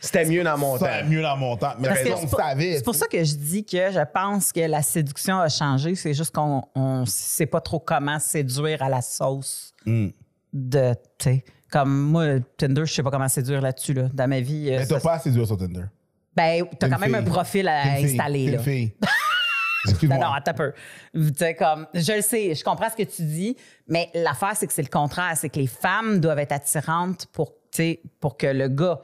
C'était 0.00 0.24
mieux 0.26 0.44
dans 0.44 0.58
mon 0.58 0.76
temps. 0.78 0.84
va 0.84 1.02
mieux 1.04 1.22
dans 1.22 1.36
mon 1.36 1.56
temps. 1.56 1.72
Mais 1.78 1.88
que 1.88 2.12
on 2.12 2.16
c'est 2.20 2.26
pour- 2.28 2.38
savait. 2.40 2.76
C'est 2.76 2.84
pour 2.84 2.94
ça 2.94 3.06
que 3.06 3.22
je 3.24 3.34
dis 3.34 3.64
que 3.64 3.90
je 3.90 4.04
pense 4.12 4.52
que 4.52 4.60
la 4.60 4.82
séduction 4.82 5.38
a 5.40 5.48
changé. 5.48 5.94
C'est 5.94 6.12
juste 6.14 6.34
qu'on 6.34 6.62
ne 6.76 7.04
sait 7.06 7.46
pas 7.46 7.60
trop 7.60 7.78
comment 7.80 8.18
séduire 8.18 8.82
à 8.82 8.88
la 8.88 9.00
sauce 9.00 9.72
Hmm. 9.86 10.08
de, 10.52 10.92
tu 11.18 11.24
sais, 11.30 11.44
comme 11.70 11.98
moi, 12.10 12.40
Tinder, 12.58 12.84
je 12.84 12.92
sais 12.92 13.02
pas 13.02 13.10
comment 13.10 13.28
séduire 13.28 13.60
là-dessus, 13.62 13.94
là. 13.94 14.08
Dans 14.12 14.28
ma 14.28 14.40
vie, 14.40 14.68
euh, 14.70 14.78
Mais 14.80 14.86
t'as 14.86 15.00
pas 15.00 15.14
assez 15.14 15.30
dur 15.30 15.46
sur 15.46 15.56
Tinder. 15.56 15.84
ben, 16.36 16.64
t'as 16.78 16.88
quand 16.90 16.98
même 16.98 17.14
un 17.14 17.22
fille. 17.22 17.30
profil 17.30 17.68
à 17.68 17.82
fille. 17.96 18.04
installer, 18.12 18.44
T'es 18.46 18.50
là. 18.52 18.56
une 18.58 18.62
fille. 18.64 18.92
Non, 20.02 20.16
non, 20.18 20.32
attends 20.32 20.50
un 20.50 20.54
peu. 20.54 20.72
Tu 21.14 21.32
sais, 21.38 21.54
comme, 21.54 21.86
je 21.94 22.12
le 22.16 22.20
sais, 22.20 22.54
je 22.54 22.62
comprends 22.64 22.90
ce 22.90 22.96
que 22.96 23.08
tu 23.08 23.22
dis, 23.22 23.56
mais 23.86 24.10
l'affaire, 24.12 24.52
c'est 24.54 24.66
que 24.66 24.72
c'est 24.72 24.82
le 24.82 24.88
contraire. 24.88 25.32
C'est 25.36 25.48
que 25.48 25.58
les 25.58 25.68
femmes 25.68 26.18
doivent 26.18 26.40
être 26.40 26.52
attirantes 26.52 27.26
pour, 27.32 27.52
tu 27.70 27.76
sais, 27.76 28.00
pour 28.20 28.36
que 28.36 28.48
le 28.48 28.68
gars. 28.68 29.00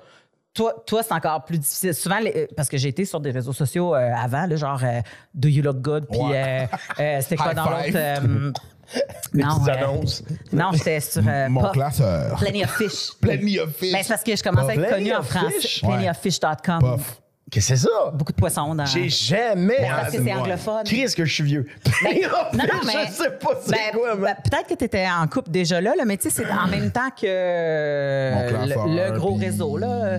Toi, 0.55 0.73
toi 0.87 1.03
c'est 1.03 1.13
encore 1.13 1.45
plus 1.45 1.59
difficile. 1.59 1.93
Souvent, 1.95 2.21
les- 2.21 2.33
euh, 2.37 2.47
parce 2.57 2.69
que 2.69 2.77
j'ai 2.79 2.89
été 2.89 3.05
sur 3.05 3.19
des 3.21 3.33
réseaux 3.33 3.53
sociaux 3.53 3.95
euh, 3.95 4.13
avant, 4.17 4.47
là, 4.47 4.55
genre 4.57 4.81
euh, 4.85 5.01
Do 5.35 5.49
You 5.49 5.63
Look 5.63 5.79
Good? 5.79 6.07
Puis 6.09 6.21
Ouais. 6.21 6.69
euh, 7.01 7.19
c'était 7.21 7.37
quoi 7.37 7.55
dans 7.55 7.69
l'autre? 7.71 7.89
non, 9.35 9.55
petites 9.59 9.69
annonces. 9.69 10.23
non, 10.53 10.71
j'étais 10.73 11.01
sur 11.01 11.23
Mon 11.23 11.71
classeur. 11.71 12.37
Plenty 12.39 12.63
of 12.65 12.71
Fish. 12.77 13.11
Plenty 13.21 13.59
of 13.59 13.75
fish. 13.75 13.93
Ben, 13.93 14.03
c'est 14.03 14.09
parce 14.11 14.23
que 14.23 14.37
je 14.37 14.43
commence 14.43 14.69
à 14.69 14.75
être 14.75 14.91
connue 14.91 15.15
en 15.15 15.23
fish? 15.23 15.81
Plentyoffish.com. 15.83 16.99
Qu'est-ce 17.55 17.69
que 17.69 17.77
c'est 17.77 17.87
ça? 17.87 18.11
Beaucoup 18.13 18.33
de 18.33 18.37
poissons 18.37 18.75
dans. 18.75 18.85
J'ai 18.85 19.09
jamais. 19.09 19.77
Ben, 19.79 19.93
parce 19.95 20.17
que 20.17 20.25
c'est 20.25 20.35
anglophone. 20.35 20.83
Qui 20.83 21.03
est-ce 21.03 21.15
que 21.15 21.25
je 21.25 21.33
suis 21.33 21.45
vieux? 21.45 21.67
Ben, 22.03 22.11
non, 22.53 22.65
non, 22.65 22.81
mais. 22.85 23.07
Je 23.07 23.13
sais 23.13 23.31
pas 23.31 23.61
c'est 23.65 23.71
ben, 23.71 23.79
quoi, 23.93 24.17
ben. 24.17 24.35
Peut-être 24.43 24.67
que 24.69 24.75
tu 24.75 24.85
étais 24.85 25.07
en 25.07 25.25
couple 25.29 25.53
déjà 25.53 25.81
là, 25.81 25.93
là, 25.97 26.05
mais 26.05 26.17
tu 26.17 26.25
sais, 26.25 26.31
c'est 26.31 26.51
en 26.51 26.67
même 26.67 26.91
temps 26.91 27.11
que 27.11 27.27
le, 27.27 29.13
le 29.13 29.19
gros 29.19 29.37
puis- 29.37 29.47
réseau, 29.47 29.77
là. 29.77 30.19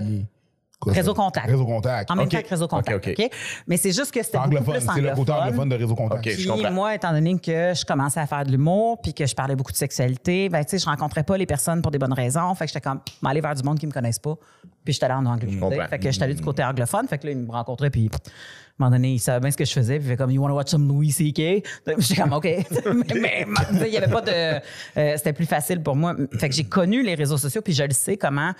Quoi, 0.86 0.92
Réseau 0.94 1.14
ça? 1.14 1.22
Contact. 1.22 1.46
Réseau 1.50 1.66
contact. 1.66 2.10
En 2.12 2.14
même 2.14 2.28
temps 2.28 2.40
que 2.40 2.48
Réseau 2.48 2.68
Contact. 2.68 3.08
OK? 3.08 3.30
Mais 3.66 3.76
c'est 3.76 3.90
juste 3.92 4.12
que 4.12 4.22
c'était 4.22 4.38
beaucoup 4.38 4.56
Anglophone. 4.70 4.80
C'est 4.94 5.00
le 5.00 5.14
côté 5.16 5.32
anglophone 5.32 5.68
de 5.68 5.74
Réseau 5.74 5.94
contact. 5.96 6.30
Je 6.30 6.36
Puis 6.36 6.46
comprends. 6.46 6.70
moi, 6.70 6.94
étant 6.94 7.12
donné 7.12 7.36
que 7.38 7.72
je 7.74 7.84
commençais 7.84 8.20
à 8.20 8.26
faire 8.26 8.44
de 8.44 8.52
l'humour, 8.52 9.00
puis 9.02 9.12
que 9.12 9.26
je 9.26 9.34
parlais 9.34 9.56
beaucoup 9.56 9.72
de 9.72 9.76
sexualité, 9.76 10.48
ben, 10.48 10.62
tu 10.64 10.70
sais, 10.70 10.78
je 10.78 10.86
rencontrais 10.86 11.24
pas 11.24 11.36
les 11.36 11.46
personnes 11.46 11.82
pour 11.82 11.90
des 11.90 11.98
bonnes 11.98 12.12
raisons. 12.12 12.54
Fait 12.54 12.66
que 12.66 12.72
j'étais 12.72 12.80
comme, 12.88 13.00
m'aller 13.20 13.40
vers 13.40 13.54
du 13.56 13.64
monde 13.64 13.80
qui 13.80 13.86
me 13.88 13.92
connaissent 13.92 14.20
pas. 14.20 14.36
Puis 14.84 14.94
j'étais 14.94 15.06
allé 15.06 15.14
en 15.14 15.26
anglais. 15.26 15.50
Fait 15.90 15.98
que 15.98 16.08
j'étais 16.12 16.24
allé 16.24 16.34
du 16.34 16.42
côté 16.42 16.62
anglophone. 16.62 17.08
Fait 17.08 17.18
que 17.18 17.26
là, 17.26 17.32
ils 17.32 17.38
me 17.38 17.50
rencontraient, 17.50 17.90
puis 17.90 18.08
à 18.12 18.16
un 18.16 18.30
moment 18.78 18.90
donné, 18.96 19.14
ils 19.14 19.18
savaient 19.18 19.40
bien 19.40 19.50
ce 19.50 19.56
que 19.56 19.64
je 19.64 19.72
faisais. 19.72 19.94
Puis 19.94 20.04
ils 20.04 20.06
faisaient 20.10 20.16
comme, 20.16 20.30
You 20.30 20.40
wanna 20.40 20.54
watch 20.54 20.68
some 20.70 20.86
Louis 20.86 21.10
C.K.? 21.10 21.66
J'étais 21.98 22.22
comme, 22.22 22.32
OK. 22.32 22.44
mais 23.20 23.46
il 23.86 23.92
y 23.92 23.96
avait 23.96 24.06
pas 24.12 24.20
de. 24.20 24.30
euh, 24.30 25.14
C'était 25.16 25.32
plus 25.32 25.46
facile 25.46 25.82
pour 25.82 25.96
moi. 25.96 26.14
Fait 26.38 26.48
que 26.48 26.54
j'ai 26.54 26.64
connu 26.64 27.02
les 27.02 27.16
réseaux 27.16 27.38
sociaux, 27.38 27.60
puis 27.62 27.72
je 27.72 27.82
le 27.82 27.90
sais 27.92 28.16
comment 28.16 28.52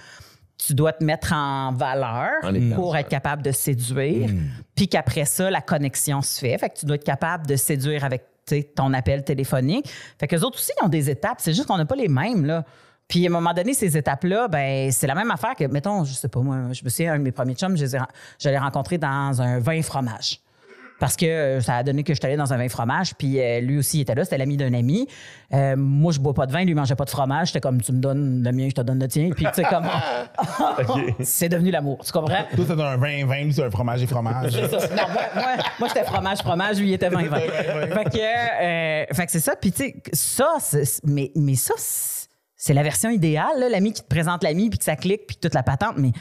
tu 0.58 0.74
dois 0.74 0.92
te 0.92 1.04
mettre 1.04 1.32
en 1.32 1.72
valeur 1.72 2.30
En 2.42 2.50
pour 2.74 2.96
être 2.96 3.08
capable 3.08 3.42
de 3.42 3.52
séduire, 3.52 4.30
puis 4.74 4.88
qu'après 4.88 5.24
ça, 5.24 5.50
la 5.50 5.60
connexion 5.60 6.22
se 6.22 6.40
fait. 6.40 6.56
Fait 6.58 6.70
que 6.70 6.78
tu 6.78 6.86
dois 6.86 6.96
être 6.96 7.04
capable 7.04 7.46
de 7.46 7.56
séduire 7.56 8.04
avec 8.04 8.24
ton 8.74 8.92
appel 8.94 9.24
téléphonique. 9.24 9.88
Fait 10.18 10.26
que 10.28 10.36
les 10.36 10.44
autres 10.44 10.58
aussi, 10.58 10.70
ils 10.80 10.84
ont 10.84 10.88
des 10.88 11.10
étapes. 11.10 11.38
C'est 11.40 11.52
juste 11.52 11.66
qu'on 11.66 11.76
n'a 11.76 11.84
pas 11.84 11.96
les 11.96 12.08
mêmes, 12.08 12.44
là. 12.46 12.64
Puis 13.08 13.24
à 13.26 13.30
un 13.30 13.32
moment 13.32 13.52
donné, 13.52 13.72
ces 13.74 13.96
étapes-là, 13.96 14.48
ben 14.48 14.90
c'est 14.90 15.06
la 15.06 15.14
même 15.14 15.30
affaire 15.30 15.54
que, 15.54 15.64
mettons, 15.64 16.04
je 16.04 16.12
sais 16.12 16.28
pas 16.28 16.40
moi, 16.40 16.56
je 16.72 16.82
me 16.84 16.88
souviens, 16.88 17.12
un 17.14 17.18
de 17.18 17.22
mes 17.24 17.32
premiers 17.32 17.54
chums, 17.54 17.76
je 17.76 17.84
les 17.84 17.94
ai 17.94 17.98
ren- 17.98 18.08
je 18.40 18.48
l'ai 18.48 18.58
rencontré 18.58 18.98
dans 18.98 19.40
un 19.42 19.60
vin 19.60 19.80
fromage. 19.82 20.40
Parce 20.98 21.16
que 21.16 21.26
euh, 21.26 21.60
ça 21.60 21.76
a 21.76 21.82
donné 21.82 22.02
que 22.02 22.14
je 22.14 22.18
suis 22.18 22.26
allée 22.26 22.36
dans 22.36 22.52
un 22.52 22.56
vin 22.56 22.68
fromage, 22.68 23.14
puis 23.16 23.38
euh, 23.38 23.60
lui 23.60 23.78
aussi 23.78 23.98
il 23.98 24.00
était 24.02 24.14
là, 24.14 24.24
c'était 24.24 24.38
l'ami 24.38 24.56
d'un 24.56 24.72
ami. 24.72 25.06
Euh, 25.52 25.76
moi, 25.76 26.12
je 26.12 26.18
bois 26.18 26.32
pas 26.32 26.46
de 26.46 26.52
vin, 26.52 26.64
lui 26.64 26.74
mangeait 26.74 26.94
pas 26.94 27.04
de 27.04 27.10
fromage. 27.10 27.48
J'étais 27.48 27.60
comme, 27.60 27.80
tu 27.82 27.92
me 27.92 28.00
donnes 28.00 28.42
le 28.42 28.52
mien, 28.52 28.66
je 28.68 28.74
te 28.74 28.80
donne 28.80 28.98
le 28.98 29.08
tien. 29.08 29.30
Puis 29.34 29.44
tu 29.44 29.62
sais, 29.62 29.64
comme, 29.64 29.86
c'est 31.20 31.48
devenu 31.48 31.70
l'amour, 31.70 31.98
tu 32.04 32.12
comprends? 32.12 32.44
Toi, 32.54 32.64
c'est 32.66 32.80
un 32.80 32.96
vin, 32.96 33.26
vin, 33.26 33.50
c'est 33.52 33.64
un 33.64 33.70
fromage 33.70 34.02
et 34.02 34.06
fromage. 34.06 34.52
Ça. 34.52 34.88
Non, 34.88 35.12
moi, 35.12 35.22
moi, 35.34 35.44
moi, 35.78 35.88
j'étais 35.88 36.04
fromage, 36.04 36.38
fromage, 36.38 36.78
lui, 36.78 36.88
il 36.88 36.94
était 36.94 37.10
vin, 37.10 37.24
vin. 37.24 37.40
fait 37.40 38.04
que, 38.04 38.62
euh, 38.62 39.04
fait 39.12 39.26
que 39.26 39.32
c'est 39.32 39.40
ça. 39.40 39.54
Puis, 39.56 39.72
tu 39.72 39.84
sais, 39.84 40.02
ça, 40.12 40.56
mais, 41.04 41.30
mais 41.36 41.54
ça, 41.54 41.74
c'est 42.56 42.74
la 42.74 42.82
version 42.82 43.10
idéale, 43.10 43.68
l'ami 43.70 43.92
qui 43.92 44.02
te 44.02 44.08
présente 44.08 44.42
l'ami, 44.42 44.70
puis 44.70 44.78
que 44.78 44.84
ça 44.84 44.96
clique, 44.96 45.26
puis 45.26 45.36
toute 45.36 45.54
la 45.54 45.62
patente. 45.62 45.94
Mais 45.98 46.12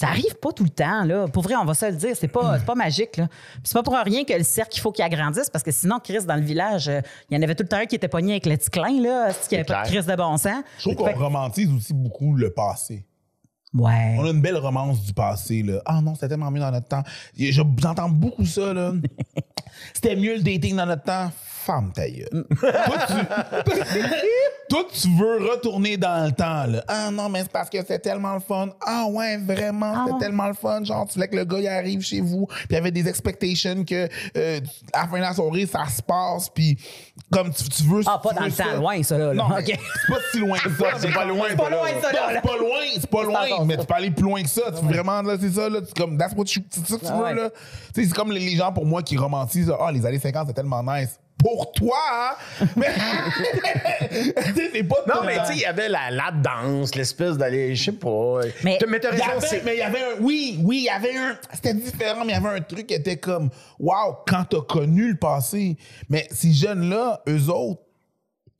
ça 0.00 0.08
arrive 0.08 0.34
pas 0.36 0.50
tout 0.50 0.64
le 0.64 0.70
temps, 0.70 1.04
là. 1.04 1.28
Pour 1.28 1.42
vrai, 1.42 1.56
on 1.56 1.64
va 1.66 1.74
se 1.74 1.84
le 1.84 1.92
dire, 1.92 2.16
c'est 2.18 2.26
pas, 2.26 2.58
c'est 2.58 2.64
pas 2.64 2.74
magique, 2.74 3.18
là. 3.18 3.28
C'est 3.62 3.74
pas 3.74 3.82
pour 3.82 3.94
rien 3.94 4.24
que 4.24 4.32
le 4.32 4.44
cercle, 4.44 4.74
il 4.74 4.80
faut 4.80 4.92
qu'il 4.92 5.04
agrandisse, 5.04 5.50
parce 5.50 5.62
que 5.62 5.70
sinon, 5.70 5.98
Chris, 6.02 6.24
dans 6.24 6.36
le 6.36 6.40
village, 6.40 6.88
euh, 6.88 7.02
il 7.28 7.36
y 7.36 7.38
en 7.38 7.42
avait 7.42 7.54
tout 7.54 7.64
le 7.64 7.68
temps 7.68 7.76
un 7.76 7.84
qui 7.84 7.96
était 7.96 8.08
pogné 8.08 8.32
avec 8.32 8.46
le 8.46 8.56
petit 8.56 8.70
clin, 8.70 9.02
là, 9.02 9.30
ce 9.30 9.46
qui 9.46 9.56
avait 9.56 9.64
pas 9.64 9.82
de. 9.82 9.88
Chris 9.88 10.02
de 10.02 10.16
bon 10.16 10.38
sens? 10.38 10.64
Je 10.78 10.88
trouve 10.88 11.06
qu'on 11.06 11.18
romantise 11.18 11.70
aussi 11.70 11.92
beaucoup 11.92 12.34
le 12.34 12.48
passé. 12.48 13.04
Ouais. 13.74 14.16
On 14.18 14.24
a 14.24 14.30
une 14.30 14.40
belle 14.40 14.56
romance 14.56 15.02
du 15.02 15.12
passé, 15.12 15.62
là. 15.62 15.82
Ah 15.84 16.00
non, 16.00 16.14
c'était 16.14 16.28
tellement 16.28 16.50
mieux 16.50 16.60
dans 16.60 16.70
notre 16.70 16.88
temps. 16.88 17.02
J'entends 17.36 18.08
beaucoup 18.08 18.46
ça, 18.46 18.72
là. 18.72 18.94
C'était 19.94 20.16
mieux 20.16 20.36
le 20.36 20.42
dating 20.42 20.76
dans 20.76 20.86
notre 20.86 21.04
temps. 21.04 21.30
Femme 21.70 21.92
ta 21.94 22.08
gueule. 22.08 22.46
toi, 22.60 22.96
tu... 23.06 23.14
toi, 24.68 24.84
tu 24.92 25.08
veux 25.16 25.50
retourner 25.50 25.96
dans 25.96 26.26
le 26.26 26.32
temps, 26.32 26.66
là. 26.66 26.82
Ah 26.88 27.10
non, 27.12 27.28
mais 27.28 27.42
c'est 27.42 27.50
parce 27.52 27.70
que 27.70 27.78
c'était 27.78 27.98
tellement 27.98 28.34
le 28.34 28.40
fun. 28.40 28.70
Ah 28.84 29.06
ouais, 29.08 29.36
vraiment, 29.36 30.04
c'était 30.04 30.16
Ah. 30.16 30.20
tellement 30.20 30.48
le 30.48 30.54
fun. 30.54 30.82
Genre, 30.82 31.06
tu 31.06 31.14
voulais 31.14 31.28
que 31.28 31.36
le 31.36 31.44
gars, 31.44 31.58
il 31.60 31.68
arrive 31.68 32.00
chez 32.02 32.20
vous, 32.20 32.46
puis 32.46 32.66
il 32.70 32.74
y 32.74 32.76
avait 32.76 32.90
des 32.90 33.06
expectations 33.08 33.84
que 33.84 34.08
euh, 34.36 34.60
à 34.92 35.02
la 35.02 35.08
fin 35.08 35.16
de 35.18 35.22
la 35.22 35.32
soirée, 35.34 35.66
ça 35.66 35.86
se 35.86 36.02
passe, 36.02 36.48
puis 36.48 36.76
comme 37.32 37.52
tu, 37.52 37.68
tu 37.68 37.82
veux... 37.84 38.02
Ah, 38.06 38.18
pas 38.22 38.32
dans 38.32 38.44
le 38.44 38.50
ça. 38.50 38.64
temps, 38.64 38.76
loin, 38.76 39.02
ça, 39.02 39.16
là. 39.18 39.32
Non, 39.34 39.48
mais 39.48 39.60
OK. 39.62 39.66
c'est 40.06 40.12
pas 40.12 40.20
si 40.32 40.38
loin 40.40 40.58
que 40.58 40.70
ça. 40.70 40.86
C'est 40.98 41.12
pas 41.12 41.24
loin. 41.24 41.46
C'est 41.50 41.56
pas 41.56 41.70
loin, 41.70 41.88
ça, 42.02 42.12
là. 42.12 42.20
C'est 42.34 42.40
pas 42.42 42.56
loin, 42.56 42.78
c'est 42.94 43.10
pas 43.10 43.22
loin, 43.22 43.64
mais 43.64 43.76
tu 43.76 43.86
peux 43.86 43.94
aller 43.94 44.10
plus 44.10 44.24
loin 44.24 44.42
que 44.42 44.48
ça. 44.48 44.62
Tu 44.72 44.84
veux 44.84 44.92
vraiment, 44.92 45.22
là, 45.22 45.36
c'est 45.40 45.50
ça, 45.50 45.68
là. 45.68 45.80
Tu, 45.82 45.92
comme, 45.94 46.18
that's 46.18 46.32
what 46.36 46.46
you, 46.56 46.62
c'est 46.70 46.86
ça 46.86 46.96
que 46.98 47.06
tu 47.06 47.12
veux, 47.12 47.34
là. 47.34 47.50
C'est 47.94 48.08
comme 48.12 48.32
les, 48.32 48.40
les 48.40 48.56
gens, 48.56 48.72
pour 48.72 48.86
moi, 48.86 49.02
qui 49.02 49.16
romantisent, 49.16 49.72
ah, 49.78 49.90
les 49.92 50.04
années 50.04 50.18
50, 50.18 50.48
c'est 50.48 50.54
tellement 50.54 50.82
nice. 50.82 51.18
Pour 51.42 51.72
toi, 51.72 51.96
hein? 52.60 52.66
Mais, 52.76 52.86
c'est 54.72 54.82
pas 54.84 54.96
Non, 55.08 55.22
mais 55.24 55.38
tu 55.40 55.46
sais, 55.46 55.52
il 55.54 55.60
y 55.60 55.64
avait 55.64 55.88
la, 55.88 56.10
la 56.10 56.30
danse, 56.32 56.94
l'espèce 56.94 57.36
d'aller, 57.36 57.74
je 57.74 57.84
sais 57.84 57.92
pas. 57.92 58.40
Mais- 58.64 58.78
Il 59.12 59.18
y 59.18 59.22
raison, 59.22 59.24
avait- 59.38 59.46
c'est. 59.46 59.64
mais 59.64 59.74
il 59.76 59.78
y 59.78 59.82
avait 59.82 60.00
un, 60.00 60.20
oui, 60.20 60.58
oui, 60.62 60.78
il 60.78 60.84
y 60.84 60.88
avait 60.88 61.16
un, 61.16 61.36
c'était 61.54 61.74
différent, 61.74 62.24
mais 62.24 62.32
il 62.32 62.42
y 62.42 62.46
avait 62.46 62.58
un 62.58 62.60
truc 62.60 62.86
qui 62.86 62.94
était 62.94 63.16
comme, 63.16 63.50
wow, 63.78 64.16
quand 64.26 64.44
t'as 64.50 64.60
connu 64.62 65.10
le 65.12 65.16
passé. 65.16 65.76
Mais 66.08 66.26
ces 66.30 66.52
jeunes-là, 66.52 67.22
eux 67.28 67.48
autres, 67.48 67.80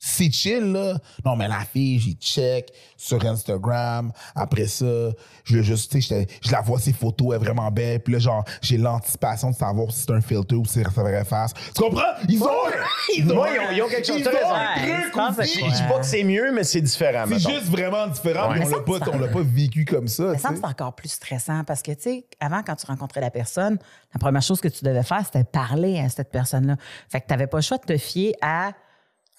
c'est 0.03 0.33
chill, 0.33 0.73
là. 0.73 0.95
Non, 1.27 1.37
mais 1.37 1.47
la 1.47 1.61
fille, 1.61 2.01
j'y 2.01 2.15
check 2.15 2.73
sur 2.97 3.23
Instagram. 3.23 4.13
Après 4.35 4.67
ça, 4.67 5.11
je 5.45 5.61
juste, 5.61 5.93
tu 5.93 6.01
sais, 6.01 6.27
je 6.43 6.51
la 6.51 6.63
vois, 6.63 6.81
ses 6.81 6.95
photos, 6.95 7.29
elle 7.29 7.35
est 7.35 7.45
vraiment 7.45 7.71
belle. 7.71 8.01
Puis 8.01 8.15
là, 8.15 8.19
genre, 8.19 8.45
j'ai 8.63 8.79
l'anticipation 8.79 9.51
de 9.51 9.57
savoir 9.57 9.91
si 9.93 10.05
c'est 10.07 10.13
un 10.13 10.23
filter 10.23 10.57
ou 10.57 10.65
si 10.65 10.73
c'est 10.73 10.85
sa 10.85 11.03
vraie 11.03 11.25
face. 11.27 11.53
Tu 11.53 11.83
comprends? 11.83 12.01
Ils 12.31 12.43
ont, 12.43 12.47
ils 13.15 13.31
ont, 13.31 13.45
ils 13.73 13.83
ont, 13.83 13.89
quelque 13.89 14.07
chose. 14.07 14.21
Ils 14.21 14.29
ont 14.29 15.21
un 15.21 15.33
truc 15.33 15.47
Je 15.47 15.77
dis 15.77 15.83
pas 15.83 15.99
que 15.99 16.07
c'est 16.07 16.25
mieux, 16.25 16.51
mais 16.51 16.65
c'est 16.65 16.81
différent. 16.81 17.27
C'est 17.29 17.39
juste 17.39 17.67
vraiment 17.67 18.07
différent. 18.07 18.53
Ouais. 18.53 18.65
on 18.65 18.69
l'a 18.71 18.81
pas, 18.81 19.11
on 19.13 19.19
l'a 19.19 19.29
pas 19.29 19.43
vécu 19.43 19.85
comme 19.85 20.09
ça. 20.09 20.31
Mais 20.33 20.39
ça 20.39 20.49
c'est 20.55 20.65
encore 20.65 20.95
plus 20.95 21.11
stressant 21.11 21.63
parce 21.65 21.83
que, 21.83 21.93
tu 21.93 22.03
sais, 22.03 22.25
avant, 22.41 22.63
quand 22.63 22.77
tu 22.77 22.87
rencontrais 22.87 23.21
la 23.21 23.31
personne, 23.31 23.79
la 24.15 24.19
première 24.19 24.43
chose 24.43 24.63
que 24.63 24.69
tu 24.69 24.83
devais 24.83 25.03
faire, 25.03 25.23
c'était 25.27 25.45
parler 25.45 25.99
à 25.99 26.09
cette 26.09 26.31
personne-là. 26.31 26.77
Fait 27.11 27.21
que 27.21 27.27
tu 27.27 27.33
n'avais 27.35 27.47
pas 27.47 27.59
le 27.59 27.63
choix 27.63 27.77
de 27.77 27.85
te 27.85 27.99
fier 27.99 28.35
à, 28.41 28.73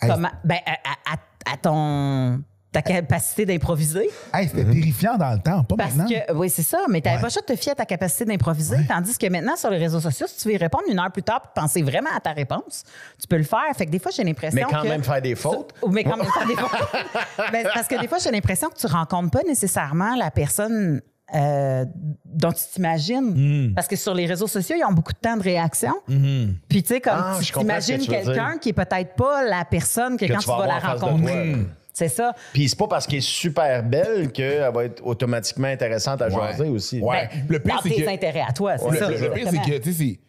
Hey. 0.01 0.09
comment, 0.09 0.29
ben, 0.43 0.57
à, 0.65 0.71
à- 0.71 1.13
à- 1.15 1.53
à 1.53 1.57
ton, 1.57 2.41
ta 2.71 2.81
capacité 2.81 3.45
d'improviser. 3.45 4.09
Hey, 4.33 4.47
c'était 4.47 4.63
terrifiant 4.63 5.17
dans 5.17 5.31
le 5.33 5.39
temps, 5.39 5.63
pas 5.65 5.75
Parce 5.75 5.95
maintenant. 5.95 6.17
que, 6.27 6.33
oui, 6.33 6.49
c'est 6.49 6.63
ça, 6.63 6.77
mais 6.87 7.01
tu 7.01 7.05
n'avais 7.05 7.17
Ouais. 7.17 7.21
pas 7.21 7.27
le 7.27 7.31
choix 7.33 7.41
de 7.41 7.53
te 7.53 7.59
fier 7.59 7.73
à 7.73 7.75
ta 7.75 7.85
capacité 7.85 8.23
d'improviser. 8.23 8.77
Tandis 8.87 9.17
que 9.17 9.27
maintenant, 9.27 9.55
sur 9.57 9.69
les 9.69 9.77
réseaux 9.77 9.99
sociaux, 9.99 10.25
si 10.27 10.37
tu 10.37 10.47
veux 10.47 10.53
y 10.53 10.57
répondre 10.57 10.85
une 10.89 10.97
heure 10.97 11.11
plus 11.11 11.21
tard 11.23 11.41
et 11.43 11.59
penser 11.59 11.81
vraiment 11.81 12.09
à 12.15 12.21
ta 12.21 12.31
réponse, 12.31 12.83
tu 13.19 13.27
peux 13.27 13.37
le 13.37 13.43
faire. 13.43 13.59
Fait 13.75 13.85
que 13.85 13.91
des 13.91 13.99
fois, 13.99 14.11
j'ai 14.15 14.23
l'impression 14.23 14.55
Mais 14.55 14.73
quand 14.73 14.83
que- 14.83 14.87
même 14.87 15.03
faire 15.03 15.21
des 15.21 15.35
fautes. 15.35 15.73
mais 15.89 16.03
quand 16.05 16.15
même 16.17 16.27
faire 16.31 16.47
des 16.47 16.55
fautes. 16.55 16.71
Ben, 17.51 17.67
parce 17.73 17.87
que 17.87 17.99
des 17.99 18.07
fois, 18.07 18.19
j'ai 18.19 18.31
l'impression 18.31 18.69
que 18.69 18.77
tu 18.77 18.87
rencontres 18.87 19.31
pas 19.31 19.43
nécessairement 19.43 20.15
la 20.15 20.31
personne 20.31 21.01
euh, 21.33 21.85
dont 22.25 22.51
tu 22.51 22.63
t'imagines. 22.73 23.69
Hmm. 23.69 23.73
Parce 23.73 23.87
que 23.87 23.95
sur 23.95 24.13
les 24.13 24.25
réseaux 24.25 24.47
sociaux, 24.47 24.75
ils 24.79 24.83
ont 24.85 24.93
beaucoup 24.93 25.13
de 25.13 25.17
temps 25.19 25.37
de 25.37 25.43
réaction. 25.43 25.93
Puis, 26.07 26.83
tu 26.83 26.87
sais, 26.89 27.01
comme 27.01 27.13
Ah, 27.15 27.37
tu 27.41 27.51
que 27.51 27.59
t'imagines 27.59 28.05
quelqu'un 28.05 28.57
qui 28.57 28.69
est 28.69 28.73
peut-être 28.73 29.15
pas 29.15 29.43
la 29.43 29.65
personne 29.65 30.17
que, 30.17 30.25
Que 30.25 30.33
quand 30.33 30.39
tu 30.39 30.45
tu 30.45 30.49
vas 30.49 30.57
vas 30.59 30.67
la 30.67 30.79
rencontrer. 30.79 31.53
toi. 31.53 31.61
C'est 31.93 32.07
ça. 32.07 32.33
Puis 32.53 32.69
c'est 32.69 32.77
pas 32.79 32.87
parce 32.87 33.05
qu'elle 33.05 33.17
est 33.19 33.21
super 33.21 33.83
belle 33.83 34.31
qu'elle 34.31 34.71
va 34.73 34.85
être 34.85 35.05
automatiquement 35.05 35.67
intéressante 35.67 36.21
à 36.21 36.29
jaser 36.29 36.69
aussi. 36.69 37.01
Ouais. 37.01 37.27
Ben, 37.33 37.45
Le 37.49 37.59
pire, 37.59 37.79
c'est 37.83 37.89
tes 37.89 38.03
que- 38.05 38.09
intérêts 38.09 38.45
à 38.47 38.53
toi, 38.53 38.77
c'est 38.77 38.89
Le, 38.89 38.97
ça. 38.97 39.09
le- 39.09 39.17
le 39.19 39.31
pire, 39.31 39.47
c'est 39.51 39.71
que, 39.71 39.77
tu 39.77 39.93
sais. 39.93 40.19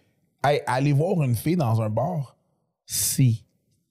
Hey, 0.44 0.60
aller 0.66 0.92
voir 0.92 1.22
une 1.22 1.36
fille 1.36 1.54
dans 1.56 1.80
un 1.80 1.88
bar, 1.88 2.36
c'est 2.84 3.34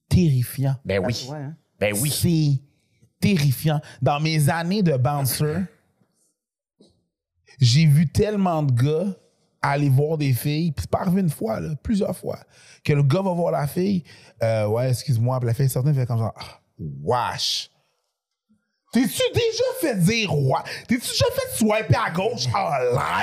terrifiant. 0.10 0.76
Ben 0.84 1.00
oui. 1.06 1.28
Ouais. 1.32 1.38
Ben 1.80 1.95
oui. 2.02 2.10
C'est 2.10 2.62
terrifiant. 3.19 3.80
Dans 4.02 4.19
mes 4.19 4.50
années 4.50 4.84
de 4.84 4.97
bouncer, 4.97 5.62
j'ai 7.60 7.86
vu 7.86 8.08
tellement 8.08 8.64
de 8.64 8.72
gars 8.72 9.16
aller 9.62 9.90
voir 9.90 10.18
des 10.18 10.34
filles, 10.34 10.72
puis 10.72 10.84
c'est 10.84 10.90
pas 10.90 11.02
arrivé 11.02 11.22
une 11.22 11.30
fois, 11.30 11.60
plusieurs 11.84 12.16
fois, 12.16 12.40
que 12.84 12.94
le 12.94 13.04
gars 13.04 13.22
va 13.22 13.32
voir 13.34 13.52
la 13.52 13.68
fille, 13.68 14.04
euh, 14.42 14.68
ouais, 14.68 14.90
excuse-moi, 14.90 15.40
puis 15.40 15.48
la 15.48 15.54
fille 15.54 15.70
certaine 15.70 15.94
fait 15.94 16.06
comme 16.06 16.18
genre, 16.18 16.34
ah, 16.36 16.60
wesh. 16.80 17.70
T'es-tu 18.92 19.22
déjà 19.34 19.64
fait 19.80 19.96
dire 20.02 20.36
ouais? 20.38 20.60
T'es-tu 20.86 21.08
déjà 21.08 21.24
fait 21.34 21.56
swiper 21.58 21.96
à 22.06 22.12
gauche 22.12 22.46
en 22.54 22.70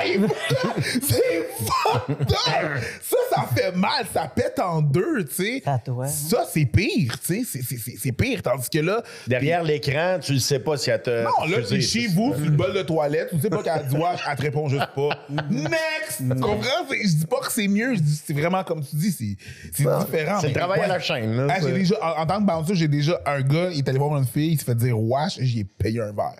live? 0.03 0.27
c'est 0.83 1.47
fucked 1.59 2.31
up! 2.31 2.83
Ça, 3.03 3.17
ça 3.35 3.47
fait 3.55 3.71
mal, 3.75 4.03
ça 4.11 4.27
pète 4.33 4.57
en 4.57 4.81
deux, 4.81 5.25
tu 5.25 5.35
sais. 5.35 5.61
Ça 5.63 5.73
hein. 5.87 6.07
Ça, 6.07 6.47
c'est 6.51 6.65
pire, 6.65 7.19
tu 7.19 7.43
sais. 7.43 7.43
C'est- 7.45 7.61
c'est- 7.61 7.77
C'est 7.77 7.95
c'est 7.99 8.11
pire. 8.11 8.41
Tandis 8.41 8.67
que 8.67 8.79
là. 8.79 9.03
Derrière 9.27 9.61
l'écran, 9.61 10.17
tu 10.19 10.33
ne 10.33 10.39
sais 10.39 10.57
pas 10.57 10.75
si 10.75 10.89
elle 10.89 11.03
te. 11.03 11.23
Non, 11.23 11.45
là, 11.47 11.57
t'es 11.61 11.81
chez 11.81 12.07
vous, 12.07 12.33
sur 12.33 12.43
une 12.45 12.55
bol 12.55 12.73
de 12.73 12.81
toilette, 12.81 13.29
tu 13.29 13.39
sais 13.39 13.49
pas 13.51 13.61
qu'elle 13.61 13.87
dit 13.87 13.95
elle 14.27 14.35
te 14.37 14.41
répond 14.41 14.67
juste 14.69 14.89
pas. 14.95 15.09
Next! 15.51 16.17
Tu 16.19 16.27
comprends? 16.41 16.87
C'est- 16.89 17.03
Je 17.09 17.15
dis 17.15 17.25
pas 17.27 17.41
que 17.41 17.51
c'est 17.51 17.67
mieux, 17.67 17.93
je 17.93 17.99
dis 17.99 18.19
c'est 18.25 18.33
vraiment 18.33 18.63
comme 18.63 18.83
tu 18.83 18.95
dis, 18.95 19.11
c'est 19.11 19.37
c'est 19.71 19.83
différent. 19.83 20.39
c'est 20.41 20.47
le 20.47 20.53
travail 20.53 20.81
à 20.81 20.87
la 20.87 20.99
chaîne, 20.99 21.37
là, 21.37 21.47
Ah, 21.51 21.59
j'ai 21.59 21.67
c'est- 21.67 21.73
déjà, 21.73 21.95
en, 22.01 22.21
en 22.23 22.25
tant 22.25 22.39
que 22.39 22.45
bouncer, 22.47 22.73
j'ai 22.73 22.87
déjà 22.87 23.21
un 23.27 23.41
gars, 23.41 23.69
il 23.71 23.77
est 23.77 23.87
allé 23.87 23.99
voir 23.99 24.17
une 24.17 24.25
fille, 24.25 24.53
il 24.53 24.57
s'est 24.59 24.65
fait 24.65 24.73
dire 24.75 24.99
wesh, 24.99 25.37
payé 25.63 26.01
un 26.01 26.11
verre. 26.13 26.39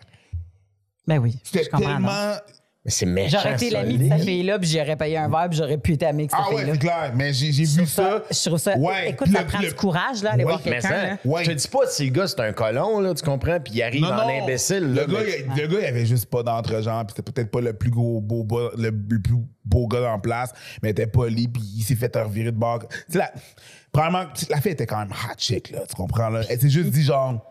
Ben 1.08 1.18
oui. 1.20 1.40
C'était 1.44 1.64
je 1.66 1.70
comprends, 1.70 2.00
non. 2.00 2.08
tellement. 2.08 2.36
Mais 2.86 2.92
c'est 2.92 3.06
méchant. 3.06 3.40
J'aurais 3.44 3.56
été 3.56 3.72
ça, 3.72 3.82
l'ami 3.84 3.98
de 3.98 4.08
cette 4.08 4.24
fille-là, 4.24 4.58
puis 4.58 4.70
j'aurais 4.70 4.96
payé 4.96 5.18
un 5.18 5.28
verre, 5.28 5.48
puis 5.50 5.58
j'aurais 5.58 5.78
pu 5.78 5.94
être 5.94 6.04
ami 6.04 6.24
avec 6.24 6.32
cette 6.32 6.40
Ah 6.42 6.54
ouais, 6.56 6.64
c'est 6.72 6.78
clair, 6.80 7.12
mais 7.14 7.34
j'ai 7.34 7.50
vu 7.52 7.86
ça. 7.86 8.24
Je 8.32 8.46
trouve 8.48 8.58
ça. 8.58 8.78
Ouais, 8.78 9.10
Écoute, 9.10 9.28
ça 9.34 9.42
le- 9.42 9.48
prend 9.48 9.60
le- 9.60 9.68
du 9.68 9.74
courage, 9.74 10.24
là, 10.24 10.32
aller 10.32 10.46
Ouais, 10.46 10.52
voir 10.54 10.62
mais 10.64 10.72
quelqu'un. 10.80 11.18
Je 11.26 11.44
te 11.46 11.52
dis 11.52 11.68
pas 11.68 11.88
si 11.88 12.06
le 12.06 12.12
gars 12.12 12.28
c'est 12.28 12.40
un 12.40 12.54
colon, 12.54 13.02
là, 13.02 13.14
tu 13.14 13.24
comprends, 13.24 13.60
puis 13.60 13.74
il 13.76 13.84
arrive 13.84 14.02
Non, 14.04 14.14
en 14.14 14.44
imbécile. 14.44 14.94
Le 14.94 15.06
gars, 15.06 15.20
il, 15.24 15.62
le 15.62 15.68
gars, 15.68 15.80
il 15.82 15.86
avait 15.88 16.06
juste 16.06 16.28
pas 16.28 16.42
d'entre-gens, 16.42 17.04
puis 17.06 17.16
c'était 17.18 17.32
peut-être 17.32 17.52
pas 17.52 17.60
le 17.62 17.74
plus 17.74 17.90
gros 17.92 18.22
beau, 18.22 18.46
beau- 18.46 18.72
le, 18.78 18.92
le 18.92 19.22
plus 19.22 19.36
beau 19.66 19.88
gars 19.88 20.14
en 20.14 20.20
place, 20.20 20.52
mais 20.82 20.90
il 20.90 20.92
était 20.92 21.08
poli, 21.08 21.50
puis 21.50 21.62
il 21.80 21.84
s'est 21.84 21.96
fait 21.96 22.16
revirer 22.16 22.52
de 22.54 22.58
bord. 22.58 22.80
Tu 22.88 22.96
sais, 23.10 23.18
la, 23.18 23.32
probablement, 23.92 24.30
la 24.50 24.62
fille 24.62 24.72
était 24.72 24.86
quand 24.86 25.00
même 25.00 25.12
hot 25.12 25.34
chick, 25.38 25.72
là, 25.72 25.80
tu 25.88 25.96
comprends, 25.96 26.30
là. 26.30 26.44
Elle 26.50 26.62
s'est 26.62 26.70
juste 26.70 26.92
dit, 26.92 27.04
genre, 27.04 27.44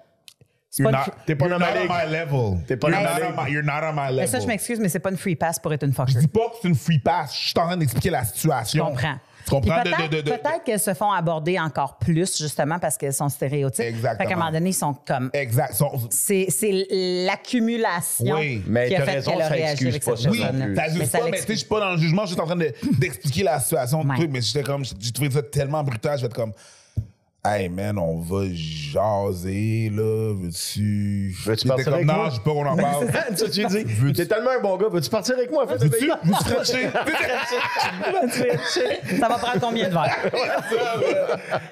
Pas 0.84 0.90
une- 0.90 1.12
T'es 1.26 1.34
pas 1.34 1.46
you're 1.46 1.58
dans 1.58 1.64
ma 1.66 1.72
my 2.06 2.12
level. 2.12 2.58
T'es 2.66 2.76
pas 2.76 2.88
you're 2.88 2.98
dans 2.98 3.04
ma 3.04 3.10
not 3.18 3.20
ligue. 3.26 3.34
on 3.38 3.42
my- 3.44 3.50
You're 3.52 3.64
not 3.64 3.72
on 3.84 3.92
my 3.92 4.00
level. 4.10 4.16
Mais 4.16 4.26
ça, 4.26 4.40
je 4.40 4.46
m'excuse, 4.46 4.78
mais 4.80 4.88
c'est 4.88 4.98
pas 5.00 5.10
une 5.10 5.16
free 5.16 5.36
pass 5.36 5.58
pour 5.58 5.72
être 5.72 5.82
une 5.84 5.92
fucker. 5.92 6.12
Je 6.12 6.18
dis 6.18 6.26
pas 6.28 6.48
que 6.50 6.56
c'est 6.62 6.68
une 6.68 6.74
free 6.74 6.98
pass, 6.98 7.32
je 7.34 7.48
suis 7.50 7.58
en 7.58 7.66
train 7.66 7.76
d'expliquer 7.76 8.10
la 8.10 8.24
situation. 8.24 8.84
Je 8.86 8.90
comprends. 8.90 9.18
Peut-être 9.50 10.10
de- 10.10 10.62
qu'elles 10.66 10.78
se 10.78 10.92
font 10.92 11.10
aborder 11.10 11.58
encore 11.58 11.96
plus, 11.96 12.36
justement, 12.36 12.78
parce 12.78 12.98
qu'elles 12.98 13.14
sont 13.14 13.30
stéréotypes. 13.30 13.80
Exactement. 13.86 14.18
Fait 14.18 14.26
qu'à 14.28 14.34
un 14.34 14.38
moment 14.38 14.52
donné, 14.52 14.68
ils 14.70 14.74
sont 14.74 14.94
comme. 15.06 15.30
Exact. 15.32 15.72
C'est 16.10 16.46
l'accumulation 17.26 18.36
Oui, 18.36 18.62
mais 18.66 18.88
qui 18.88 18.96
a 18.96 19.02
fait 19.04 19.10
raison, 19.12 19.30
qu'elle 19.32 19.40
a 19.42 19.48
ça 19.48 19.54
réagi 19.54 19.70
excuse 19.72 19.88
avec 19.88 20.04
pas 20.04 20.10
cette 20.16 20.24
ça 20.24 20.30
Oui, 20.30 20.38
ça 20.76 20.88
juste 20.88 21.12
pas, 21.12 21.18
mais 21.30 21.38
tu 21.38 21.46
sais, 21.46 21.52
je 21.52 21.58
suis 21.60 21.66
pas 21.68 21.80
dans 21.80 21.90
le 21.92 21.98
jugement, 21.98 22.26
je 22.26 22.32
suis 22.32 22.40
en 22.40 22.46
train 22.46 22.56
de- 22.56 22.74
d'expliquer 22.98 23.42
la 23.44 23.60
situation 23.60 24.04
de 24.04 24.08
Ouais. 24.10 24.16
truc, 24.16 24.30
mais 24.30 24.40
j'étais 24.40 24.62
comme, 24.62 24.84
j'ai 24.84 25.12
trouvé 25.12 25.30
ça 25.30 25.42
tellement 25.42 25.82
brutal, 25.82 26.16
je 26.18 26.22
vais 26.22 26.26
être 26.26 26.34
comme, 26.34 26.52
hey 27.46 27.68
man, 27.68 27.98
on 27.98 28.18
va 28.20 28.44
jaser, 28.52 29.90
là, 29.94 30.34
veux-tu? 30.34 31.32
Veux-tu 31.44 31.68
partir 31.68 31.84
comme, 31.86 31.94
avec 31.94 32.06
non, 32.06 32.14
moi? 32.14 32.28
je 32.30 32.34
sais 32.34 32.40
pas 32.44 32.50
qu'on 32.50 32.66
en 32.66 32.76
parle. 32.76 33.06
tu 33.36 33.50
tu 33.50 33.64
dis, 33.66 33.84
t'es 34.14 34.26
tellement 34.26 34.50
un 34.58 34.60
bon 34.60 34.76
gars, 34.76 34.88
veux-tu 34.90 35.08
partir 35.08 35.36
avec 35.36 35.48
moi? 35.50 35.64
Veux-tu? 35.64 35.88
Veux-tu? 35.88 36.08
Ça 39.18 39.28
va 39.28 39.38
prendre 39.38 39.60
combien 39.60 39.88
de 39.88 39.94
verres? 39.94 40.16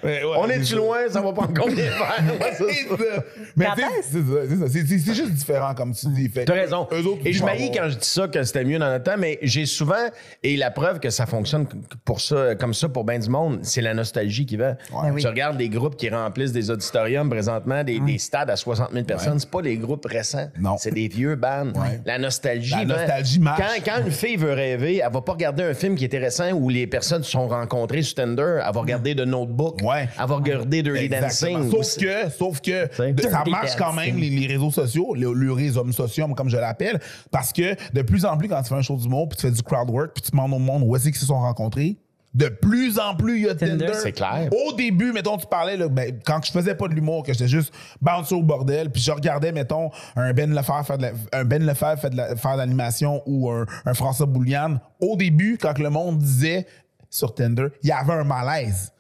Ouais, 0.03 0.25
ouais, 0.25 0.37
On 0.39 0.49
est-tu 0.49 0.65
ça. 0.67 0.77
loin? 0.77 0.99
Ça 1.11 1.21
va 1.21 1.33
prendre 1.33 1.53
combien 1.55 1.75
de 1.75 1.81
verres? 1.91 2.23
Ouais, 2.41 2.53
c'est 2.57 2.73
C'est 2.73 2.89
ça. 2.89 2.97
ça. 2.97 3.23
Mais 3.57 3.67
tu 3.77 3.83
c'est 4.03 4.59
ça, 4.59 4.69
ça. 5.07 5.13
Juste 5.13 5.33
différent, 5.33 5.75
comme 5.75 5.93
tu 5.95 6.07
dis. 6.09 6.31
T'as 6.31 6.53
raison. 6.53 6.87
Eux 6.93 7.05
autres, 7.07 7.21
et 7.25 7.33
je 7.33 7.43
m'haïs 7.45 7.71
quand 7.75 7.89
je 7.89 7.97
dis 7.97 8.09
ça 8.09 8.29
que 8.29 8.43
c'était 8.45 8.65
mieux 8.65 8.79
dans 8.79 8.87
notre 8.89 9.05
temps, 9.05 9.17
mais 9.19 9.39
j'ai 9.43 9.67
souvent, 9.67 10.07
et 10.43 10.57
la 10.57 10.71
preuve 10.71 11.01
que 11.01 11.11
ça 11.11 11.27
fonctionne 11.27 11.67
pour 12.05 12.21
ça, 12.21 12.55
comme 12.55 12.73
ça 12.75 12.89
pour 12.89 13.05
bien 13.05 13.19
du 13.19 13.29
monde, 13.29 13.59
c'est 13.63 13.81
la 13.83 13.95
nostalgie 13.95 14.47
qui 14.47 14.57
va. 14.57 14.77
Ben 14.93 15.11
oui. 15.13 15.23
Regarde 15.57 15.59
des 15.59 15.69
groupes 15.69 15.97
qui 15.97 16.09
remplissent 16.09 16.53
des 16.53 16.71
auditoriums 16.71 17.29
présentement, 17.31 17.83
des, 17.85 18.01
des 18.01 18.19
stades 18.19 18.51
à 18.51 18.57
60 18.57 18.93
000 18.93 19.05
personnes. 19.05 19.39
C'est 19.39 19.51
pas 19.51 19.63
les 19.63 19.77
groupes 19.77 20.07
récents. 20.07 20.49
Non. 20.61 20.77
C'est 20.79 20.93
des 20.93 21.09
vieux 21.09 21.37
bands. 21.37 21.73
La 22.05 22.19
nostalgie. 22.19 22.75
La 22.75 22.85
nostalgie 22.85 23.41
marche. 23.41 23.61
Quand, 23.61 23.93
quand 23.93 24.05
une 24.07 24.13
fille 24.13 24.37
veut 24.37 24.53
rêver, 24.53 25.01
elle 25.05 25.13
va 25.13 25.21
pas 25.21 25.33
regarder 25.33 25.63
un 25.63 25.75
film 25.75 25.95
qui 25.97 26.05
était 26.05 26.19
récent 26.19 26.53
où 26.53 26.69
les 26.69 26.87
personnes 26.87 27.23
se 27.23 27.31
sont 27.31 27.49
rencontrées 27.49 28.03
sur 28.03 28.15
Tinder. 28.17 28.61
Elle 28.67 28.75
va 28.75 28.81
regarder 28.81 29.15
The 29.15 29.21
Notebook. 29.21 29.81
Ouais. 29.83 30.09
Elle 30.21 30.27
va 30.27 30.35
regarder 30.37 30.83
Dirty 30.83 31.05
Exactement. 31.05 31.59
Dancing. 31.61 31.71
Sauf 31.71 31.97
que, 31.97 32.31
sauf 32.31 32.61
que 32.61 32.89
ça 33.23 33.45
marche 33.51 33.77
quand 33.77 33.93
même, 33.93 34.17
les, 34.19 34.31
les 34.31 34.47
réseaux 34.47 34.71
sociaux, 34.71 35.15
le, 35.15 35.33
le 35.33 35.53
réseau 35.53 35.91
social, 35.93 36.29
comme 36.37 36.49
je 36.49 36.57
l'appelle, 36.57 37.01
parce 37.31 37.53
que 37.53 37.75
de 37.93 38.03
plus 38.03 38.25
en 38.25 38.37
plus, 38.37 38.49
quand 38.49 38.61
tu 38.63 38.69
fais 38.69 38.75
un 38.75 38.83
show 38.83 38.97
d'humour, 38.97 39.29
puis 39.29 39.37
tu 39.39 39.47
fais 39.47 39.53
du 39.53 39.63
crowd 39.63 39.91
work, 39.91 40.13
puis 40.15 40.23
tu 40.23 40.31
demandes 40.31 40.53
au 40.53 40.59
monde 40.59 40.83
où 40.85 40.95
est-ce 40.97 41.05
qu'ils 41.05 41.15
se 41.17 41.27
sont 41.27 41.39
rencontrés, 41.39 41.97
de 42.37 42.49
plus 42.49 42.99
en 42.99 43.15
plus, 43.17 43.39
il 43.39 43.47
y 43.47 43.49
a 43.49 43.55
Tinder. 43.55 43.87
Tinder. 43.87 43.93
C'est 44.01 44.13
clair. 44.13 44.49
Au 44.53 44.73
début, 44.75 45.13
mettons, 45.13 45.39
tu 45.39 45.47
parlais, 45.47 45.77
là, 45.77 45.89
ben, 45.89 46.19
quand 46.25 46.45
je 46.45 46.53
faisais 46.53 46.75
pas 46.75 46.87
de 46.87 46.95
l'humour, 46.95 47.23
que 47.23 47.33
j'étais 47.33 47.49
juste 47.49 47.73
bouncer 48.01 48.35
au 48.35 48.43
bordel, 48.43 48.91
puis 48.91 49.01
je 49.01 49.11
regardais, 49.11 49.53
mettons, 49.53 49.91
un 50.17 50.33
Ben 50.35 50.55
Lefebvre 50.55 50.85
faire 50.87 50.99
de 50.99 51.03
la- 51.03 51.13
un 51.33 51.45
Ben 51.45 51.65
Lefebvre 51.65 51.99
fait 51.99 52.11
de 52.11 52.17
la- 52.17 52.37
faire 52.37 52.53
de 52.53 52.59
l'animation 52.59 53.23
ou 53.27 53.51
un, 53.51 53.65
un 53.87 53.95
François 53.95 54.27
Bouliane. 54.27 54.81
Au 55.01 55.17
début, 55.17 55.57
quand 55.61 55.79
le 55.79 55.89
monde 55.91 56.19
disait 56.19 56.67
sur 57.09 57.35
Tinder, 57.35 57.69
il 57.83 57.89
y 57.89 57.93
avait 57.93 58.13
un 58.13 58.25
malaise. 58.25 58.93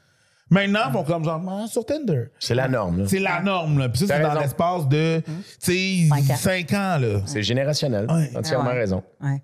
Maintenant, 0.48 0.80
ils 0.88 0.92
font 0.92 1.02
comme 1.02 1.24
genre, 1.24 1.42
Ah, 1.48 1.66
sur 1.66 1.84
Tinder. 1.84 2.26
C'est 2.38 2.54
la 2.54 2.68
norme. 2.68 3.00
là. 3.00 3.04
C'est 3.08 3.18
la 3.18 3.42
norme, 3.42 3.80
là. 3.80 3.88
Puis 3.88 3.98
ça, 3.98 4.06
T'as 4.06 4.16
c'est 4.16 4.22
dans 4.22 4.28
raison. 4.28 4.40
l'espace 4.40 4.88
de, 4.88 5.20
tu 5.60 6.08
Cinq 6.08 6.22
sais, 6.24 6.32
ans. 6.32 6.36
5 6.36 6.72
ans, 6.72 6.98
là. 7.00 7.20
C'est 7.26 7.42
générationnel. 7.42 8.06
Ouais. 8.08 8.30
Entièrement 8.36 8.66
Ah 8.70 8.72
ouais. 8.74 8.78
raison. 8.78 9.02
Ouais. 9.20 9.42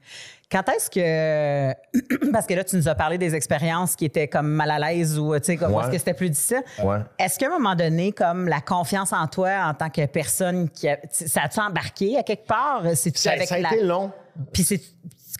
Quand 0.52 0.68
est-ce 0.68 0.90
que. 0.90 2.30
Parce 2.32 2.46
que 2.46 2.52
là, 2.54 2.62
tu 2.62 2.76
nous 2.76 2.86
as 2.86 2.94
parlé 2.94 3.16
des 3.16 3.34
expériences 3.34 3.96
qui 3.96 4.04
étaient 4.04 4.28
comme 4.28 4.48
mal 4.48 4.70
à 4.70 4.78
l'aise 4.78 5.18
ou, 5.18 5.34
tu 5.38 5.44
sais, 5.44 5.56
comme 5.56 5.72
Ouais. 5.72 5.82
est-ce 5.84 5.90
que 5.92 5.98
c'était 5.98 6.12
plus 6.14 6.28
difficile. 6.28 6.62
Ouais. 6.84 6.98
Est-ce 7.18 7.38
qu'à 7.38 7.46
un 7.46 7.58
moment 7.58 7.74
donné, 7.74 8.12
comme 8.12 8.46
la 8.48 8.60
confiance 8.60 9.12
en 9.14 9.26
toi 9.26 9.50
en 9.64 9.72
tant 9.74 9.88
que 9.88 10.04
personne, 10.06 10.68
qui 10.68 10.88
a- 10.88 10.98
ça 11.10 11.42
a-tu 11.44 11.58
embarqué 11.60 12.18
à 12.18 12.22
quelque 12.22 12.46
part? 12.46 12.82
C'est-tu 12.94 13.18
Ça, 13.20 13.32
avec 13.32 13.48
ça 13.48 13.54
a 13.54 13.58
la- 13.60 13.72
été 13.74 13.82
long. 13.82 14.10
Puis 14.52 14.62
c'est 14.64 14.80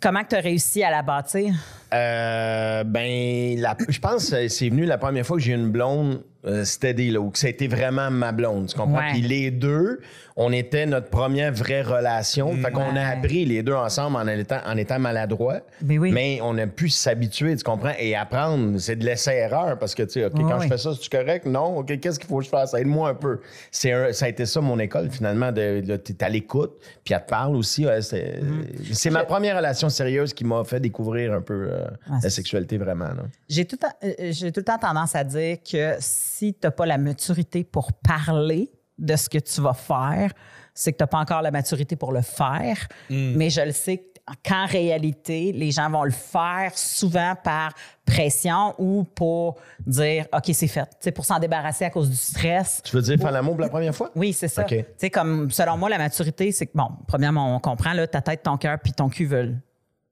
comment 0.01 0.23
tu 0.29 0.35
as 0.35 0.41
réussi 0.41 0.83
à 0.83 0.91
la 0.91 1.03
bâtir? 1.03 1.55
Euh, 1.93 2.83
ben, 2.85 3.61
la- 3.61 3.77
je 3.89 3.99
pense 3.99 4.31
que 4.31 4.49
c'est 4.49 4.69
venu 4.71 4.85
la 4.87 4.97
première 4.99 5.27
fois 5.27 5.37
que 5.37 5.43
j'ai 5.43 5.53
eu 5.53 5.57
une 5.57 5.71
blonde 5.71 6.23
euh, 6.45 6.65
steady, 6.65 7.11
là, 7.11 7.21
où 7.21 7.31
que 7.31 7.39
ça 7.39 7.47
a 7.47 7.51
été 7.51 7.69
vraiment 7.69 8.11
ma 8.11 8.33
blonde, 8.33 8.67
tu 8.69 8.77
comprends? 8.77 8.99
Ouais. 8.99 9.13
Puis 9.13 9.21
les 9.23 9.51
deux, 9.51 10.01
on 10.35 10.51
était 10.53 10.87
notre 10.87 11.09
première 11.09 11.53
vraie 11.53 11.83
relation. 11.83 12.53
Fait 12.57 12.71
qu'on 12.73 12.97
a 12.97 13.05
appris 13.07 13.45
les 13.45 13.63
deux 13.63 13.75
ensemble 13.75 14.17
en 14.17 14.27
étant, 14.27 14.59
en 14.67 14.77
étant 14.77 14.99
maladroits. 14.99 15.61
Mais 15.85 15.99
oui. 15.99 16.11
Mais 16.11 16.41
on 16.43 16.57
a 16.59 16.67
pu 16.67 16.89
s'habituer, 16.89 17.55
tu 17.57 17.63
comprends? 17.63 17.93
Et 17.99 18.17
apprendre, 18.17 18.79
c'est 18.79 18.97
de 18.97 19.05
laisser-erreur 19.05 19.79
parce 19.79 19.95
que, 19.95 20.03
tu 20.03 20.13
sais, 20.13 20.25
OK, 20.25 20.35
Ouais, 20.35 20.43
quand 20.43 20.61
je 20.61 20.69
fais 20.69 20.79
ça, 20.79 20.91
c'est 21.01 21.11
correct? 21.13 21.47
Non? 21.47 21.79
OK, 21.79 22.01
qu'est-ce 22.01 22.19
qu'il 22.19 22.29
faut 22.29 22.39
que 22.39 22.45
je 22.45 22.49
fasse? 22.51 22.75
Aide-moi 22.75 23.11
un 23.11 23.15
peu. 23.15 23.41
C'est 23.71 23.93
un- 23.93 24.13
ça 24.13 24.25
a 24.25 24.29
été 24.29 24.47
ça, 24.47 24.61
mon 24.61 24.79
école, 24.79 25.11
finalement. 25.11 25.53
De, 25.53 25.81
de- 25.81 25.97
t'es 25.97 26.25
à 26.25 26.29
l'écoute, 26.29 26.73
puis 27.05 27.15
elle 27.15 27.23
te 27.23 27.29
parle 27.29 27.55
aussi. 27.57 27.87
ouais, 27.87 28.03
c'est 28.03 28.41
Mm-hmm. 28.43 28.93
c'est 28.95 29.11
ma 29.11 29.25
première 29.25 29.57
relation 29.57 29.89
sérieuse 29.89 30.33
qui 30.33 30.45
m'a 30.45 30.65
fait 30.65 30.81
découvrir 30.81 31.33
un 31.35 31.41
peu 31.43 31.69
euh, 31.71 31.85
Ah, 32.11 32.19
la 32.23 32.31
sexualité, 32.31 32.79
vraiment. 32.79 33.09
J'ai 33.49 33.65
tout, 33.65 33.79
euh, 34.03 34.13
j'ai 34.31 34.51
tout 34.51 34.61
le 34.61 34.65
temps 34.65 34.79
tendance 34.79 35.15
à 35.15 35.23
dire 35.25 35.59
que 35.71 35.97
si 36.43 36.55
tu 36.55 36.61
n'as 36.65 36.73
pas 36.73 36.87
la 36.87 36.99
maturité 36.99 37.63
pour 37.63 37.93
parler 37.93 38.73
de 38.99 39.15
ce 39.15 39.29
que 39.29 39.39
tu 39.39 39.61
vas 39.61 39.75
faire, 39.75 40.33
c'est 40.75 40.91
que 40.91 40.97
tu 40.97 41.03
n'as 41.05 41.07
pas 41.07 41.19
encore 41.19 41.41
la 41.41 41.53
maturité 41.53 41.95
pour 41.95 42.11
le 42.11 42.21
faire. 42.21 42.89
Mais 43.09 43.49
je 43.49 43.61
le 43.61 43.71
sais 43.71 44.09
qu'en 44.45 44.67
réalité, 44.67 45.53
les 45.53 45.71
gens 45.71 45.89
vont 45.89 46.03
le 46.03 46.11
faire 46.11 46.73
souvent 46.75 47.35
par 47.45 47.73
pression 48.05 48.75
ou 48.79 49.05
pour 49.05 49.61
dire 49.87 50.27
OK, 50.33 50.51
c'est 50.53 50.67
fait. 50.67 50.89
Sais, 50.99 51.13
pour 51.13 51.25
s'en 51.25 51.39
débarrasser 51.39 51.85
à 51.85 51.91
cause 51.91 52.11
du 52.11 52.17
stress. 52.17 52.83
Tu 52.83 52.97
veux 52.97 53.03
dire 53.03 53.19
faire 53.19 53.31
l'amour 53.31 53.55
pour 53.55 53.63
la 53.63 53.69
première 53.69 53.95
fois? 53.95 54.11
Oui, 54.17 54.33
c'est 54.33 54.49
ça. 54.49 54.65
Tu 54.65 54.85
sais, 54.97 55.11
comme, 55.11 55.49
selon 55.49 55.77
moi, 55.77 55.91
la 55.91 55.99
maturité, 55.99 56.51
c'est 56.51 56.67
que, 56.67 56.73
bon, 56.75 56.89
premièrement, 57.07 57.55
on 57.55 57.61
comprend, 57.61 57.93
là, 57.93 58.09
ta 58.09 58.21
tête, 58.21 58.43
ton 58.43 58.57
cœur, 58.57 58.81
puis 58.83 58.93
ton 58.93 59.09
cul 59.09 59.27
veulent. 59.27 59.61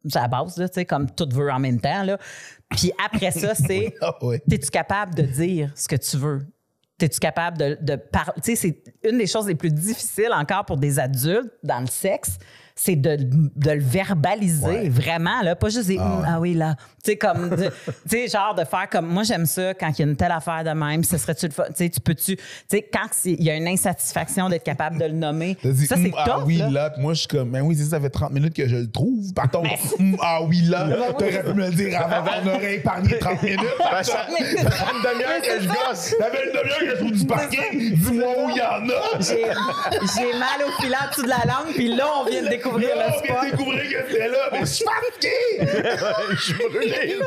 C'est 0.08 0.18
la 0.18 0.28
base, 0.28 0.56
là, 0.56 0.68
tu 0.68 0.74
sais, 0.74 0.84
comme 0.84 1.10
tout 1.10 1.28
veut 1.30 1.50
en 1.50 1.58
même 1.58 1.80
temps, 1.80 2.02
là. 2.02 2.18
Puis 2.70 2.92
après 3.04 3.30
ça, 3.30 3.54
c'est. 3.54 3.94
Ah. 4.00 4.14
Es-tu 4.50 4.70
capable 4.70 5.14
de 5.14 5.22
dire 5.22 5.72
ce 5.74 5.88
que 5.88 5.96
tu 5.96 6.16
veux? 6.16 6.46
Es-tu 7.00 7.18
capable 7.18 7.58
de, 7.58 7.78
de 7.80 7.96
parler? 7.96 8.32
Tu 8.42 8.54
sais, 8.54 8.56
c'est 8.56 9.08
une 9.08 9.18
des 9.18 9.26
choses 9.26 9.46
les 9.46 9.54
plus 9.54 9.72
difficiles 9.72 10.32
encore 10.32 10.64
pour 10.64 10.76
des 10.76 10.98
adultes 10.98 11.52
dans 11.62 11.80
le 11.80 11.86
sexe, 11.86 12.38
c'est 12.82 12.96
de, 12.96 13.16
de 13.20 13.70
le 13.72 13.82
verbaliser 13.82 14.88
vraiment, 14.88 15.42
là, 15.42 15.54
pas 15.54 15.68
juste 15.68 15.88
des 15.88 15.98
Hum, 15.98 16.24
ah, 16.26 16.40
oui, 16.40 16.54
là. 16.54 16.76
Tu 17.04 17.10
sais, 17.10 17.16
comme, 17.18 17.54
tu 17.56 17.68
sais, 18.08 18.26
genre 18.28 18.54
de 18.54 18.64
faire 18.64 18.88
comme, 18.88 19.06
moi, 19.06 19.22
j'aime 19.22 19.44
ça 19.44 19.74
quand 19.74 19.90
il 19.90 19.98
y 19.98 20.02
a 20.02 20.06
une 20.10 20.16
telle 20.16 20.32
affaire 20.32 20.64
de 20.64 20.70
même, 20.70 21.04
ce 21.04 21.18
serait-tu 21.18 21.46
le 21.46 21.52
fun? 21.52 21.64
Tu 21.68 21.72
sais, 21.74 21.90
tu 21.90 22.00
peux-tu, 22.00 22.36
tu 22.36 22.42
sais, 22.70 22.88
quand 22.90 23.06
il 23.26 23.42
y 23.42 23.50
a 23.50 23.56
une 23.56 23.68
insatisfaction 23.68 24.48
d'être 24.48 24.64
capable 24.64 24.98
de 24.98 25.04
le 25.04 25.12
nommer, 25.12 25.58
dit, 25.62 25.86
ça, 25.86 25.96
c'est 25.96 26.06
Hum, 26.06 26.14
ah 26.16 26.24
top, 26.24 26.44
oui, 26.46 26.56
là. 26.56 26.70
là. 26.70 26.90
Puis 26.90 27.02
moi, 27.02 27.12
je 27.12 27.18
suis 27.18 27.28
comme, 27.28 27.50
ben 27.50 27.60
oui, 27.60 27.76
ça, 27.76 28.00
fait 28.00 28.08
30 28.08 28.32
minutes 28.32 28.54
que 28.54 28.66
je 28.66 28.76
le 28.76 28.90
trouve. 28.90 29.34
Par 29.34 29.50
contre, 29.50 29.68
Hum, 29.98 30.16
ah 30.22 30.40
oui, 30.42 30.62
là, 30.62 30.88
t'aurais 31.18 31.42
pu 31.42 31.52
me 31.52 31.66
le 31.66 31.74
dire 31.74 32.00
avant, 32.00 32.30
on 32.42 32.48
aurait 32.48 32.76
épargné 32.76 33.18
30 33.18 33.42
minutes. 33.42 33.60
Ben, 33.90 34.02
ça, 34.02 34.26
fait 34.26 34.54
une 34.54 35.02
demi-heure 35.02 35.42
que 35.42 35.62
je 35.62 35.68
gosse. 35.68 36.14
Ça 36.18 36.30
fait 36.30 36.46
une 36.46 36.52
demi-heure 36.52 36.78
que 36.78 36.90
je 36.90 36.96
trouve 36.96 37.12
du 37.12 37.26
parking. 37.26 37.94
Dis-moi 37.94 38.28
où 38.38 38.50
il 38.50 38.56
y 38.56 38.62
en 38.62 38.88
a. 38.88 39.20
J'ai 39.20 40.38
mal 40.38 40.66
au 40.66 40.80
filet 40.80 40.96
de 41.22 41.28
la 41.28 41.44
langue, 41.44 41.74
puis 41.74 41.94
là, 41.94 42.06
on 42.20 42.24
vient 42.30 42.42
de 42.42 42.48
découvrir 42.48 42.69
Là, 42.78 42.78
le 42.78 43.02
on 43.16 43.22
vient 43.22 43.34
spot. 43.34 43.44
de 43.44 43.50
découvrir 43.50 43.82
que 43.82 44.10
c'était 44.12 44.28
là, 44.28 44.38
mais 44.52 44.60
je 44.60 44.64
suis 44.66 44.84
fatigué! 44.84 45.80
je 46.30 46.40
suis 46.42 46.54
brûlé. 46.54 47.18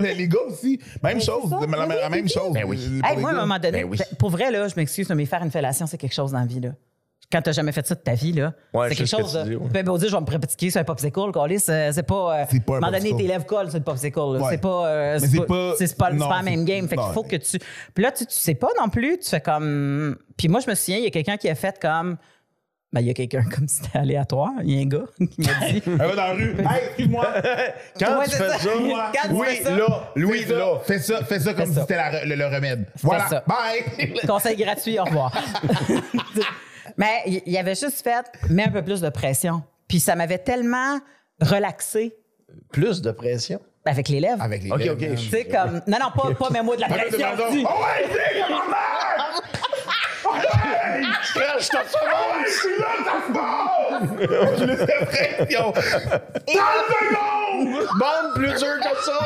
mais 0.00 0.14
les 0.14 0.28
gars 0.28 0.38
aussi, 0.48 0.78
même 1.02 1.20
chose, 1.20 1.50
la, 1.68 1.86
la- 1.86 1.96
la 2.02 2.08
même 2.08 2.28
chose. 2.28 2.52
Ben 2.52 2.64
oui. 2.66 3.00
Pour 3.00 3.10
Hey, 3.10 3.16
moi, 3.18 3.30
à 3.30 3.32
un 3.34 3.36
moment 3.40 3.58
donné, 3.58 3.82
Ben 3.82 3.90
oui. 3.90 3.96
fait- 3.98 4.16
pour 4.18 4.30
vrai, 4.30 4.50
là, 4.50 4.68
je 4.68 4.74
m'excuse, 4.76 5.08
mais 5.10 5.26
faire 5.26 5.42
une 5.42 5.50
fellation, 5.50 5.86
c'est 5.86 5.98
quelque 5.98 6.14
chose 6.14 6.32
dans 6.32 6.40
la 6.40 6.46
vie. 6.46 6.60
Là. 6.60 6.70
Quand 7.30 7.40
t'as 7.40 7.52
jamais 7.52 7.72
fait 7.72 7.86
ça 7.86 7.94
de 7.94 8.00
ta 8.00 8.12
vie, 8.12 8.32
là, 8.32 8.52
Ouais, 8.74 8.90
c'est 8.90 8.96
quelque 8.96 9.06
ce 9.08 9.16
que 9.16 9.22
chose. 9.22 9.30
tu 9.32 9.36
là. 9.38 9.44
dis, 9.44 9.56
ouais. 9.56 9.66
Tu 9.66 9.72
peux 9.72 9.82
bien 9.82 9.96
dire, 9.96 10.08
je 10.10 10.14
vais 10.14 10.20
me 10.20 10.26
pratiquer 10.26 10.70
sur 10.70 10.80
un 10.80 10.84
popsicle, 10.84 11.18
euh, 11.18 11.90
c'est 11.92 12.02
pas. 12.02 12.40
euh, 12.40 12.44
C'est 12.50 12.60
pas 12.62 12.74
À 12.74 12.76
un 12.76 12.80
moment 12.80 12.92
donné, 12.92 13.22
lèvres 13.26 13.46
collent 13.46 13.70
sur 13.70 13.78
le 13.78 13.84
popsicle. 13.84 14.18
Ouais. 14.18 14.40
C'est 14.50 14.60
pas. 14.60 14.86
euh, 14.86 15.18
c'est 15.18 15.46
pas. 15.46 15.74
C'est 15.78 15.96
pas, 15.96 16.12
non, 16.12 16.28
pas 16.28 16.36
la 16.36 16.42
même 16.42 16.64
game. 16.66 16.86
Fait 16.88 16.96
qu'il 16.96 17.04
non, 17.06 17.12
faut 17.12 17.22
que 17.22 17.36
tu. 17.36 17.58
Puis 17.94 18.04
là, 18.04 18.12
tu, 18.12 18.26
tu 18.26 18.34
sais 18.34 18.54
pas 18.54 18.68
non 18.78 18.90
plus, 18.90 19.18
tu 19.18 19.30
fais 19.30 19.40
comme. 19.40 20.16
Puis 20.36 20.48
moi, 20.48 20.60
je 20.60 20.68
me 20.68 20.74
souviens, 20.74 20.98
il 20.98 21.04
y 21.04 21.06
a 21.06 21.10
quelqu'un 21.10 21.38
qui 21.38 21.48
a 21.48 21.54
fait 21.54 21.78
comme. 21.80 22.18
Ben, 22.92 23.00
il 23.00 23.06
y 23.06 23.10
a 23.10 23.14
quelqu'un 23.14 23.42
comme 23.44 23.66
si 23.68 23.76
c'était 23.82 23.98
aléatoire. 23.98 24.50
Il 24.64 24.74
y 24.74 24.78
a 24.78 24.82
un 24.82 24.86
gars 24.86 25.06
qui 25.16 25.40
m'a 25.40 25.70
dit. 25.70 25.82
Un 25.86 25.96
gars 25.96 26.08
dans 26.08 26.14
la 26.26 26.32
rue. 26.34 26.56
Hey, 26.58 26.84
excuse-moi. 26.88 27.26
Quand 27.98 28.18
Ouais, 28.18 28.24
tu 28.26 28.30
fais 28.32 28.48
ça. 28.48 28.58
ça, 28.58 28.68
Quand 28.70 29.28
tu 29.28 29.34
oui, 29.34 29.46
fais 29.48 29.62
ça. 29.64 29.76
là, 29.76 30.12
Louis, 30.14 30.38
Fais 30.40 30.48
ça, 30.48 30.58
là. 30.58 30.78
Fais 30.84 30.98
ça, 30.98 31.24
fais 31.24 31.40
ça 31.40 31.54
comme 31.54 31.66
Fais 31.66 31.72
si 31.72 31.80
c'était 31.80 32.26
le, 32.26 32.34
le 32.34 32.46
remède. 32.46 32.86
Voilà. 33.02 33.28
ça. 33.28 33.44
Bye. 33.46 34.12
Conseil 34.26 34.56
gratuit, 34.56 34.98
au 35.00 35.04
revoir. 35.04 35.32
Mais 36.98 37.22
il 37.26 37.42
il 37.46 37.56
avait 37.56 37.74
juste 37.74 38.02
fait, 38.02 38.26
mets 38.50 38.64
un 38.64 38.70
peu 38.70 38.82
plus 38.82 39.00
de 39.00 39.08
pression. 39.08 39.62
Puis 39.88 39.98
ça 40.00 40.14
m'avait 40.14 40.38
tellement 40.38 40.98
relaxé 41.40 42.14
Plus 42.72 43.00
de 43.02 43.10
pression? 43.10 43.60
avec 43.84 44.08
les 44.08 44.20
lèvres. 44.20 44.40
Avec 44.42 44.62
les 44.62 44.70
lèvres, 44.70 44.92
OK. 44.94 45.16
Tu 45.16 45.28
sais, 45.28 45.44
comme. 45.46 45.80
Non, 45.88 45.98
non, 45.98 46.10
pas, 46.14 46.34
pas 46.34 46.50
mets-moi 46.50 46.76
de 46.76 46.82
la 46.82 46.88
de 46.88 46.92
pression. 46.92 47.26
Oh 47.36 47.82
ouais, 47.82 48.06
c'est 51.32 51.40
comment 51.40 51.58
Je 51.58 51.68
crache 51.68 51.68
ta 51.68 51.78
Ouais, 51.80 52.44
je 52.46 52.52
suis 52.52 52.78
là, 52.78 52.92
ça 53.04 53.14
se 53.26 53.32
passe! 53.32 54.58
Je 54.58 54.64
le 54.64 54.76
fais 54.76 55.04
pression. 55.06 55.72
30 57.64 57.82
secondes! 57.82 57.98
Bande 57.98 58.34
plus 58.34 58.48
dur 58.58 58.74
que 58.80 59.04
ça! 59.04 59.18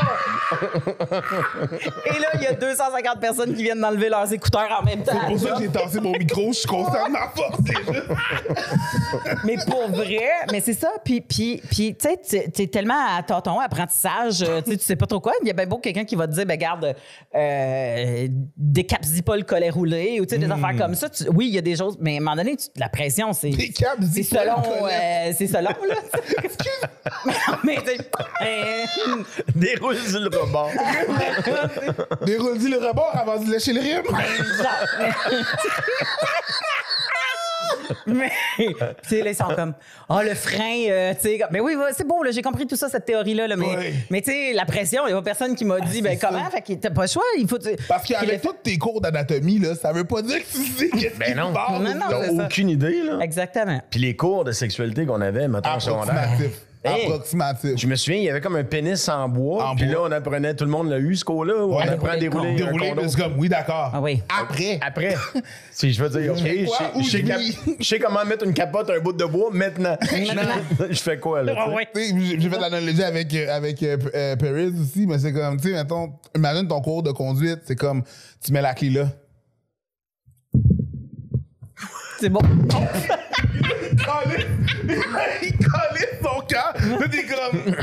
Et 2.06 2.20
là, 2.20 2.28
il 2.34 2.42
y 2.42 2.46
a 2.46 2.52
250 2.54 3.20
personnes 3.20 3.54
qui 3.54 3.62
viennent 3.62 3.80
d'enlever 3.80 4.08
leurs 4.08 4.32
écouteurs 4.32 4.68
en 4.80 4.84
même 4.84 5.02
temps. 5.02 5.12
C'est 5.20 5.26
pour 5.28 5.38
ça 5.40 5.50
que 5.56 5.62
j'ai 5.62 5.68
tassé 5.68 6.00
mon 6.00 6.12
micro, 6.12 6.48
je 6.52 6.58
suis 6.58 6.68
conscient 6.68 7.06
de 7.06 7.12
ma 7.12 7.28
force, 7.34 7.58
juste. 7.66 8.02
Mais 9.44 9.56
pour 9.66 9.88
vrai, 9.90 10.28
mais 10.52 10.60
c'est 10.60 10.72
ça. 10.74 10.88
Puis, 11.04 11.20
puis, 11.20 11.60
puis 11.70 11.96
tu 11.96 12.08
sais, 12.08 12.20
tu- 12.44 12.50
tu 12.52 12.62
es 12.62 12.66
tellement 12.66 13.16
à 13.16 13.22
ton 13.22 13.40
ton 13.40 13.58
apprentissage, 13.60 14.42
euh, 14.42 14.60
tu 14.62 14.72
sais, 14.72 14.76
tu 14.78 14.84
sais 14.84 14.96
pas 14.96 15.06
trop 15.06 15.20
quoi. 15.20 15.32
Il 15.42 15.48
y 15.48 15.50
a 15.50 15.52
bien 15.52 15.66
beau 15.66 15.78
quelqu'un 15.78 16.04
qui 16.04 16.16
va 16.16 16.26
te 16.26 16.32
dire, 16.32 16.46
ben 16.46 16.56
garde, 16.56 16.94
euh, 17.34 18.28
décapsis 18.56 19.22
pas 19.22 19.36
le 19.36 19.42
collet 19.42 19.70
roulé 19.70 20.18
ou 20.20 20.26
tu 20.26 20.34
sais, 20.34 20.38
des 20.38 20.50
affaires 20.50 20.76
comme 20.78 20.94
ça. 20.94 21.08
Tu- 21.08 21.28
oui, 21.34 21.48
il 21.48 21.54
y 21.54 21.58
a 21.58 21.62
des 21.62 21.76
choses, 21.76 21.96
mais 22.00 22.14
à 22.14 22.16
un 22.16 22.20
moment 22.20 22.36
donné, 22.36 22.56
tu- 22.56 22.68
la 22.76 22.88
pression, 22.88 23.32
c'est. 23.32 23.50
C'est 24.12 24.22
selon. 24.22 24.62
euh, 24.86 25.32
c'est 25.36 25.46
selon, 25.46 25.70
là. 25.70 25.96
mais, 27.64 27.76
tu 27.76 28.02
Déroule 29.54 29.94
le 29.94 30.38
rebord. 30.38 30.70
Déroule 32.26 32.58
le 32.58 32.88
rebord 32.88 33.10
avant 33.14 33.38
de 33.38 33.50
lâcher 33.50 33.72
le 33.72 33.80
rime. 33.80 34.02
Mais, 38.06 38.30
tu 38.58 38.74
sais, 39.08 39.22
là, 39.22 39.30
ils 39.30 39.36
sont 39.36 39.54
comme, 39.54 39.74
oh, 40.08 40.20
le 40.22 40.34
frein, 40.34 40.86
euh, 40.88 41.14
tu 41.14 41.22
sais, 41.22 41.40
mais 41.50 41.60
oui, 41.60 41.74
c'est 41.96 42.06
bon, 42.06 42.22
là, 42.22 42.30
j'ai 42.30 42.42
compris 42.42 42.66
tout 42.66 42.76
ça, 42.76 42.88
cette 42.88 43.04
théorie-là, 43.04 43.48
là, 43.48 43.56
mais, 43.56 43.92
mais 44.10 44.22
tu 44.22 44.30
sais, 44.30 44.52
la 44.52 44.64
pression, 44.64 45.02
il 45.06 45.12
n'y 45.12 45.12
a 45.12 45.16
pas 45.16 45.22
personne 45.22 45.54
qui 45.54 45.64
m'a 45.64 45.80
dit, 45.80 46.02
ben, 46.02 46.18
comment, 46.20 46.44
ça. 46.44 46.50
fait 46.50 46.62
que 46.62 46.72
t'as 46.74 46.90
pas 46.90 47.02
le 47.02 47.08
choix, 47.08 47.22
il 47.38 47.48
faut. 47.48 47.58
Parce 47.88 48.06
qu'avec 48.06 48.42
tous 48.42 48.54
tes 48.62 48.78
cours 48.78 49.00
d'anatomie, 49.00 49.58
là, 49.58 49.74
ça 49.74 49.92
veut 49.92 50.04
pas 50.04 50.22
dire 50.22 50.38
que 50.38 50.52
tu 50.52 50.64
sais 50.64 50.88
qu'est-ce 50.90 51.18
Ben 51.18 51.36
non. 51.36 51.52
Non, 51.52 51.94
non, 51.94 52.44
aucune 52.44 52.70
idée, 52.70 53.02
là. 53.02 53.18
Exactement. 53.20 53.80
Puis 53.90 54.00
les 54.00 54.16
cours 54.16 54.44
de 54.44 54.52
sexualité 54.52 55.06
qu'on 55.06 55.20
avait, 55.20 55.46
au 55.46 55.80
secondaire. 55.80 56.28
Approximatif. 56.86 57.00
Hey. 57.00 57.06
Approximatif. 57.06 57.70
Je 57.76 57.86
me 57.86 57.96
souviens, 57.96 58.18
il 58.20 58.24
y 58.24 58.30
avait 58.30 58.40
comme 58.40 58.56
un 58.56 58.64
pénis 58.64 59.08
en 59.08 59.28
bois. 59.28 59.70
En 59.70 59.76
puis 59.76 59.86
bois. 59.86 59.94
là, 59.94 60.00
on 60.08 60.12
apprenait, 60.12 60.54
tout 60.54 60.64
le 60.64 60.70
monde 60.70 60.88
l'a 60.90 60.98
eu, 60.98 61.16
ce 61.16 61.24
cours-là. 61.24 61.64
où 61.64 61.74
on 61.74 61.78
apprend 61.78 62.08
à 62.08 62.16
dérouler. 62.16 62.50
un 62.50 62.54
Dérouler, 62.54 62.92
c'est 63.08 63.20
comme, 63.20 63.38
oui, 63.38 63.48
d'accord. 63.48 63.90
Ah 63.92 64.00
oui. 64.00 64.22
Après. 64.40 64.78
Après, 64.80 65.14
si 65.70 65.92
je 65.92 66.02
veux 66.02 66.20
dire, 66.20 66.32
OK, 66.32 66.38
je 66.38 66.66
sais- 67.10 67.56
je 67.80 67.96
comment 68.02 68.24
mettre 68.24 68.44
une 68.44 68.54
capote, 68.54 68.90
un 68.90 69.00
bout 69.00 69.12
de 69.12 69.24
bois, 69.24 69.50
maintenant. 69.52 69.96
je 70.90 71.00
fais 71.00 71.18
quoi, 71.18 71.42
là? 71.42 71.54
Ah 71.56 71.70
ouais. 71.70 71.88
J'ai 71.94 72.48
fait 72.50 72.58
l'analogie 72.58 73.02
avec, 73.02 73.34
euh, 73.34 73.54
avec 73.56 73.82
euh, 73.82 73.96
euh, 74.14 74.36
Paris 74.36 74.72
aussi, 74.80 75.06
mais 75.06 75.18
c'est 75.18 75.32
comme, 75.32 75.60
tu 75.60 75.68
sais, 75.68 75.74
mettons, 75.74 76.12
imagine 76.34 76.68
ton 76.68 76.80
cours 76.80 77.02
de 77.02 77.12
conduite, 77.12 77.60
c'est 77.64 77.76
comme, 77.76 78.02
tu 78.44 78.52
mets 78.52 78.62
la 78.62 78.74
clé 78.74 78.90
là. 78.90 79.06
C'est 82.18 82.30
bon. 82.30 82.40
Il 85.42 85.52
calisse 85.52 86.20
son 86.22 86.40
camp. 86.40 87.00
Là, 87.00 87.08
t'es 87.10 87.24
comme, 87.24 87.74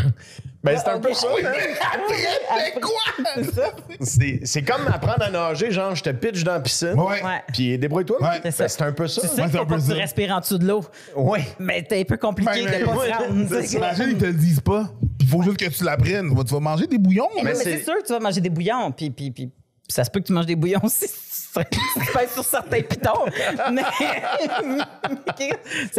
Ben, 0.63 0.77
c'est 0.77 0.89
un 0.89 0.99
peu 0.99 1.13
ça. 1.13 1.27
hein. 1.43 1.51
mais 1.51 2.71
c'est 2.73 2.79
quoi? 2.79 4.39
C'est 4.43 4.61
comme 4.63 4.87
apprendre 4.87 5.23
à 5.23 5.29
nager, 5.29 5.71
genre, 5.71 5.93
je 5.95 6.03
te 6.03 6.09
pitch 6.11 6.43
dans 6.43 6.53
la 6.53 6.59
piscine. 6.61 6.93
Ouais. 6.99 7.21
Ouais. 7.23 7.41
Puis 7.51 7.77
débrouille-toi. 7.77 8.21
Ouais. 8.21 8.39
Ben, 8.41 8.51
ça. 8.51 8.67
c'est 8.67 8.81
un 8.81 8.91
peu 8.93 9.07
ça. 9.07 9.21
Tu 9.21 9.27
sais 9.27 9.33
Ouais, 9.33 9.41
qu'il 9.43 9.51
c'est 9.51 9.57
faut 9.57 9.63
un 9.63 9.65
pas 9.65 9.75
peu 9.75 9.81
que 9.81 9.85
tu 9.85 9.91
ça. 9.91 9.95
respires 9.95 10.31
en 10.35 10.39
dessous 10.39 10.57
de 10.57 10.67
l'eau. 10.67 10.83
Oui. 11.15 11.39
Mais 11.59 11.85
c'est 11.89 11.99
un 11.99 12.03
peu 12.05 12.17
compliqué 12.17 12.51
Ben, 12.63 12.69
mais 12.71 12.79
de 12.79 12.85
pas 12.85 12.95
ouais, 12.95 13.09
se 13.09 13.13
rendre. 13.13 13.45
c'est 13.49 13.67
ça. 13.67 13.77
Imagine, 13.77 14.05
ils 14.11 14.17
te 14.17 14.25
le 14.25 14.33
disent 14.33 14.61
pas. 14.61 14.89
Il 15.19 15.27
faut 15.27 15.41
juste 15.41 15.57
que 15.57 15.65
tu 15.69 15.83
l'apprennes. 15.83 16.29
Tu 16.29 16.35
vas- 16.35 16.43
tu 16.43 16.53
vas 16.53 16.59
manger 16.59 16.87
des 16.87 16.97
bouillons. 16.97 17.29
Mais, 17.35 17.43
là. 17.51 17.55
c'est- 17.55 17.63
c'est 17.77 17.83
sûr 17.83 17.95
que 18.01 18.05
tu 18.05 18.13
vas 18.13 18.19
manger 18.19 18.41
des 18.41 18.49
bouillons, 18.49 18.91
puis, 18.91 19.09
puis, 19.09 19.31
puis, 19.31 19.47
puis 19.47 19.53
ça 19.89 20.03
se 20.03 20.11
peut 20.11 20.19
que 20.21 20.27
tu 20.27 20.33
manges 20.33 20.45
des 20.45 20.55
bouillons 20.55 20.79
aussi 20.83 21.07
si 21.07 21.32
tu 21.71 22.13
pèses 22.17 22.31
sur 22.33 22.43
certains 22.43 22.81
pitons. 22.81 23.25
Mais. 23.71 23.81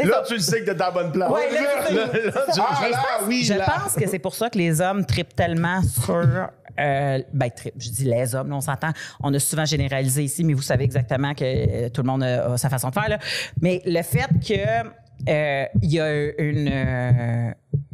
Là, 0.05 0.17
ça. 0.17 0.23
tu 0.27 0.35
le 0.35 0.41
sais 0.41 0.61
que 0.61 0.65
t'es 0.67 0.71
à 0.83 0.87
la 0.87 0.91
bonne 0.91 1.13
place. 1.13 1.31
Ouais, 1.31 1.51
là. 1.53 1.61
Là, 1.91 2.07
là, 2.07 2.11
tu- 2.53 2.61
Ah 2.61 2.89
là, 2.89 2.99
oui, 3.27 3.45
Je 3.45 3.55
là. 3.55 3.65
pense 3.67 3.95
que 3.95 4.09
c'est 4.09 4.19
pour 4.19 4.35
ça 4.35 4.51
que 4.51 4.59
les 4.59 4.81
hommes 4.81 5.05
tripent 5.05 5.35
tellement 5.35 5.81
sur. 5.83 6.49
Euh, 6.81 7.23
ben, 7.33 7.51
trip, 7.51 7.75
je 7.79 7.89
dis 7.91 8.05
les 8.05 8.35
hommes, 8.35 8.51
là, 8.51 8.57
on 8.57 8.61
s'entend. 8.61 8.91
On 9.23 9.33
a 9.33 9.39
souvent 9.39 9.65
généralisé 9.65 10.25
ici, 10.25 10.43
mais 10.43 10.55
vous 10.55 10.63
savez 10.63 10.85
exactement 10.85 11.33
que 11.35 11.45
euh, 11.45 11.89
tout 11.89 12.03
le 12.03 12.07
monde 12.09 12.25
a, 12.25 12.53
a 12.53 12.59
sa 12.59 12.69
façon 12.69 12.89
de 12.89 12.95
faire. 12.95 13.09
Là. 13.09 13.19
Mais 13.63 13.81
le 13.87 14.03
fait 14.03 14.27
que 14.47 14.89
euh, 15.29 15.67
il 15.83 15.93
y 15.93 16.01
a 16.01 16.13
une, 16.41 16.69
euh, 16.69 17.51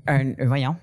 un- 0.06 0.30
un- 0.30 0.46
voyons, 0.46 0.76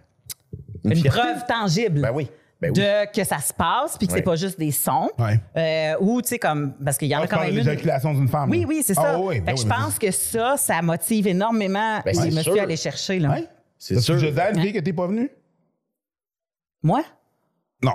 une, 0.85 0.95
fierté. 0.95 1.19
preuve 1.19 1.45
tangible. 1.47 2.01
Ben 2.01 2.11
oui. 2.13 2.29
Ben 2.59 2.71
oui. 2.71 2.79
de 2.81 3.11
que 3.11 3.23
ça 3.23 3.37
se 3.39 3.53
passe, 3.53 3.97
puis 3.97 4.07
que 4.07 4.13
Ouais. 4.13 4.19
c'est 4.19 4.23
pas 4.23 4.35
juste 4.35 4.57
des 4.57 4.71
sons. 4.71 5.11
Ouais. 5.19 5.39
Euh, 5.55 5.95
ou, 5.99 6.21
tu 6.23 6.29
sais, 6.29 6.39
comme. 6.39 6.73
Parce 6.83 6.97
qu'il 6.97 7.07
y 7.07 7.15
en 7.15 7.19
Ah, 7.19 7.23
a 7.23 7.27
tu 7.27 7.35
quand 7.35 7.41
même 7.41 7.49
une. 7.51 7.57
l'éjaculation 7.57 8.13
d'une 8.15 8.27
femme. 8.27 8.49
Oui, 8.49 8.65
oui, 8.67 8.81
c'est 8.83 8.95
ça. 8.95 9.13
Ah, 9.15 9.19
oui, 9.19 9.35
Fait 9.35 9.41
ben 9.41 9.53
que 9.53 9.59
oui, 9.59 9.63
je 9.63 9.67
mais 9.69 9.75
pense 9.75 9.99
que 9.99 10.09
ça, 10.11 10.57
ça 10.57 10.81
motive 10.81 11.27
énormément 11.27 11.99
Ben, 12.03 12.11
les 12.11 12.13
c'est 12.15 12.25
messieurs 12.31 12.53
sûr. 12.53 12.59
à 12.59 12.63
aller 12.63 12.75
chercher. 12.77 13.19
Là. 13.19 13.29
Ouais. 13.29 13.47
C'est 13.77 13.93
Parce 13.93 14.07
que 14.07 14.17
sûr. 14.17 14.27
Josiane, 14.27 14.49
une 14.53 14.57
Ouais. 14.57 14.63
fille 14.63 14.73
que 14.73 14.79
t'es 14.79 14.93
pas 14.93 15.05
venue? 15.05 15.29
Moi? 16.81 17.03
Non, 17.83 17.93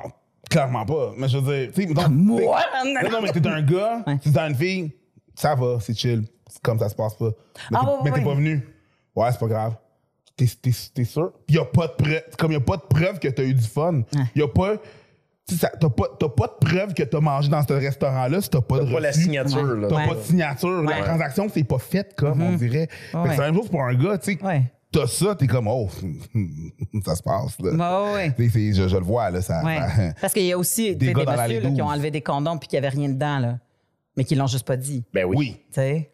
clairement 0.48 0.84
pas. 0.86 1.12
Mais 1.16 1.28
je 1.28 1.38
veux 1.38 1.52
dire, 1.66 1.72
tu 1.74 1.82
sais, 1.82 1.88
mettons- 1.88 2.08
Moi? 2.10 2.40
Non, 2.84 3.10
non, 3.10 3.22
mais 3.22 3.32
t'es 3.32 3.46
un 3.46 3.62
gars, 3.62 4.02
Ouais. 4.06 4.18
si 4.22 4.32
t'es 4.32 4.38
une 4.40 4.54
fille, 4.54 4.92
ça 5.34 5.54
va, 5.56 5.78
c'est 5.80 5.94
chill. 5.96 6.24
C'est 6.48 6.62
comme 6.62 6.78
ça 6.78 6.88
se 6.88 6.94
passe 6.94 7.14
pas. 7.16 7.30
Mais 7.70 7.78
Ah, 7.80 7.80
t'es 7.80 7.86
ouais, 7.90 7.96
mais 8.04 8.10
t'es 8.12 8.18
ouais. 8.18 8.24
pas 8.24 8.34
venu. 8.34 8.68
Ouais, 9.16 9.32
c'est 9.32 9.40
pas 9.40 9.46
grave. 9.46 9.74
T'es, 10.36 10.46
t'es, 10.60 10.70
t'es 10.94 11.04
sûr? 11.04 11.32
Puis 11.46 11.56
y 11.56 11.58
a 11.58 11.64
pas 11.64 11.88
de 11.88 11.92
preuve, 11.92 12.22
comme 12.38 12.52
y 12.52 12.56
a 12.56 12.60
pas 12.60 12.76
de 12.76 12.82
preuve 12.82 13.18
que 13.18 13.28
t'as 13.28 13.44
eu 13.44 13.54
du 13.54 13.62
fun. 13.66 14.02
Y 14.34 14.42
a 14.42 14.48
pas, 14.48 14.76
tu 15.46 15.56
sais, 15.56 15.68
t'as 15.78 15.90
pas, 15.90 16.04
t'as 16.18 16.28
pas 16.28 16.46
de 16.46 16.66
preuve 16.66 16.94
que 16.94 17.02
t'as 17.02 17.20
mangé 17.20 17.48
dans 17.50 17.62
ce 17.66 17.72
restaurant-là 17.74 18.40
si 18.40 18.48
t'as 18.48 18.60
pas 18.62 18.80
de 18.80 18.92
Pas 18.92 19.00
la 19.00 19.08
reçu. 19.10 19.22
signature, 19.22 19.62
là. 19.76 19.88
T'as 19.88 19.96
Ouais. 19.96 20.08
pas 20.08 20.14
de 20.14 20.20
signature. 20.22 20.82
La 20.82 20.90
Ouais. 20.96 21.04
transaction, 21.04 21.48
c'est 21.52 21.64
pas 21.64 21.78
faite 21.78 22.14
comme, 22.16 22.40
on 22.42 22.52
dirait. 22.56 22.88
Fait 22.90 23.12
que 23.12 23.18
Ouais. 23.18 23.30
C'est 23.30 23.40
la 23.40 23.46
même 23.52 23.56
chose 23.60 23.68
pour 23.68 23.82
un 23.82 23.94
gars, 23.94 24.16
tu 24.18 24.32
sais. 24.38 24.42
Ouais. 24.44 24.62
T'as 24.90 25.06
ça, 25.06 25.34
t'es 25.34 25.46
comme, 25.46 25.68
oh, 25.68 25.88
ça 27.04 27.14
se 27.14 27.22
passe, 27.22 27.58
là. 27.60 27.70
Ouais, 28.08 28.12
ouais. 28.14 28.34
Tu 28.34 28.44
sais, 28.44 28.50
c'est- 28.50 28.72
je, 28.82 28.88
je 28.88 28.96
le 28.96 29.04
vois, 29.04 29.30
là, 29.30 29.40
ça. 29.42 29.62
Ouais. 29.64 29.76
ça- 29.78 30.12
Parce 30.20 30.32
qu'il 30.32 30.44
y 30.44 30.52
a 30.52 30.58
aussi 30.58 30.96
Des 30.96 31.12
gars 31.12 31.20
des 31.20 31.24
dans 31.26 31.32
la 31.34 31.48
messieurs 31.48 31.60
là, 31.62 31.70
qui 31.70 31.82
ont 31.82 31.86
12. 31.86 31.94
enlevé 31.94 32.10
des 32.10 32.20
condoms 32.20 32.58
puis 32.58 32.68
qu'il 32.68 32.78
n'y 32.80 32.86
avait 32.86 32.96
rien 32.96 33.08
dedans, 33.08 33.38
là. 33.38 33.58
Mais 34.16 34.24
qui 34.24 34.34
l'ont 34.34 34.46
juste 34.46 34.66
pas 34.66 34.76
dit. 34.76 35.04
Ben 35.14 35.24
oui. 35.24 35.36
oui. 35.38 35.56
Tu 35.68 35.74
sais? 35.74 36.10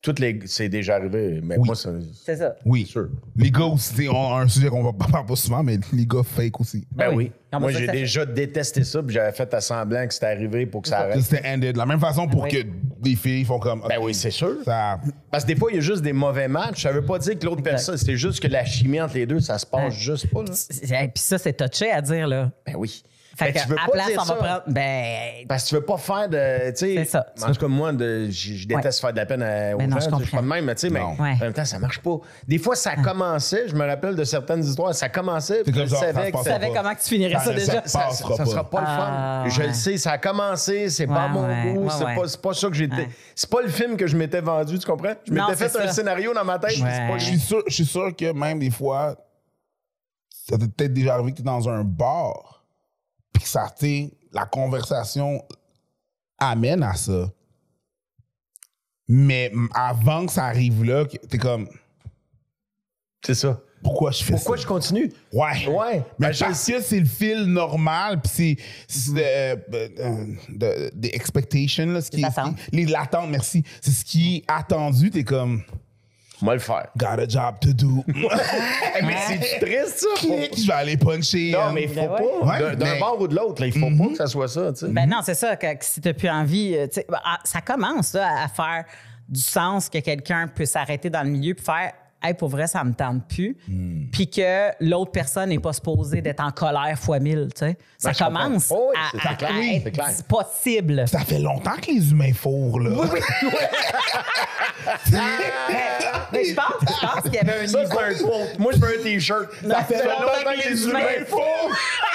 Toutes 0.00 0.20
les... 0.20 0.38
C'est 0.46 0.68
déjà 0.68 0.94
arrivé. 0.94 1.40
Mais 1.42 1.56
Oui. 1.58 1.66
moi, 1.66 1.74
ça... 1.74 1.90
C'est 2.24 2.36
ça. 2.36 2.54
Oui. 2.64 2.86
Sûr. 2.86 3.08
Les 3.36 3.50
gars 3.50 3.64
aussi, 3.64 3.94
c'est 3.96 4.06
un 4.08 4.12
un 4.36 4.46
sujet 4.46 4.68
qu'on 4.68 4.84
va 4.84 4.92
pas 4.92 5.06
parler 5.10 5.26
pas 5.26 5.34
souvent, 5.34 5.62
mais 5.64 5.76
les 5.92 6.06
gars 6.06 6.22
fake 6.22 6.60
aussi. 6.60 6.86
Ben 6.92 7.06
Ah 7.08 7.10
oui. 7.10 7.16
oui. 7.16 7.32
Non, 7.52 7.58
mais 7.58 7.64
Moi, 7.64 7.72
ça, 7.72 7.78
j'ai 7.80 7.86
ça 7.86 7.92
fait- 7.92 7.98
déjà 7.98 8.26
détesté 8.26 8.84
ça, 8.84 9.02
puis 9.02 9.14
j'avais 9.14 9.32
fait 9.32 9.52
à 9.52 9.60
semblant 9.60 10.06
que 10.06 10.14
c'était 10.14 10.26
arrivé 10.26 10.66
pour 10.66 10.82
que 10.82 10.88
ça 10.88 11.00
arrête. 11.00 11.20
C'était 11.20 11.48
ended. 11.48 11.72
De 11.72 11.78
la 11.78 11.86
même 11.86 11.98
façon 11.98 12.28
pour 12.28 12.42
Oui. 12.44 12.50
que 12.50 12.58
des 13.00 13.16
filles 13.16 13.44
font 13.44 13.58
comme. 13.58 13.80
Ben 13.88 13.98
ok, 13.98 14.04
oui, 14.04 14.14
c'est 14.14 14.30
sûr. 14.30 14.56
Ça, 14.64 15.00
Parce 15.32 15.42
que 15.44 15.48
des 15.48 15.56
fois, 15.56 15.70
il 15.72 15.76
y 15.76 15.78
a 15.78 15.82
juste 15.82 16.02
des 16.02 16.12
mauvais 16.12 16.46
matchs. 16.46 16.82
Ça 16.82 16.92
veut 16.92 17.04
pas 17.04 17.18
dire 17.18 17.36
que 17.38 17.44
l'autre 17.44 17.62
personne, 17.62 17.96
c'est 17.96 18.16
juste 18.16 18.40
que 18.40 18.48
la 18.48 18.64
chimie 18.64 19.00
entre 19.00 19.14
les 19.14 19.26
deux, 19.26 19.40
ça 19.40 19.58
se 19.58 19.66
passe 19.66 19.94
Ouais. 19.94 19.98
juste 19.98 20.28
pas. 20.32 20.42
Là. 20.44 21.02
Et 21.02 21.08
puis 21.08 21.22
ça, 21.22 21.38
c'est 21.38 21.54
touché 21.54 21.90
à 21.90 22.00
dire, 22.02 22.28
là. 22.28 22.52
Ben 22.66 22.74
oui. 22.76 23.02
Fait 23.38 23.52
Ben, 23.52 23.54
que, 23.54 23.58
tu 23.60 23.68
veux 23.68 23.78
à 23.78 23.86
pas 23.86 23.92
place, 23.92 24.06
dire 24.08 24.18
on 24.20 24.24
va 24.24 24.28
ça. 24.28 24.34
prendre. 24.34 24.62
Ben. 24.66 25.46
Parce 25.48 25.62
que 25.64 25.68
tu 25.68 25.74
veux 25.76 25.80
pas 25.84 25.96
faire 25.96 26.28
de. 26.28 26.70
Tu 26.70 26.76
sais, 26.76 26.94
C'est 26.96 27.04
ça. 27.04 27.26
En 27.46 27.52
tout 27.52 27.60
cas, 27.60 27.68
moi, 27.68 27.92
de, 27.92 28.26
je, 28.30 28.54
je 28.54 28.66
déteste 28.66 29.00
faire 29.00 29.12
de 29.12 29.16
la 29.18 29.26
peine 29.26 29.42
à, 29.42 29.74
aux 29.74 29.78
Ben 29.78 29.88
non, 29.88 30.00
gens. 30.00 30.10
je 30.10 30.16
tu 30.16 30.22
suis 30.28 30.36
pas 30.36 30.42
de 30.42 30.46
même, 30.48 30.64
mais 30.64 30.74
tu 30.74 30.80
sais, 30.80 30.90
mais. 30.90 31.00
Ouais. 31.00 31.34
en 31.34 31.38
même 31.38 31.52
temps, 31.52 31.64
ça 31.64 31.78
marche 31.78 32.00
pas. 32.00 32.16
Des 32.48 32.58
fois, 32.58 32.74
ça 32.74 32.96
commençait, 32.96 33.68
je 33.68 33.74
me 33.76 33.86
rappelle 33.86 34.16
de 34.16 34.24
certaines 34.24 34.64
histoires, 34.64 34.92
ça 34.94 35.08
commençait, 35.08 35.62
puis 35.62 35.72
je 35.72 35.86
genre, 35.86 36.00
savais 36.00 36.32
que 36.32 36.32
passe 36.32 36.42
Tu 36.42 36.48
ça, 36.48 36.54
savais 36.54 36.68
pas. 36.72 36.78
comment 36.82 36.94
que 36.94 37.00
tu 37.00 37.08
finirais 37.08 37.44
Ça 37.44 37.52
déjà? 37.52 37.82
ça, 37.86 38.10
sera 38.10 38.68
pas 38.68 38.80
le 38.80 38.86
fun. 38.86 39.08
Ah, 39.08 39.44
Je 39.48 39.60
ouais. 39.60 39.66
le 39.68 39.72
sais, 39.74 39.96
ça 39.98 40.12
a 40.12 40.18
commencé, 40.18 40.88
c'est 40.90 41.06
pas 41.06 41.28
mon 41.28 41.46
ouais, 41.46 41.72
goût, 41.74 41.88
c'est 41.90 42.04
ouais. 42.04 42.14
pas, 42.16 42.26
c'est 42.26 42.40
pas 42.42 42.54
ça 42.54 42.66
que 42.68 42.74
j'étais. 42.74 42.96
Ouais. 42.96 43.08
C'est 43.36 43.48
pas 43.50 43.62
le 43.62 43.68
film 43.68 43.96
que 43.96 44.06
je 44.08 44.16
m'étais 44.16 44.40
vendu, 44.40 44.78
tu 44.78 44.86
comprends? 44.86 45.14
Je 45.26 45.32
m'étais 45.32 45.54
fait 45.68 45.78
un 45.80 45.92
scénario 45.92 46.34
dans 46.34 46.44
ma 46.44 46.58
tête, 46.58 46.72
je 47.18 47.24
suis 47.24 47.38
sûr, 47.38 47.62
je 47.68 47.74
suis 47.74 47.86
sûr 47.86 48.14
que 48.16 48.32
même 48.32 48.58
des 48.58 48.70
fois, 48.70 49.14
ça 50.50 50.56
t'est 50.58 50.66
peut-être 50.68 50.92
déjà 50.94 51.14
arrivé 51.14 51.32
que 51.32 51.36
t'es 51.38 51.42
dans 51.42 51.68
un 51.68 51.84
bar, 51.84 52.57
puis 53.32 53.42
que 53.42 53.48
ça, 53.48 53.66
tu 53.78 53.86
sais, 53.86 54.10
la 54.32 54.46
conversation 54.46 55.42
amène 56.38 56.82
à 56.82 56.94
ça. 56.94 57.30
Mais 59.08 59.50
avant 59.74 60.26
que 60.26 60.32
ça 60.32 60.44
arrive 60.46 60.84
là, 60.84 61.04
t'es 61.06 61.38
comme, 61.38 61.66
C'est 63.24 63.34
ça. 63.34 63.58
pourquoi 63.82 64.10
je 64.10 64.22
fais 64.22 64.34
Pourquoi 64.34 64.56
ça? 64.58 64.62
je 64.62 64.66
continue? 64.66 65.12
Ouais. 65.32 65.66
Ouais. 65.66 66.04
Mais 66.18 66.26
Ben, 66.28 66.32
je- 66.32 66.44
parce 66.44 66.66
que 66.66 66.80
c'est 66.82 67.00
le 67.00 67.06
fil 67.06 67.44
normal, 67.44 68.20
puis 68.20 68.30
c'est 68.34 68.56
c'est, 68.86 69.54
euh, 69.54 69.56
euh, 69.72 70.26
de- 70.50 70.90
des 70.94 71.08
expectations, 71.14 71.86
là, 71.86 72.00
ce 72.02 72.10
qui 72.10 72.22
les 72.72 72.84
l'attente, 72.84 73.30
merci. 73.30 73.64
C'est 73.80 73.92
ce 73.92 74.04
qui 74.04 74.36
est 74.36 74.44
attendu. 74.46 75.10
T'es 75.10 75.24
comme, 75.24 75.62
Moi 76.40 76.54
le 76.54 76.60
faire. 76.60 76.86
got 76.96 77.18
a 77.20 77.26
job 77.28 77.58
to 77.60 77.72
do. 77.72 78.04
mais 79.02 79.16
c'est 79.26 79.58
triste, 79.60 79.98
ça. 79.98 80.06
Faut- 80.18 80.36
Clic, 80.36 80.60
je 80.60 80.66
vais 80.66 80.72
aller 80.72 80.96
puncher. 80.96 81.50
Non, 81.52 81.72
mais 81.72 81.82
il 81.84 81.88
faut 81.88 81.94
Ben 81.94 82.08
pas. 82.08 82.46
Ouais, 82.46 82.76
D'un- 82.76 82.84
mais- 82.92 82.98
bord 83.00 83.20
ou 83.20 83.28
de 83.28 83.34
l'autre, 83.34 83.60
là, 83.60 83.66
il 83.68 83.72
faut 83.78 83.90
pas 83.96 84.08
que 84.10 84.16
ça 84.16 84.26
soit 84.26 84.48
ça, 84.48 84.72
tu 84.72 84.86
sais. 84.86 84.88
Ben 84.92 85.08
non, 85.08 85.18
c'est 85.24 85.34
ça. 85.34 85.56
Que, 85.56 85.74
que 85.74 85.84
si 85.84 86.00
tu 86.00 86.08
n'as 86.08 86.14
plus 86.14 86.28
envie, 86.28 86.74
euh, 86.76 86.86
ben, 87.08 87.18
ah, 87.24 87.38
ça 87.44 87.60
commence 87.60 88.12
là, 88.14 88.44
à 88.44 88.48
faire 88.48 88.84
du 89.28 89.40
sens 89.40 89.88
que 89.88 89.98
quelqu'un 89.98 90.48
peut 90.48 90.64
s'arrêter 90.64 91.10
dans 91.10 91.22
le 91.22 91.30
milieu 91.30 91.54
puis 91.54 91.64
faire 91.64 91.92
Hey, 92.20 92.34
pour 92.34 92.48
vrai, 92.48 92.66
ça 92.66 92.82
me 92.82 92.92
tente 92.94 93.28
plus. 93.28 93.56
Puis 94.12 94.28
que 94.28 94.70
l'autre 94.80 95.12
personne 95.12 95.50
n'est 95.50 95.58
pas 95.60 95.72
supposée 95.72 96.20
d'être 96.20 96.40
en 96.40 96.50
colère 96.50 96.98
fois 96.98 97.20
mille. 97.20 97.48
tu 97.54 97.60
sais. 97.60 97.76
Ça 97.96 98.10
Ben, 98.10 98.24
commence 98.26 98.68
Oh 98.70 98.90
oui, 98.90 98.96
à, 99.00 99.10
c'est 99.12 99.28
à- 99.28 99.34
clair. 99.34 99.50
à 99.50 99.54
Oui, 99.58 99.72
être 99.76 99.82
c'est 99.84 99.90
clair. 99.92 100.06
possible. 100.28 101.08
Ça 101.08 101.20
fait 101.20 101.38
longtemps 101.38 101.76
que 101.80 101.92
les 101.92 102.10
humains 102.10 102.32
fourrent, 102.34 102.80
là. 102.80 102.90
Mais 106.32 106.44
je 106.44 106.54
pense, 106.54 106.66
je 106.80 107.06
pense 107.06 107.22
qu'il 107.22 107.34
y 107.34 107.38
avait 107.38 107.64
un 107.64 107.66
Ça, 107.66 107.78
niveau. 107.84 107.98
c'est 107.98 108.04
un 108.04 108.26
quote. 108.26 108.58
Moi, 108.58 108.72
je 108.74 108.78
veux 108.80 108.98
un 108.98 109.02
T-shirt. 109.02 109.48
Ça 109.68 109.82
fait 109.84 110.04
longtemps 110.04 110.42
que 110.44 110.68
les 110.68 110.84
humains 110.84 111.24
fourrent. 111.26 111.70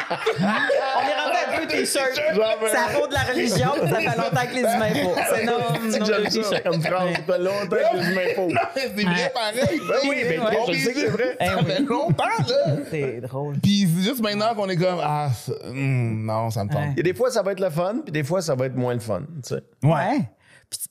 On 0.09 0.15
est 0.15 1.15
rendu 1.15 1.37
à 1.37 1.59
deux 1.59 1.67
t-shirts. 1.67 2.19
À 2.19 2.93
cause 2.93 3.09
de 3.09 3.13
la 3.13 3.21
religion, 3.21 3.71
ça 3.81 3.95
fait 3.95 4.17
longtemps 4.17 4.45
que 4.47 4.53
les 4.53 4.61
humains 4.61 4.93
font. 5.03 5.15
C'est 5.33 5.45
nos, 5.45 5.91
C'est 5.91 5.99
nos 5.99 6.05
que 6.05 6.11
deux 6.11 6.29
j'aime 6.29 6.43
ça 6.43 6.59
t-shirts. 6.59 6.63
comme 6.63 6.81
phrase. 6.81 7.09
Ça 7.13 7.33
fait 7.33 7.39
longtemps 7.39 7.67
que 7.69 7.97
les 7.97 8.11
humains 8.11 8.33
font. 8.35 8.47
Non, 8.49 8.61
mais 8.75 8.81
c'est 8.95 9.03
vrai 9.03 9.33
pareil. 9.33 9.79
Ben 10.01 10.09
oui, 10.09 10.15
ben 10.27 10.41
je 10.67 10.73
sais 10.79 10.93
que 10.93 10.99
c'est 10.99 11.07
vrai. 11.07 11.37
Ça 11.39 11.57
Eh 11.61 11.65
fait 11.65 11.79
longtemps, 11.81 12.23
là. 12.47 12.75
C'est 12.89 13.21
drôle. 13.21 13.55
Puis 13.61 13.87
c'est 13.95 14.03
juste 14.09 14.21
maintenant 14.21 14.53
qu'on 14.55 14.67
est 14.69 14.77
comme, 14.77 14.99
ah, 15.01 15.29
hum, 15.69 16.25
non, 16.25 16.49
ça 16.49 16.63
me 16.65 16.69
tente. 16.69 16.97
A 16.97 17.01
des 17.01 17.13
fois, 17.13 17.29
ça 17.31 17.41
va 17.41 17.51
être 17.53 17.59
le 17.59 17.69
fun, 17.69 17.97
puis 18.03 18.11
des 18.11 18.23
fois, 18.23 18.41
ça 18.41 18.55
va 18.55 18.65
être 18.65 18.75
moins 18.75 18.93
le 18.93 18.99
fun. 18.99 19.21
tu 19.43 19.55
sais. 19.55 19.61
Ouais. 19.83 20.29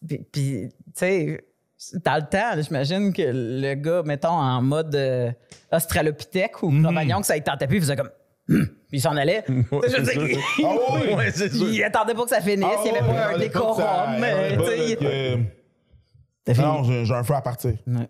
Puis, 0.08 0.20
tu 0.32 0.70
sais, 0.94 1.40
dans 2.04 2.14
le 2.14 2.22
temps, 2.22 2.54
là, 2.54 2.60
j'imagine 2.62 3.12
que 3.12 3.22
le 3.24 3.74
gars, 3.74 4.02
mettons, 4.04 4.28
en 4.28 4.62
mode 4.62 4.94
euh, 4.94 5.30
australopithèque 5.72 6.62
ou 6.62 6.70
cro-magnon, 6.70 7.20
que 7.20 7.26
ça 7.26 7.36
il 7.36 7.42
tentait 7.42 7.66
plus, 7.66 7.78
il 7.78 7.80
faisait 7.82 7.96
comme. 7.96 8.10
Hum 8.50 8.66
Puis 8.88 8.98
il 8.98 9.00
s'en 9.00 9.16
allait. 9.16 9.44
Sais, 9.48 9.54
je 9.88 9.96
veux 9.96 10.02
dire, 10.02 10.38
il- 10.58 10.64
Ah 10.64 10.68
oui, 10.94 11.14
Ouais, 11.14 11.30
c'est 11.32 11.48
sûr. 11.52 11.68
il 11.68 11.82
attendait 11.84 12.14
pas 12.14 12.24
que 12.24 12.28
ça 12.30 12.40
finisse, 12.40 12.66
Ah 12.68 12.80
il 12.84 12.92
n'y 12.92 12.98
avait 12.98 13.08
ouais, 13.08 13.14
pas 13.14 13.34
un 13.34 13.38
décorum. 13.38 13.82
Non, 16.58 16.82
j'ai 16.82 17.04
j'ai 17.04 17.14
un 17.14 17.22
feu 17.22 17.34
à 17.34 17.40
partir. 17.40 17.72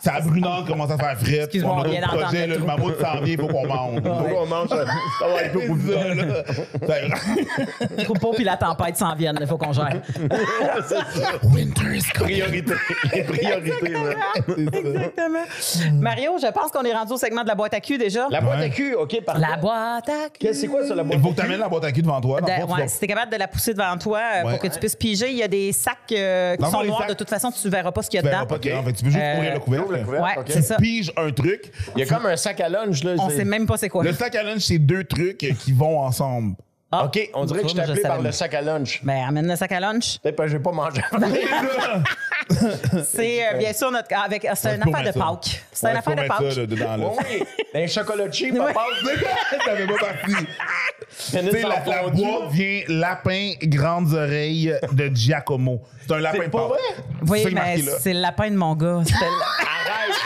C'est 0.00 0.10
à 0.10 0.20
Brunan 0.20 0.64
commence 0.66 0.90
à 0.90 0.98
faire 0.98 1.16
fret. 1.18 1.36
Excuse-moi, 1.44 1.74
On 1.76 1.80
on 1.80 1.88
vient 1.88 2.00
d'entendre 2.00 2.32
le 2.48 2.58
mammouth 2.58 3.00
s'en 3.00 3.20
vient, 3.20 3.34
il 3.34 3.40
faut 3.40 3.46
qu'on 3.46 3.66
mange. 3.66 4.00
Pourquoi 4.02 4.42
on 4.42 4.46
mange 4.46 4.68
ça? 4.68 4.84
Ça 5.20 5.26
va 5.28 5.42
être 5.42 5.52
beaucoup 5.52 5.76
plus 5.76 5.92
Ça, 5.92 6.14
là. 6.14 6.44
Ça- 6.86 7.86
Le 7.96 8.04
troupeau 8.04 8.32
puis 8.32 8.42
la 8.44 8.56
tempête 8.56 8.96
s'en 8.96 9.14
viennent, 9.14 9.38
il 9.40 9.46
faut 9.46 9.56
qu'on 9.58 9.72
gère. 9.72 9.86
Winter 11.44 11.96
is 11.96 12.02
coming. 12.16 12.40
Priorité. 12.40 12.72
Les 13.14 13.22
priorités. 13.22 13.94
Exactement. 14.58 15.44
Mario, 16.00 16.38
je 16.40 16.50
pense 16.52 16.70
qu'on 16.72 16.82
est 16.82 16.92
rendu 16.94 17.12
au 17.12 17.16
segment 17.18 17.42
de 17.42 17.48
la 17.48 17.54
boîte 17.54 17.74
à 17.74 17.80
cul 17.80 17.98
déjà. 17.98 18.26
La 18.30 18.40
boîte 18.40 18.58
Ouais. 18.58 18.64
à 18.64 18.68
cul, 18.70 18.94
OK, 18.94 19.20
parfait. 19.24 19.40
La 19.40 19.56
boîte 19.56 20.08
à 20.08 20.28
cul. 20.30 20.38
Qu'est-ce- 20.40 20.60
C'est 20.62 20.66
quoi 20.68 20.84
ça, 20.86 20.94
la 20.94 21.02
boîte 21.04 21.18
Il 21.18 21.22
faut 21.22 21.28
à 21.28 21.30
que 21.30 21.34
cul? 21.36 21.40
tu 21.42 21.46
amènes 21.46 21.60
la 21.60 21.68
boîte 21.68 21.84
à 21.84 21.92
cul 21.92 22.02
devant 22.02 22.20
toi. 22.20 22.40
De- 22.40 22.46
ouais, 22.46 22.88
si 22.88 22.98
t'es 23.00 23.06
capable 23.06 23.30
de 23.32 23.36
la 23.36 23.46
pousser 23.48 23.74
devant 23.74 23.96
toi 23.98 24.20
euh, 24.36 24.42
pour 24.50 24.58
que 24.58 24.66
tu 24.68 24.78
puisses 24.78 24.96
piger, 24.96 25.30
il 25.30 25.36
y 25.36 25.42
a 25.42 25.48
des 25.48 25.72
sacs 25.72 26.12
euh, 26.16 26.56
qui 26.56 26.70
sont 26.70 26.80
les 26.80 26.88
noirs. 26.88 27.00
sacs- 27.00 27.08
De 27.10 27.14
toute 27.14 27.28
façon, 27.30 27.50
tu 27.50 27.68
verras 27.68 27.92
pas 27.92 28.02
ce 28.02 28.10
qu'il 28.10 28.18
y 28.18 28.20
a 28.20 28.22
Tu 28.22 28.28
verras 28.28 28.44
dedans. 28.44 28.54
pas 28.54 28.58
qu'il 28.60 28.70
y 28.70 28.74
a- 28.74 28.78
en 28.78 28.82
fait, 28.82 28.92
tu 28.92 29.04
peux 29.04 29.10
juste 29.10 29.22
Euh, 29.22 29.36
ouvrir 29.36 29.54
le 29.54 29.60
couvercle. 29.60 29.92
le 29.92 30.04
couvercle. 30.04 30.24
Ouais, 30.24 30.38
Ok. 30.40 30.46
c'est 30.48 30.62
ça. 30.62 30.76
Pige 30.76 31.12
un 31.16 31.30
truc. 31.30 31.70
Il 31.96 32.00
y 32.00 32.02
a 32.02 32.06
comme 32.14 32.26
un 32.26 32.36
sac 32.36 32.60
à 32.60 32.68
lunch, 32.68 33.02
là. 33.04 33.14
On 33.18 33.30
sait 33.30 33.44
même 33.44 33.66
pas 33.66 33.76
c'est 33.76 33.88
quoi. 33.88 34.04
Le 34.04 34.12
sac 34.12 34.34
à 34.34 34.42
lunch, 34.42 34.62
c'est 34.62 34.78
deux 34.78 35.04
trucs 35.04 35.38
qui 35.38 35.72
vont 35.72 36.00
ensemble. 36.00 36.56
Ah. 36.92 37.04
OK, 37.06 37.30
on 37.34 37.44
dirait 37.44 37.62
que 37.62 37.68
je 37.68 37.74
t'ai 37.74 37.82
je 37.84 37.90
appelé 37.90 38.02
par 38.02 38.22
le 38.22 38.30
sac 38.30 38.54
à 38.54 38.62
lunch. 38.62 39.02
Ben, 39.02 39.24
amène 39.28 39.48
le 39.48 39.56
sac 39.56 39.72
à 39.72 39.80
lunch. 39.80 40.18
Peut-être 40.20 40.36
que 40.36 40.46
j'ai 40.48 40.60
pas 40.60 40.70
mangé. 40.72 41.02
C'est 43.10 43.46
euh, 43.46 43.58
bien 43.58 43.72
sûr 43.72 43.90
notre. 43.90 44.08
Avec, 44.14 44.46
c'est 44.54 44.76
une 44.76 44.82
affaire 44.82 45.12
de. 45.12 45.18
Pâques. 45.18 45.64
C'est 45.72 45.86
Ouais, 45.86 45.92
une 45.92 45.98
affaire 45.98 46.16
de 46.16 46.26
Pâques. 46.26 46.40
oui, 47.34 47.44
un 47.74 47.86
chocolat 47.86 48.30
cheap, 48.30 48.56
papa. 48.56 48.80
Ça 51.08 51.40
fait 51.40 51.46
pas 51.46 51.52
sais, 51.58 51.64
en 51.64 51.68
la, 51.68 51.76
la 51.76 52.02
boîte 52.08 52.50
vient 52.52 52.80
lapin 52.88 53.52
grandes 53.62 54.12
oreilles 54.12 54.74
de 54.92 55.10
Giacomo. 55.14 55.80
C'est 56.06 56.14
un 56.14 56.18
lapin 56.18 56.38
C'est 56.40 56.46
de 56.46 56.50
pas 56.50 56.58
Pâques. 56.58 56.68
vrai? 56.68 56.78
C'est 57.24 57.30
Oui, 57.30 57.54
mais 57.54 57.78
c'est 58.00 58.12
le 58.12 58.20
lapin 58.20 58.50
de 58.50 58.56
mon 58.56 58.74
gars. 58.74 59.00
Arrête. 59.00 60.16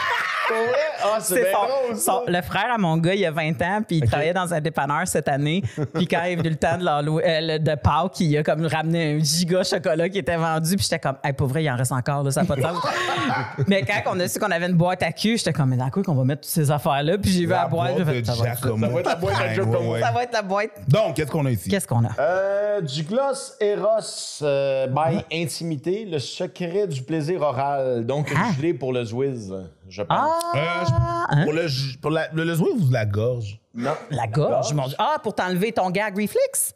Ah, 1.03 1.17
c'est 1.19 1.35
bien 1.35 1.51
drôle, 1.51 1.97
ça. 1.97 2.21
le 2.27 2.41
frère 2.41 2.67
à 2.73 2.77
mon 2.77 2.97
gars, 2.97 3.13
il 3.15 3.25
a 3.25 3.31
20 3.31 3.61
ans, 3.61 3.81
puis 3.87 3.97
il 3.97 4.07
travaillait 4.07 4.33
dans 4.33 4.53
un 4.53 4.61
dépanneur 4.61 5.07
cette 5.07 5.27
année. 5.27 5.61
Puis 5.93 6.07
quand 6.07 6.21
il 6.25 6.33
est 6.33 6.35
venu 6.35 6.49
le 6.49 6.55
temps 6.55 6.77
de, 6.77 6.85
euh, 6.85 7.57
de 7.57 7.75
Pâques, 7.75 8.19
il 8.19 8.37
a 8.37 8.43
comme 8.43 8.65
ramené 8.65 9.15
un 9.15 9.19
giga 9.19 9.63
chocolat 9.63 10.09
qui 10.09 10.19
était 10.19 10.37
vendu. 10.37 10.75
Puis 10.75 10.83
j'étais 10.83 10.99
comme, 10.99 11.17
hey, 11.23 11.33
pour 11.33 11.47
vrai, 11.47 11.63
il 11.63 11.69
en 11.69 11.75
reste 11.75 11.91
encore, 11.91 12.23
là, 12.23 12.31
ça 12.31 12.41
n'a 12.41 12.47
pas 12.47 12.55
de 12.55 12.61
sens. 12.61 12.77
Mais 13.67 13.83
quand 13.83 14.13
on 14.13 14.19
a 14.19 14.27
su 14.27 14.39
qu'on 14.39 14.51
avait 14.51 14.67
une 14.67 14.77
boîte 14.77 15.03
à 15.03 15.11
cul, 15.11 15.37
j'étais 15.37 15.53
comme, 15.53 15.69
mais 15.69 15.77
dans 15.77 15.89
quoi 15.89 16.03
qu'on 16.03 16.15
va 16.15 16.23
mettre 16.23 16.41
toutes 16.41 16.51
ces 16.51 16.71
affaires-là? 16.71 17.17
Puis 17.17 17.31
j'ai 17.31 17.41
vu 17.41 17.47
la, 17.47 17.67
boîte, 17.67 17.93
j'ai 17.97 18.03
de 18.03 18.09
fait, 18.11 18.25
ça 18.25 18.33
va, 18.33 18.49
être 18.49 18.59
ça. 18.59 18.69
Va 18.71 18.99
être 18.99 19.05
la 19.05 19.15
boîte 19.15 19.35
à 19.35 19.43
Ouais, 19.43 19.55
Giacomo. 19.55 19.79
ouais, 19.79 19.87
ouais. 19.89 20.01
Ça 20.01 20.11
va 20.11 20.23
être 20.23 20.33
la 20.33 20.41
boîte. 20.41 20.71
Donc, 20.87 21.15
qu'est-ce 21.15 21.31
qu'on 21.31 21.45
a 21.45 21.51
ici? 21.51 21.69
Qu'est-ce 21.69 21.87
qu'on 21.87 22.03
a? 22.05 22.09
Euh, 22.19 22.81
du 22.81 23.03
gloss 23.03 23.55
Eros 23.59 24.41
euh, 24.41 24.87
by 24.87 25.23
Intimité, 25.33 26.05
le 26.05 26.19
secret 26.19 26.87
du 26.87 27.01
plaisir 27.01 27.41
oral. 27.41 28.05
Donc, 28.05 28.33
gelé 28.57 28.73
pour 28.73 28.93
le 28.93 29.03
Zwiz, 29.03 29.53
je 29.91 30.01
pense. 30.03 30.17
Ah! 30.19 30.39
Euh, 30.55 30.85
je- 30.87 30.93
hein? 31.37 31.43
Pour 31.43 31.53
le, 31.53 31.67
ju- 31.67 31.97
pour 31.97 32.11
la, 32.11 32.29
le, 32.33 32.43
le 32.43 32.59
ou 32.59 32.89
la 32.91 33.05
gorge? 33.05 33.59
Non. 33.73 33.95
La 34.09 34.27
gorge, 34.27 34.73
mon 34.73 34.87
Dieu. 34.87 34.95
Ah, 34.99 35.17
pour 35.21 35.35
t'enlever 35.35 35.71
ton 35.71 35.89
gag 35.91 36.15
reflex? 36.19 36.73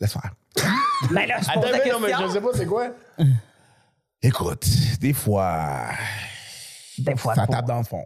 Laisse 0.00 0.12
faire. 0.12 0.32
Ben 1.12 1.26
là, 1.28 1.36
je 1.40 1.48
Attends, 1.50 1.60
pose 1.60 1.70
la 1.70 1.78
mais 1.78 1.90
non, 1.92 2.00
mais 2.00 2.08
question. 2.08 2.26
je 2.26 2.32
sais 2.32 2.40
pas 2.40 2.48
c'est 2.54 2.66
quoi? 2.66 2.88
Écoute, 4.22 4.66
des 5.00 5.12
fois, 5.12 5.82
Des 6.98 7.16
fois, 7.16 7.34
ça 7.36 7.46
tape 7.46 7.66
dans 7.66 7.78
le 7.78 7.84
fond. 7.84 8.04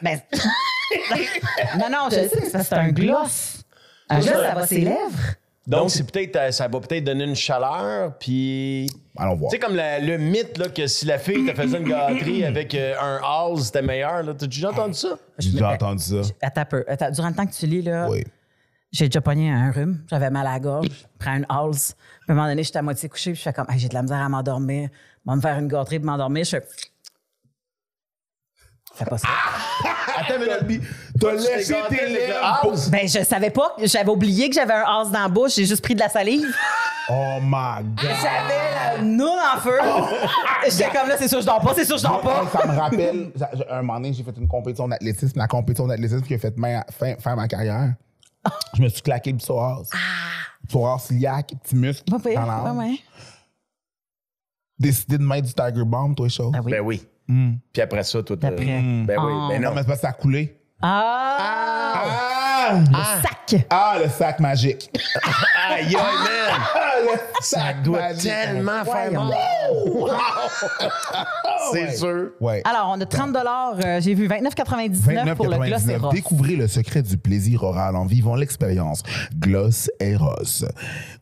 Ben, 0.00 0.18
non, 1.78 1.90
non, 1.90 2.08
je 2.10 2.14
sais, 2.14 2.28
c'est 2.28 2.40
parce 2.52 2.52
que 2.52 2.68
c'est 2.70 2.74
un 2.74 2.88
gloss. 2.88 3.62
Un 4.08 4.20
gloss, 4.20 4.32
ça 4.32 4.54
va 4.54 4.66
ses 4.66 4.80
lèvres. 4.80 5.34
Donc, 5.70 5.90
c'est 5.90 6.10
peut-être, 6.10 6.36
euh, 6.36 6.50
ça 6.50 6.68
va 6.68 6.80
peut-être 6.80 7.04
donner 7.04 7.24
une 7.24 7.36
chaleur, 7.36 8.16
puis. 8.18 8.88
Allons 9.16 9.36
voir. 9.36 9.50
Tu 9.50 9.56
sais, 9.56 9.60
comme 9.60 9.76
la- 9.76 9.98
le 10.00 10.18
mythe 10.18 10.58
là, 10.58 10.68
que 10.68 10.86
si 10.86 11.06
la 11.06 11.18
fille 11.18 11.46
te 11.46 11.54
faisait 11.54 11.78
une 11.78 11.88
gâterie 11.88 12.44
avec 12.52 12.74
euh, 12.74 12.94
un 13.00 13.20
Halls, 13.22 13.62
c'était 13.62 13.82
meilleur. 13.82 14.22
là. 14.22 14.34
T'as 14.34 14.46
déjà 14.46 14.70
entendu 14.70 14.94
ça? 14.94 15.16
J'ai 15.38 15.52
déjà 15.52 15.70
entendu 15.72 16.02
ça. 16.02 16.20
Attends 16.42 16.60
un 16.60 16.64
peu. 16.64 16.84
Attends, 16.88 17.10
durant 17.10 17.28
le 17.28 17.34
temps 17.34 17.46
que 17.46 17.52
tu 17.54 17.66
lis, 17.66 17.82
là, 17.82 18.08
Oui. 18.10 18.24
j'ai 18.92 19.06
déjà 19.06 19.20
pogné 19.20 19.50
un 19.50 19.70
rhume. 19.70 20.04
J'avais 20.10 20.30
mal 20.30 20.46
à 20.46 20.52
la 20.52 20.60
gorge. 20.60 20.88
Je 20.88 21.04
prends 21.18 21.36
une 21.36 21.46
halse. 21.48 21.94
Puis 21.94 22.24
à 22.28 22.32
un 22.32 22.34
moment 22.34 22.48
donné, 22.48 22.62
j'étais 22.64 22.78
à 22.78 22.82
moitié 22.82 23.08
couché. 23.08 23.32
Puis 23.32 23.38
je 23.38 23.42
fais 23.44 23.52
comme, 23.52 23.66
Hey, 23.70 23.78
j'ai 23.78 23.88
de 23.88 23.94
la 23.94 24.02
misère 24.02 24.18
à 24.18 24.28
m'endormir. 24.28 24.88
On 25.26 25.32
va 25.32 25.36
me 25.36 25.40
faire 25.42 25.58
une 25.58 25.68
gâterie 25.68 25.98
pour 25.98 26.06
m'endormir. 26.06 26.44
Je 26.44 26.50
fais. 26.50 26.66
Fais 28.94 29.04
pas 29.04 29.18
ça. 29.18 29.28
Attends, 30.20 30.34
mais 30.66 30.80
T'as 31.20 31.32
léché 31.32 31.74
tes 31.88 32.08
lèvres. 32.08 32.90
Ben, 32.90 33.08
je 33.08 33.24
savais 33.24 33.50
pas. 33.50 33.74
J'avais 33.82 34.10
oublié 34.10 34.48
que 34.48 34.54
j'avais 34.54 34.72
un 34.74 34.84
halse 34.86 35.10
dans 35.10 35.20
la 35.22 35.28
bouche. 35.28 35.54
J'ai 35.56 35.66
juste 35.66 35.82
pris 35.82 35.94
de 35.94 36.00
la 36.00 36.08
salive. 36.08 36.46
Oh 37.08 37.38
my 37.42 37.82
God. 37.84 37.96
J'avais 38.22 38.96
la 38.96 39.02
noune 39.02 39.28
en 39.28 39.58
feu. 39.60 39.78
J'étais 40.70 40.90
comme 40.96 41.08
là, 41.08 41.16
c'est 41.18 41.28
sûr, 41.28 41.38
que 41.38 41.42
je 41.42 41.46
dors 41.46 41.60
pas. 41.60 41.72
C'est 41.74 41.84
sûr, 41.84 41.96
que 41.96 42.02
je 42.02 42.06
dors 42.06 42.20
pas. 42.20 42.46
Ça 42.52 42.66
me 42.66 42.78
rappelle, 42.78 43.32
un 43.68 43.82
moment 43.82 43.94
donné, 44.00 44.12
j'ai 44.12 44.22
fait 44.22 44.36
une 44.38 44.46
compétition 44.48 44.86
d'athlétisme. 44.88 45.38
La 45.38 45.48
compétition 45.48 45.86
d'athlétisme 45.86 46.22
qui 46.22 46.34
a 46.34 46.38
fait 46.38 46.54
fin- 46.56 47.16
faire 47.18 47.36
ma 47.36 47.48
carrière. 47.48 47.94
Je 48.74 48.82
me 48.82 48.88
suis 48.88 49.02
claqué 49.02 49.32
le 49.32 49.38
psoas. 49.38 49.82
Psoas 50.68 51.08
iliaque, 51.10 51.52
petit 51.62 51.74
muscle 51.76 52.04
Pas 52.10 52.18
pire. 52.20 52.40
dans 52.40 52.46
la 52.46 52.62
Ouais, 52.62 52.70
hanche. 52.70 52.76
ouais. 52.90 52.98
Décidé 54.78 55.18
de 55.18 55.22
mettre 55.24 55.48
du 55.48 55.52
Tiger 55.54 55.84
Bomb, 55.84 56.14
toi, 56.14 56.28
chaud. 56.28 56.52
Ah 56.54 56.60
oui. 56.64 56.70
Ben 56.72 56.80
oui. 56.80 57.02
Puis 57.72 57.82
après 57.82 58.02
ça, 58.04 58.22
tout. 58.22 58.38
Après. 58.42 58.64
Ben 58.64 59.06
oui. 59.08 59.14
Ah. 59.18 59.46
Ben 59.50 59.62
Non, 59.62 59.68
non. 59.70 59.74
mais 59.74 59.80
c'est 59.82 59.86
parce 59.86 59.98
que 59.98 60.02
ça 60.02 60.08
a 60.08 60.12
coulé. 60.12 60.56
Ah! 60.82 61.36
Ah! 61.40 62.72
Le 62.72 63.22
sac! 63.22 63.66
Ah, 63.70 63.96
le 64.02 64.08
sac 64.08 64.40
magique. 64.40 64.90
Aïe, 65.70 65.86
aïe, 65.86 65.94
man! 65.94 66.60
Ah, 66.74 66.92
le 67.02 67.18
Ça 67.40 67.58
sac 67.60 67.82
doit 67.82 67.98
magique. 68.00 68.30
tellement 68.30 68.84
faire 68.84 69.12
mal. 69.12 69.34
C'est 71.72 71.84
ouais. 71.84 71.96
sûr. 71.96 72.30
Ouais. 72.40 72.62
Alors, 72.64 72.92
on 72.96 73.00
a 73.00 73.06
30 73.06 73.36
euh, 73.36 74.00
J'ai 74.00 74.14
vu 74.14 74.26
29,99 74.28 75.34
pour 75.34 75.46
le 75.48 75.58
Gloss 75.58 75.82
29,99. 75.82 75.90
Eros. 75.92 76.12
Découvrez 76.12 76.56
le 76.56 76.66
secret 76.68 77.02
du 77.02 77.16
plaisir 77.16 77.62
oral 77.62 77.96
en 77.96 78.06
vivant 78.06 78.34
l'expérience. 78.34 79.02
Gloss 79.38 79.90
Eros. 80.00 80.64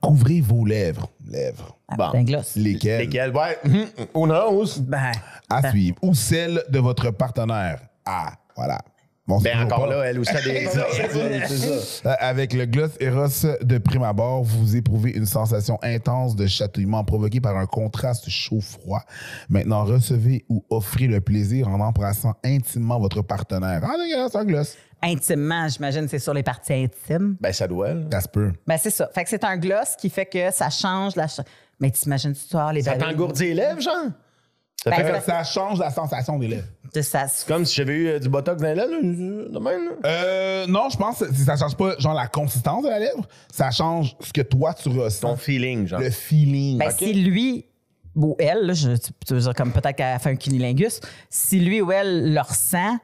Couvrez 0.00 0.40
vos 0.40 0.64
lèvres. 0.64 1.08
Lèvres. 1.28 1.76
Ah. 1.88 2.12
Lesquelles? 2.56 2.98
Lesquels? 2.98 3.32
Ouais. 3.34 3.58
Who 4.14 4.26
knows? 4.26 4.80
Ben, 4.80 5.12
à 5.48 5.70
suivre. 5.70 5.98
Ou 6.02 6.14
celles 6.14 6.62
de 6.70 6.78
votre 6.78 7.10
partenaire. 7.10 7.80
Ah, 8.04 8.32
voilà. 8.56 8.78
Bon, 9.28 9.38
c'est 9.38 9.52
Ben 9.52 9.62
encore 9.64 9.86
pas. 9.86 9.94
là, 9.94 10.02
elle 10.06 10.18
aussi 10.18 10.34
a 10.34 10.40
des. 10.40 10.66
C'est 11.46 11.56
ça. 11.58 12.08
Euh, 12.10 12.14
Avec 12.18 12.52
le 12.54 12.64
gloss 12.64 12.92
Eros 12.98 13.26
de 13.62 13.76
prime 13.78 14.02
abord, 14.02 14.42
vous 14.42 14.74
éprouvez 14.74 15.10
une 15.10 15.26
sensation 15.26 15.78
intense 15.82 16.34
de 16.34 16.46
chatouillement 16.46 17.04
provoquée 17.04 17.40
par 17.40 17.56
un 17.56 17.66
contraste 17.66 18.28
chaud-froid. 18.30 19.02
Maintenant, 19.50 19.84
recevez 19.84 20.44
ou 20.48 20.64
offrez 20.70 21.06
le 21.08 21.20
plaisir 21.20 21.68
en 21.68 21.78
embrassant 21.80 22.34
intimement 22.44 22.98
votre 22.98 23.20
partenaire. 23.22 23.82
Ah, 23.84 23.92
regarde, 24.02 24.32
c'est 24.32 24.38
un 24.38 24.44
gloss. 24.46 24.76
intimement, 25.02 25.68
j'imagine, 25.68 26.08
c'est 26.08 26.18
sur 26.18 26.32
les 26.34 26.42
parties 26.42 26.72
intimes. 26.72 27.36
Ben 27.40 27.52
ça 27.52 27.68
doit. 27.68 27.92
là. 27.94 28.00
Ça 28.10 28.22
se 28.22 28.28
peut. 28.28 28.52
Ben, 28.66 28.78
c'est 28.78 28.90
ça. 28.90 29.08
Fait 29.14 29.24
que 29.24 29.30
c'est 29.30 29.44
un 29.44 29.58
gloss 29.58 29.94
qui 29.98 30.08
fait 30.10 30.26
que 30.26 30.50
ça 30.50 30.70
change 30.70 31.16
la. 31.16 31.28
ch- 31.28 31.46
Mais 31.80 31.90
t'imagines-tu, 31.90 32.48
toi, 32.48 32.72
les 32.72 32.82
Ça 32.82 32.96
t'engourdit 32.96 33.44
les 33.44 33.54
lèvres, 33.54 33.80
genre? 33.80 34.06
Ça 34.84 34.90
Ben, 34.90 34.96
fait 34.96 35.02
Fait 35.04 35.10
comme- 35.10 35.20
que 35.20 35.26
ça 35.26 35.44
change 35.44 35.78
la 35.78 35.90
sensation 35.90 36.38
des 36.38 36.48
lèvres. 36.48 36.66
De 36.94 37.02
ça. 37.02 37.26
comme 37.46 37.64
si 37.66 37.74
j'avais 37.74 37.92
eu 37.94 38.06
euh, 38.08 38.18
du 38.18 38.28
botox 38.30 38.62
dans 38.62 38.68
les 38.68 38.74
lèvres, 38.76 38.90
là, 38.92 38.98
de 39.02 39.58
même. 39.58 39.84
là. 39.84 39.92
Euh, 40.06 40.66
non, 40.68 40.88
je 40.88 40.96
pense 40.96 41.18
que 41.18 41.32
ça 41.34 41.56
change 41.56 41.76
pas 41.76 41.98
genre 41.98 42.14
la 42.14 42.28
consistance 42.28 42.82
de 42.84 42.88
la 42.88 42.98
lèvre, 42.98 43.26
ça 43.52 43.70
change 43.70 44.16
ce 44.20 44.32
que 44.32 44.40
toi 44.40 44.72
tu 44.72 44.88
ressens. 44.88 45.28
Ton 45.28 45.36
feeling, 45.36 45.86
genre. 45.86 46.00
Le 46.00 46.10
feeling. 46.10 46.78
Ben, 46.78 46.90
si 46.90 47.12
lui 47.12 47.66
ou 48.14 48.36
elle, 48.38 48.66
là, 48.66 48.72
je, 48.72 48.90
tu 49.26 49.34
veux 49.34 49.40
dire 49.40 49.54
comme 49.54 49.72
peut-être 49.72 49.96
qu'elle 49.96 50.14
a 50.14 50.18
fait 50.18 50.30
un 50.30 50.36
cunilingus, 50.36 51.00
si 51.28 51.60
lui 51.60 51.80
ou 51.82 51.92
elle 51.92 52.32
le 52.32 52.40
ressent, 52.40 52.96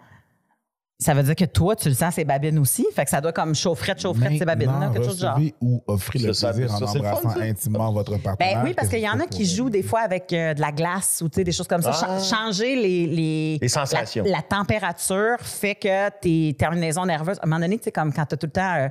ça 1.04 1.14
veut 1.14 1.22
dire 1.22 1.34
que 1.36 1.44
toi, 1.44 1.76
tu 1.76 1.88
le 1.88 1.94
sens 1.94 2.14
ses 2.14 2.24
babines 2.24 2.58
aussi? 2.58 2.86
Fait 2.94 3.04
que 3.04 3.10
ça 3.10 3.20
doit 3.20 3.32
comme 3.32 3.54
chaufferette, 3.54 4.00
chaufferette, 4.00 4.38
ces 4.38 4.44
babines-là, 4.44 4.72
Maintenant, 4.72 4.92
quelque 4.94 5.04
chose 5.04 5.16
de 5.18 5.26
genre. 5.26 5.38
ou 5.60 5.82
offrez 5.86 6.18
le 6.18 6.32
Ça, 6.32 6.48
ça- 6.48 6.52
plaisir 6.54 6.74
en 6.74 6.78
ça, 6.78 6.86
c'est 6.86 6.98
fun, 7.00 7.12
embrassant 7.12 7.40
intimement 7.40 7.92
votre 7.92 8.16
partenaire. 8.18 8.62
Ben 8.62 8.64
oui, 8.68 8.74
parce 8.74 8.88
qu'il 8.88 9.00
y 9.00 9.08
en 9.08 9.20
a 9.20 9.26
qui 9.26 9.46
c'est 9.46 9.54
jouent 9.56 9.70
des 9.70 9.82
fois 9.82 10.00
avec 10.00 10.32
euh, 10.32 10.54
de 10.54 10.60
la 10.60 10.72
glace 10.72 11.20
ou 11.24 11.28
tu 11.28 11.36
sais, 11.36 11.44
des 11.44 11.52
choses 11.52 11.68
comme 11.68 11.82
ça. 11.82 11.92
Ah. 11.94 12.18
Cha- 12.20 12.36
changer 12.36 12.74
les, 12.76 13.06
les, 13.06 13.58
Les 13.60 13.68
sensations. 13.68 14.24
La, 14.24 14.32
la 14.38 14.42
température 14.42 15.36
fait 15.40 15.74
que 15.74 16.08
tes 16.20 16.54
terminaisons 16.58 17.06
nerveuses, 17.06 17.38
à 17.40 17.44
un 17.44 17.48
moment 17.48 17.60
donné, 17.60 17.78
tu 17.78 17.84
sais, 17.84 17.92
comme 17.92 18.12
quand 18.12 18.26
tu 18.26 18.34
as 18.34 18.36
tout 18.36 18.46
le 18.46 18.52
temps 18.52 18.74
euh, 18.76 18.88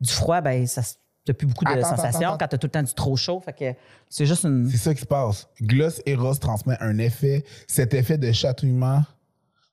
du 0.00 0.12
froid, 0.12 0.40
ben 0.40 0.66
ça 0.66 0.82
t'as 1.26 1.32
plus 1.32 1.46
beaucoup 1.46 1.64
de 1.64 1.70
Attends, 1.70 1.96
sensations. 1.96 2.28
attends. 2.28 2.36
Quand 2.38 2.48
tu 2.48 2.54
as 2.56 2.58
tout 2.58 2.66
le 2.66 2.70
temps 2.72 2.82
du 2.82 2.92
trop 2.92 3.16
chaud, 3.16 3.40
fait 3.42 3.54
que 3.54 3.78
c'est 4.10 4.26
juste 4.26 4.44
une. 4.44 4.68
C'est 4.68 4.76
ça 4.76 4.92
qui 4.94 5.00
se 5.00 5.06
passe. 5.06 5.48
Gloss 5.62 6.02
Eros 6.04 6.34
transmet 6.34 6.76
un 6.80 6.98
effet, 6.98 7.44
cet 7.66 7.94
effet 7.94 8.18
de 8.18 8.30
chatouillement 8.30 9.02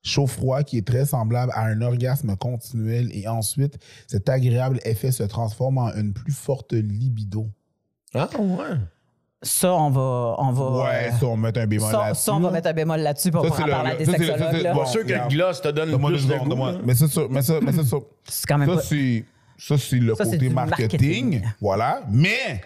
chaud-froid 0.03 0.63
qui 0.63 0.77
est 0.77 0.87
très 0.87 1.05
semblable 1.05 1.51
à 1.55 1.65
un 1.65 1.81
orgasme 1.81 2.35
continuel 2.35 3.09
et 3.13 3.27
ensuite 3.27 3.77
cet 4.07 4.29
agréable 4.29 4.79
effet 4.85 5.11
se 5.11 5.23
transforme 5.23 5.77
en 5.77 5.93
une 5.93 6.13
plus 6.13 6.33
forte 6.33 6.73
libido. 6.73 7.47
Ah, 8.13 8.27
ouais. 8.39 8.65
Ça, 9.43 9.73
on 9.73 9.89
va. 9.89 10.35
On 10.37 10.51
va 10.51 10.83
Ouais, 10.83 11.07
euh, 11.07 11.19
ça, 11.19 11.25
on 11.25 11.35
met 11.37 11.57
un 11.57 11.65
bémol 11.65 11.89
ça, 11.91 11.97
là-dessus. 12.05 12.21
ça, 12.23 12.33
on 12.35 12.39
va 12.41 12.51
mettre 12.51 12.67
un 12.67 12.73
bémol 12.73 12.99
là-dessus 12.99 13.31
pour 13.31 13.43
Ça, 13.45 13.51
en 13.51 13.55
c'est 13.55 13.63
le- 13.65 13.71
parler 13.71 13.91
à 13.91 13.95
des 13.95 14.05
c'est 14.05 14.11
sexologues. 14.11 14.37
c'est- 14.51 14.71
bon. 14.73 14.79
Pas 14.79 14.85
sûr 14.85 15.05
que 15.05 15.13
le 15.13 15.27
gloss 15.29 15.61
te 15.61 15.67
donne 15.69 15.99
plus 15.99 16.11
de 16.13 16.17
secondes, 16.33 16.49
goût. 16.53 16.65
là. 16.65 16.77
Mais 16.83 16.93
ça, 16.93 17.07
ça- 17.07 17.21
mais 17.29 17.41
ça, 17.41 17.53
mais 17.61 17.71
ça, 17.71 17.83
ça, 17.83 17.97
C'est 18.25 18.45
quand 18.47 18.57
même 18.59 18.69
ça, 18.69 18.75
pas. 18.75 18.81
c'est 18.83 19.25
ça, 19.57 19.77
c'est 19.79 19.95
le 19.97 20.13
Ça, 20.15 20.25
c'est 20.25 20.31
côté 20.31 20.37
du 20.47 20.49
marketing. 20.53 21.29
marketing. 21.39 21.51
Voilà. 21.59 22.03
Mais 22.11 22.61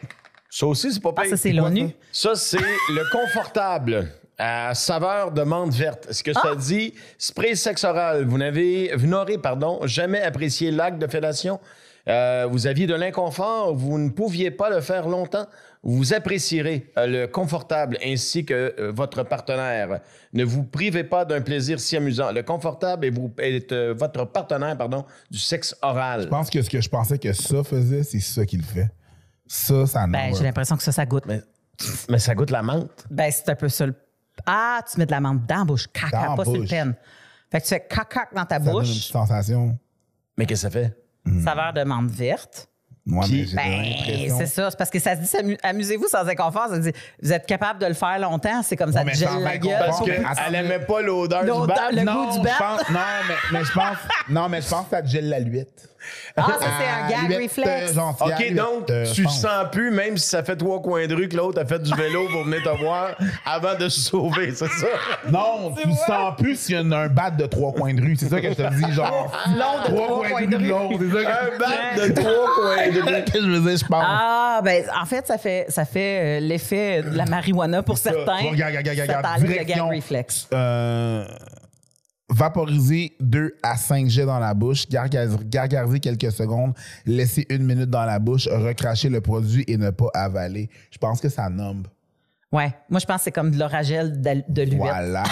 Ça 0.49 0.67
aussi, 0.67 0.91
c'est 0.91 0.99
pas 1.01 1.13
Ah, 1.15 1.21
pire. 1.21 1.29
ça, 1.31 1.37
c'est 1.37 1.53
l'ONU? 1.53 1.89
Ça, 2.11 2.35
c'est 2.35 2.57
le 2.59 3.09
confortable 3.11 4.09
à 4.37 4.73
saveur 4.75 5.31
de 5.31 5.41
menthe 5.43 5.73
verte. 5.73 6.07
Ce 6.11 6.23
que 6.23 6.31
Ah! 6.35 6.39
ça 6.41 6.55
dit, 6.55 6.93
spray 7.17 7.55
sexe 7.55 7.83
oral. 7.83 8.25
Vous 8.25 8.37
n'avez, 8.37 8.91
vous 8.95 9.07
n'aurez, 9.07 9.37
pardon, 9.37 9.79
jamais 9.85 10.21
apprécié 10.21 10.71
l'acte 10.71 10.99
de 10.99 11.07
fellation. 11.07 11.59
Euh, 12.07 12.45
vous 12.49 12.67
aviez 12.67 12.85
de 12.85 12.93
l'inconfort, 12.93 13.73
vous 13.75 13.97
ne 13.97 14.09
pouviez 14.09 14.51
pas 14.51 14.69
le 14.69 14.79
faire 14.81 15.07
longtemps. 15.07 15.47
Vous 15.81 16.13
apprécierez 16.13 16.91
euh, 16.97 17.07
le 17.07 17.27
confortable 17.27 17.97
ainsi 18.03 18.43
que 18.45 18.75
euh, 18.79 18.91
votre 18.91 19.23
partenaire. 19.23 20.01
Ne 20.33 20.43
vous 20.43 20.63
privez 20.63 21.03
pas 21.03 21.25
d'un 21.25 21.41
plaisir 21.41 21.79
si 21.79 21.95
amusant. 21.95 22.31
Le 22.31 22.43
confortable 22.43 23.05
est, 23.05 23.09
vous, 23.11 23.31
est, 23.39 23.71
euh, 23.71 23.93
votre 23.97 24.25
partenaire 24.25 24.75
pardon, 24.77 25.05
du 25.31 25.39
sexe 25.39 25.75
oral. 25.81 26.23
je 26.23 26.27
pense 26.27 26.49
que 26.49 26.61
ce 26.61 26.69
que 26.69 26.81
je 26.81 26.89
pensais 26.89 27.17
que 27.19 27.33
ça 27.33 27.63
faisait, 27.63 28.03
c'est 28.03 28.19
ça 28.19 28.45
qu'il 28.45 28.63
fait. 28.63 28.89
Ça, 29.47 29.85
ça 29.87 30.05
Ben, 30.07 30.35
j'ai 30.35 30.43
l'impression 30.43 30.75
que 30.75 30.83
ça, 30.83 30.91
ça 30.91 31.05
goûte. 31.05 31.25
Mais, 31.27 31.41
mais 32.09 32.19
ça 32.19 32.33
goûte 32.35 32.49
la 32.51 32.61
menthe. 32.63 33.05
Ben, 33.09 33.31
c'est 33.31 33.49
un 33.49 33.55
peu 33.55 33.69
ça. 33.69 33.85
le- 33.87 33.95
Ah, 34.45 34.81
tu 34.89 34.99
mets 34.99 35.05
de 35.05 35.11
la 35.11 35.19
menthe 35.21 35.45
dans 35.45 35.57
la 35.59 35.63
bouche. 35.65 35.87
Caca, 35.93 36.33
pas 36.35 36.43
sur 36.43 36.53
le 36.53 36.59
bouche. 36.61 36.69
pen. 36.69 36.93
Fait 37.51 37.59
que 37.59 37.63
tu 37.63 37.69
fais 37.69 37.79
caca 37.87 38.27
dans 38.33 38.45
ta 38.45 38.55
ça 38.55 38.59
donne 38.59 38.73
une 38.73 38.79
bouche, 38.81 38.89
petite 38.89 39.11
sensation. 39.11 39.77
Mais 40.37 40.45
qu'est-ce 40.45 40.67
que 40.67 40.73
ça 40.73 40.79
fait? 40.79 40.97
saveur 41.43 41.73
de 41.73 41.83
menthe 41.83 42.11
verte. 42.11 42.69
Moi, 43.07 43.23
Puis- 43.25 43.51
mais 43.55 43.95
j'ai 44.03 44.27
Ben, 44.29 44.35
c'est 44.37 44.45
ça. 44.47 44.71
C'est 44.71 44.77
parce 44.77 44.89
que 44.89 44.97
ça 44.99 45.15
se 45.15 45.21
dit 45.43 45.57
amusez-vous 45.61 46.07
sans 46.07 46.27
inconfort. 46.27 46.69
Ça 46.69 46.79
dit, 46.79 46.91
vous 47.21 47.31
êtes 47.31 47.45
capable 47.45 47.79
de 47.79 47.85
le 47.85 47.93
faire 47.93 48.17
longtemps. 48.19 48.63
C'est 48.63 48.75
comme 48.75 48.91
ça 48.91 49.03
te 49.05 49.11
gèle 49.11 49.29
la 49.43 49.57
gueule. 49.59 49.77
Parce 49.85 50.01
qu'elle 50.01 50.51
n'aimait 50.51 50.79
pas 50.79 51.01
l'odeur 51.03 51.43
du 51.43 51.67
bat. 51.67 51.91
le 51.91 52.01
non, 52.03 52.25
goût 52.31 52.37
du 52.37 52.43
bat. 52.43 52.51
pense- 52.57 52.89
non, 52.89 52.99
mais, 53.27 53.35
mais 53.59 53.63
je 53.65 53.71
pense, 53.73 53.97
non, 54.29 54.49
mais 54.49 54.61
je 54.61 54.67
pense 54.69 54.85
que 54.85 54.89
ça 54.91 55.01
te 55.03 55.07
gèle 55.07 55.29
la 55.29 55.39
luette. 55.39 55.87
Ah, 56.37 56.45
ça, 56.59 56.65
c'est 56.79 57.15
un 57.15 57.27
gag 57.27 57.37
réflexe. 57.37 57.95
euh, 57.97 58.25
OK, 58.25 58.53
donc, 58.53 58.89
euh, 58.89 59.05
tu 59.13 59.23
sens 59.25 59.65
plus, 59.71 59.91
même 59.91 60.17
si 60.17 60.27
ça 60.27 60.43
fait 60.43 60.55
trois 60.55 60.81
coins 60.81 61.07
de 61.07 61.15
rue 61.15 61.29
que 61.29 61.35
l'autre 61.37 61.61
a 61.61 61.65
fait 61.65 61.79
du 61.79 61.93
vélo 61.93 62.27
pour 62.31 62.43
venir 62.43 62.61
te 62.63 62.77
voir 62.83 63.15
avant 63.45 63.75
de 63.75 63.87
se 63.89 64.01
sauver, 64.01 64.51
c'est 64.53 64.67
ça? 64.67 64.87
Non, 65.29 65.73
tu 65.81 65.87
ne 65.87 65.93
sens 65.93 66.35
plus 66.37 66.59
s'il 66.59 66.75
y 66.75 66.77
a 66.77 66.81
un 66.81 67.07
bat 67.07 67.29
de 67.31 67.45
trois 67.45 67.71
coins 67.73 67.93
de 67.93 68.01
rue. 68.01 68.15
C'est 68.17 68.29
ça 68.29 68.41
que 68.41 68.49
je 68.49 68.53
te 68.53 68.73
dis, 68.73 68.91
genre. 68.93 69.31
Long 69.47 69.81
de 69.89 69.95
trois 69.95 70.27
coins 70.29 70.45
de 70.45 70.57
rue. 70.57 70.67
long, 70.67 70.89
C'est 70.99 71.11
ça 71.11 71.23
que 71.23 71.55
Un 71.55 71.57
bat 71.57 72.07
de 72.07 72.13
trois 72.13 72.55
coins 72.55 72.87
de 72.91 73.01
rue. 73.01 73.23
que 73.25 73.41
je 73.41 73.47
veux 73.49 73.69
dire, 73.69 73.77
je 73.77 73.85
pense? 73.85 74.05
Ah, 74.07 74.61
ben, 74.63 74.83
en 75.01 75.05
fait, 75.05 75.25
ça 75.27 75.37
fait, 75.37 75.65
ça 75.69 75.85
fait 75.85 76.37
euh, 76.37 76.39
l'effet 76.41 77.01
de 77.03 77.15
la 77.17 77.25
marijuana 77.25 77.81
pour 77.83 77.97
certains. 77.97 78.37
Regarde, 78.51 78.75
regarde, 78.75 78.87
regarde, 78.87 78.97
ça 78.97 79.17
regarde. 79.17 79.23
t'enlève 79.23 79.49
le 79.49 79.55
gag 79.63 79.65
Direction. 79.65 79.89
Vaporiser 82.35 83.13
2 83.21 83.55
à 83.63 83.77
5 83.77 84.07
jets 84.09 84.25
dans 84.25 84.39
la 84.39 84.53
bouche, 84.53 84.87
gargariser, 84.89 85.99
quelques 85.99 86.31
secondes, 86.31 86.73
laisser 87.05 87.45
une 87.49 87.63
minute 87.63 87.89
dans 87.89 88.03
la 88.05 88.19
bouche, 88.19 88.47
recracher 88.47 89.09
le 89.09 89.21
produit 89.21 89.63
et 89.67 89.77
ne 89.77 89.89
pas 89.89 90.09
avaler. 90.13 90.69
Je 90.91 90.97
pense 90.97 91.21
que 91.21 91.29
ça 91.29 91.49
nomme. 91.49 91.83
Ouais. 92.51 92.73
Moi, 92.89 92.99
je 92.99 93.05
pense 93.05 93.17
que 93.17 93.23
c'est 93.23 93.31
comme 93.31 93.51
de 93.51 93.57
l'oragel 93.59 94.21
de, 94.21 94.43
de 94.49 94.61
l'huile. 94.63 94.77
Voilà. 94.77 95.23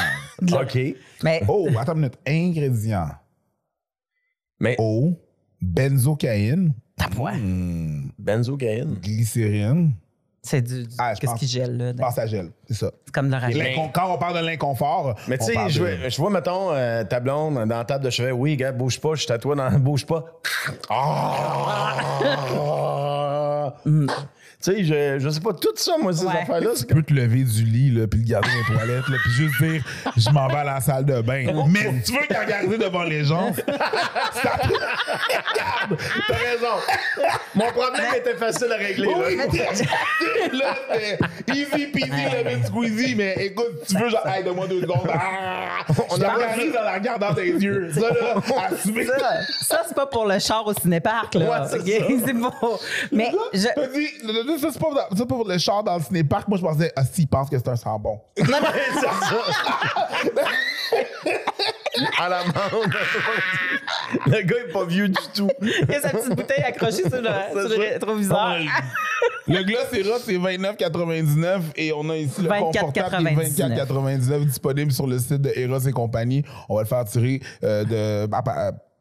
OK. 0.41 0.78
Mais 1.24 1.41
Oh, 1.47 1.68
attends 1.78 1.93
une 1.93 1.99
minute. 1.99 2.18
Ingrédients. 2.26 3.10
Mais 4.60 4.76
Eau, 4.80 5.20
benzocaïne, 5.62 6.74
Ah, 6.99 7.10
ouais. 7.22 7.34
Benzocaïne. 8.18 8.95
glycérine. 9.01 9.93
C'est 10.46 10.62
du. 10.62 10.84
du- 10.84 10.89
Ah, 10.98 11.14
je 11.14 11.22
Qu'est-ce 11.22 11.36
qui 11.36 11.48
gèle, 11.48 11.78
là? 11.78 11.94
Pense 11.98 12.18
à 12.18 12.28
gel, 12.28 12.50
c'est 12.68 12.74
ça. 12.74 12.91
C'est 13.06 13.14
comme 13.14 13.30
de. 13.30 13.60
L'incon- 13.60 13.89
Quand 13.94 14.14
on 14.14 14.18
parle 14.18 14.41
de 14.41 14.46
l'inconfort, 14.46 15.16
Mais 15.30 15.38
tu 15.38 15.46
sais, 15.46 15.54
je, 15.70 16.10
je 16.10 16.18
vois, 16.18 16.30
mettons, 16.30 16.74
euh, 16.74 17.06
ta 17.06 17.22
blonde 17.22 17.54
dans 17.56 17.66
la 17.78 17.86
table 17.86 18.04
de 18.04 18.10
chevet. 18.10 18.32
Oui, 18.32 18.58
gars, 18.58 18.74
bouge 18.74 19.00
pas, 19.00 19.16
je 19.16 19.22
suis 19.24 19.32
à 19.32 19.38
toi 19.38 19.56
dans 19.56 19.72
bouge 19.80 20.06
pas. 20.06 20.26
Ah! 20.89 21.96
Tu 23.86 24.08
sais, 24.64 24.84
je, 24.84 25.20
je 25.20 25.30
sais 25.30 25.39
pas, 25.39 25.53
tout 25.53 25.70
ça, 25.76 25.93
moi, 26.01 26.14
ces 26.14 26.26
Ouais. 26.26 26.34
affaires-là, 26.41 26.70
c'est 26.76 26.86
Tu 26.88 26.93
peux 26.93 27.03
te 27.03 27.14
lever 27.14 27.43
du 27.43 27.64
lit, 27.64 27.91
là, 27.91 28.07
puis 28.07 28.20
le 28.22 28.26
garder 28.30 28.47
dans 28.49 28.74
les 28.74 28.80
toilettes, 28.80 29.07
là, 29.09 29.18
puis 29.24 29.32
juste 29.34 29.61
dire 29.61 29.84
je 30.18 30.30
m'en 30.32 30.47
vais 30.47 30.55
à 30.57 30.64
la 30.64 30.82
salle 30.82 31.05
de 31.05 31.22
bain. 31.22 31.45
Mais 31.68 31.91
si 32.03 32.11
tu 32.11 32.18
veux 32.18 32.26
le 32.30 32.39
regarder 32.39 32.78
devant 32.78 33.03
les 33.03 33.24
gens, 33.24 33.51
ça 33.55 34.51
Regarde, 34.64 35.99
t'as 36.28 36.34
raison. 36.36 36.76
Mon 37.55 37.66
problème 37.72 38.05
était 38.18 38.36
facile 38.36 38.72
à 38.72 38.76
régler. 38.78 39.07
là. 39.07 39.14
Oui, 39.28 39.38
là, 40.59 40.76
c'est 40.93 41.55
easy 41.55 41.88
peasy, 41.88 42.09
lemon 42.09 42.66
squeezy, 42.66 43.16
mais 43.16 43.36
écoute, 43.39 43.84
tu 43.88 43.97
veux 43.97 44.09
genre, 44.09 44.26
hey, 44.28 44.43
donne-moi 44.43 44.68
deux 44.68 44.82
secondes. 44.82 45.07
Ah, 45.14 45.84
on 46.09 46.22
a- 46.22 46.28
organise 46.28 46.76
en 46.78 46.84
la 46.84 46.93
regardant 46.93 47.30
dans 47.30 47.36
tes 47.36 47.47
yeux. 47.51 47.91
Ça, 47.93 48.01
là, 48.01 48.36
assumer. 48.72 49.05
Ça, 49.05 49.18
ça, 49.61 49.82
c'est 49.88 49.95
pas 49.95 50.05
pour 50.05 50.26
le 50.26 50.39
char 50.39 50.66
au 50.66 50.74
cinéparc, 50.74 51.36
là. 51.36 51.45
Ouais, 51.45 51.68
c'est 51.70 51.80
OK? 51.80 51.88
ça. 51.88 52.24
C'est 52.26 52.39
pas. 52.39 52.80
Mais 53.11 53.32
je. 53.53 53.68
T'as 53.76 53.88
dit, 53.88 54.07
le- 54.24 54.34
le- 54.53 54.53
ça, 54.58 54.70
c'est 54.72 54.80
pas, 54.80 55.10
ça, 55.16 55.26
pour 55.26 55.47
le 55.47 55.58
char 55.58 55.84
dans 55.84 55.97
le 55.97 56.04
cinépark. 56.04 56.47
Moi, 56.47 56.58
je 56.58 56.64
pensais, 56.64 56.91
ah, 56.95 57.04
s'il 57.04 57.28
pense 57.28 57.49
que 57.49 57.58
c'est 57.58 57.68
un 57.68 57.76
sang 57.76 57.99
bon. 57.99 58.20
C'est 58.38 58.45
ça. 58.45 58.54
à 62.20 62.30
la 62.30 62.43
bande. 62.43 62.93
Le 64.26 64.41
gars 64.41 64.56
est 64.68 64.72
pas 64.72 64.86
vieux 64.86 65.08
du 65.08 65.22
tout. 65.34 65.49
Il 65.62 65.89
y 65.89 65.95
a 65.95 66.01
sa 66.01 66.10
petite 66.10 66.36
bouteille 66.36 66.64
accrochée 66.64 67.10
sur 67.10 67.22
le, 67.22 67.70
sur 67.70 67.70
le 67.70 67.80
rétroviseur. 67.80 68.58
Le 69.47 69.60
Eros, 69.60 70.20
c'est 70.24 70.38
29,99 70.38 71.62
et 71.76 71.91
on 71.93 72.10
a 72.10 72.18
ici 72.18 72.41
le 72.41 72.49
24,99. 72.49 72.60
confortable 72.60 73.30
qui 73.30 73.62
est 73.62 73.66
24,99 73.66 74.45
disponible 74.45 74.91
sur 74.91 75.08
le 75.08 75.20
site 75.20 75.41
de 75.41 75.51
Eros 75.56 75.80
et 75.80 75.91
compagnie. 75.91 76.43
On 76.70 76.76
va 76.76 76.82
le 76.82 76.88
faire 76.88 77.06
tirer 77.06 77.41
euh, 77.64 77.84
de, 78.26 78.30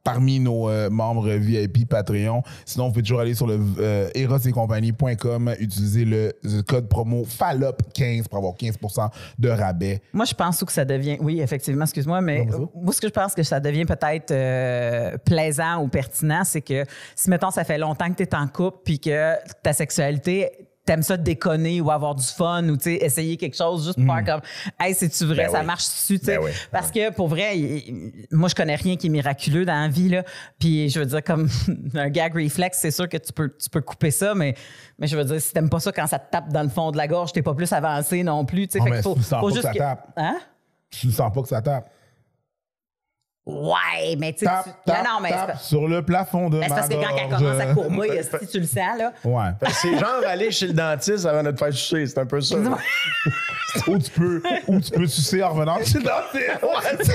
parmi 0.05 0.41
nos 0.41 0.69
euh, 0.69 0.91
membres 0.91 1.31
VIP 1.31 1.89
Patreon. 1.89 2.43
Sinon, 2.65 2.87
vous 2.87 2.93
pouvez 2.93 3.03
toujours 3.03 3.21
aller 3.21 3.35
sur 3.35 3.47
le 3.47 3.59
euh, 3.79 4.09
erosetcompagnie.com, 4.15 5.55
utiliser 5.61 6.05
le, 6.05 6.33
le 6.43 6.63
code 6.63 6.89
promo 6.89 7.25
FALOP15 7.25 8.29
pour 8.29 8.39
avoir 8.39 8.55
15% 8.55 9.11
de 9.39 9.49
rabais. 9.49 10.03
Moi, 10.13 10.25
je 10.25 10.35
pense 10.35 10.63
que 10.65 10.73
ça 10.73 10.85
devient. 10.85 11.17
Oui, 11.21 11.41
effectivement, 11.41 11.85
excuse-moi, 11.85 12.21
mais 12.21 12.45
Non, 12.45 12.69
moi, 12.75 12.93
ce 12.93 13.01
que 13.01 13.09
je 13.09 13.13
pense 13.13 13.35
que 13.35 13.43
ça 13.43 13.61
devient 13.61 13.85
peut-être 13.85 14.31
euh, 14.31 15.17
plaisant 15.25 15.83
ou 15.83 15.89
pertinent, 15.89 16.43
c'est 16.45 16.63
que 16.63 16.85
si, 17.15 17.31
mettons, 17.31 17.51
ça 17.51 17.65
fait 17.65 17.79
longtemps 17.79 18.11
que 18.11 18.17
tu 18.17 18.23
es 18.23 18.35
en 18.35 18.49
couple 18.49 18.79
puis 18.85 18.99
que 18.99 19.35
ta 19.63 19.73
sexualité. 19.73 20.51
T'aimes 20.85 21.03
ça 21.03 21.17
déconner 21.17 21.81
ou 21.81 21.93
avoir 21.93 22.17
du 22.17 22.25
fun 22.25 22.69
ou 22.69 22.77
essayer 22.87 23.37
quelque 23.37 23.57
chose 23.57 23.87
juste 23.87 24.05
pour 24.05 24.15
faire 24.15 24.25
comme 24.25 24.41
Hey, 24.81 24.95
c'est-tu 24.95 25.27
vrai, 25.27 25.45
Ben 25.45 25.53
ça 25.53 25.61
oui. 25.61 25.67
marche-tu? 25.67 26.19
Ben 26.25 26.41
oui. 26.43 26.51
Parce 26.73 26.91
que 26.91 27.13
pour 27.13 27.29
vrai, 27.29 27.55
moi, 28.33 28.49
je 28.49 28.55
connais 28.57 28.75
rien 28.75 28.97
qui 28.97 29.07
est 29.07 29.11
miraculeux 29.11 29.65
dans 29.65 29.81
la 29.81 29.89
vie. 29.89 30.09
Là. 30.09 30.25
Puis 30.59 30.91
je 30.91 30.99
veux 30.99 31.07
dire, 31.07 31.23
comme 31.23 31.49
un 31.95 32.09
gag 32.09 32.35
reflex, 32.35 32.79
c'est 32.81 32.91
sûr 32.91 33.09
que 33.09 33.17
tu 33.17 33.33
peux, 33.33 33.49
tu 33.57 33.71
peux 33.71 33.81
couper 33.81 34.11
ça, 34.11 34.35
mais, 34.35 34.57
mais 34.99 35.07
je 35.07 35.17
veux 35.17 35.25
dire, 35.25 35.41
si 35.41 35.53
t'aimes 35.53 35.71
pas 35.71 35.79
ça 35.79 35.93
quand 35.93 36.07
ça 36.09 36.19
te 36.19 36.31
tape 36.33 36.53
dans 36.53 36.63
le 36.65 36.69
fond 36.69 36.91
de 36.91 36.97
la 36.97 37.07
gorge, 37.07 37.33
t'es 37.33 37.43
pas 37.43 37.55
plus 37.55 37.73
avancé 37.73 38.25
non 38.25 38.45
plus. 38.45 38.67
tu 38.67 38.79
sais. 38.79 38.85
Qu'il 38.85 39.03
faut, 39.03 39.15
juste 39.51 39.63
que 39.63 39.69
ça 39.69 39.75
tape. 39.75 40.09
Hein? 40.17 40.39
Tu 40.91 41.13
sens 41.13 41.33
pas 41.33 41.43
que 41.43 41.49
ça 41.49 41.63
tape. 41.63 41.89
Ouais, 43.45 44.15
mais 44.21 44.33
tu 44.35 44.45
sais, 44.45 44.51
tu- 44.63 44.71
non, 44.93 44.97
non, 44.99 45.21
mais 45.21 45.31
c'est 45.31 45.35
tape 45.35 45.53
pas- 45.55 45.59
sur 45.59 45.89
le 45.89 46.03
plafond 46.03 46.49
de 46.49 46.63
c'est 46.63 46.69
ma 46.69 46.75
parce 46.77 46.89
que 46.89 46.95
quand 46.95 47.17
elle 47.19 47.29
commence 47.37 47.61
à 47.61 47.67
courber, 47.75 48.23
si 48.41 48.47
tu 48.47 48.61
le 48.61 48.67
sens, 48.67 48.99
là. 48.99 49.13
Ouais. 49.25 49.51
C'est 49.83 49.99
genre 49.99 50.21
aller 50.29 50.53
chez 50.53 50.69
le 50.69 50.75
dentiste 50.75 51.27
avant 51.27 51.43
de 51.43 51.51
te 51.51 51.59
faire 51.59 51.73
sucer. 51.73 52.07
C'est 52.07 52.19
un 52.21 52.27
peu 52.27 52.41
ça. 52.41 52.55
ou 53.89 53.99
tu 53.99 54.11
peux, 54.11 54.43
ou 54.69 54.81
tu 54.81 54.91
peux 54.93 55.07
sucer 55.09 55.43
en 55.43 55.49
revenant 55.55 55.79
chez 55.85 55.99
le 55.99 56.05
dentiste. 56.05 57.13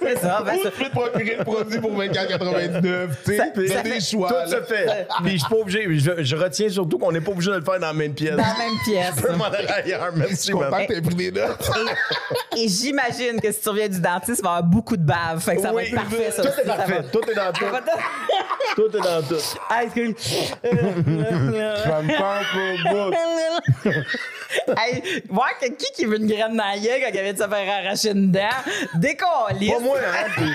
C'est 0.00 0.18
ça. 0.18 0.42
ben, 0.44 0.54
Ou 0.58 0.62
ça- 0.62 0.70
tu 0.70 0.78
peux 0.78 0.84
te 0.84 0.90
procurer 0.90 1.36
le 1.38 1.44
produit 1.44 1.80
pour 1.80 1.90
24,99. 1.96 3.08
Tu 3.24 3.30
sais, 3.32 3.36
Ça- 3.36 3.44
t'as 3.54 3.66
ça 3.66 3.82
des 3.82 4.00
choix. 4.00 4.28
Tout 4.44 4.50
se 4.50 4.62
fait. 4.62 5.06
Puis 5.24 5.32
je 5.32 5.38
suis 5.38 5.48
pas 5.48 5.56
obligé. 5.56 5.86
Je, 5.98 6.22
je 6.22 6.36
retiens 6.36 6.68
surtout 6.68 6.98
qu'on 6.98 7.10
n'est 7.12 7.20
pas 7.20 7.32
obligé 7.32 7.50
de 7.50 7.56
le 7.56 7.64
faire 7.64 7.80
dans 7.80 7.86
la 7.88 7.92
même 7.92 8.14
pièce. 8.14 8.36
Dans 8.36 8.42
la 8.42 8.54
même 8.58 8.78
pièce. 8.84 9.14
Je 9.16 9.22
peux 9.22 9.34
m'en 9.34 9.44
aller 9.46 9.66
ailleurs. 9.68 10.10
Je 10.14 10.18
Merci, 10.18 10.36
suis 10.36 10.52
content 10.52 10.82
que 10.86 10.92
t'aies 10.92 11.00
pris 11.02 11.14
des 11.14 11.32
notes. 11.32 11.70
Et 12.56 12.68
j'imagine 12.68 13.40
que 13.40 13.50
si 13.50 13.60
tu 13.60 13.68
reviens 13.70 13.88
du 13.88 14.00
dentiste, 14.00 14.40
il 14.40 14.44
va 14.44 14.50
y 14.50 14.52
avoir 14.58 14.62
beaucoup 14.62 14.96
de 14.96 15.02
Fait 15.40 15.56
que 15.56 15.62
ça 15.62 15.72
va 15.72 15.82
être 15.82 15.94
parfait, 15.94 16.30
ça. 16.30 16.42
Tout 16.42 16.48
est 16.48 16.64
ça 16.66 16.74
parfait. 16.74 16.92
va- 16.92 17.02
Tout 17.04 17.30
est 17.30 17.34
dans 17.34 17.52
tout. 17.52 17.64
Tout 18.76 18.96
est 18.96 19.00
dans 19.00 19.22
tout. 19.22 19.34
Ah, 19.68 19.84
excuse. 19.84 20.14
Ça 20.18 20.56
me 22.02 22.16
tente 22.16 22.46
au 22.56 23.10
bout. 23.10 23.16
hey, 24.78 25.22
voir 25.28 25.50
que 25.60 25.66
qui 25.66 25.92
qui 25.94 26.04
veut 26.06 26.16
une 26.18 26.26
graine 26.26 26.56
dans 26.56 26.64
la 26.64 26.78
gueule 26.78 27.00
quand 27.02 27.10
il 27.12 27.20
vient 27.22 27.32
de 27.32 27.38
se 27.38 27.48
faire 27.48 27.84
arracher 27.84 28.10
une 28.12 28.30
dent? 28.32 28.48
Décolle. 28.94 29.58
Pas 29.58 29.78
moi, 29.80 29.98
hein. 29.98 30.26
puis- 30.36 30.52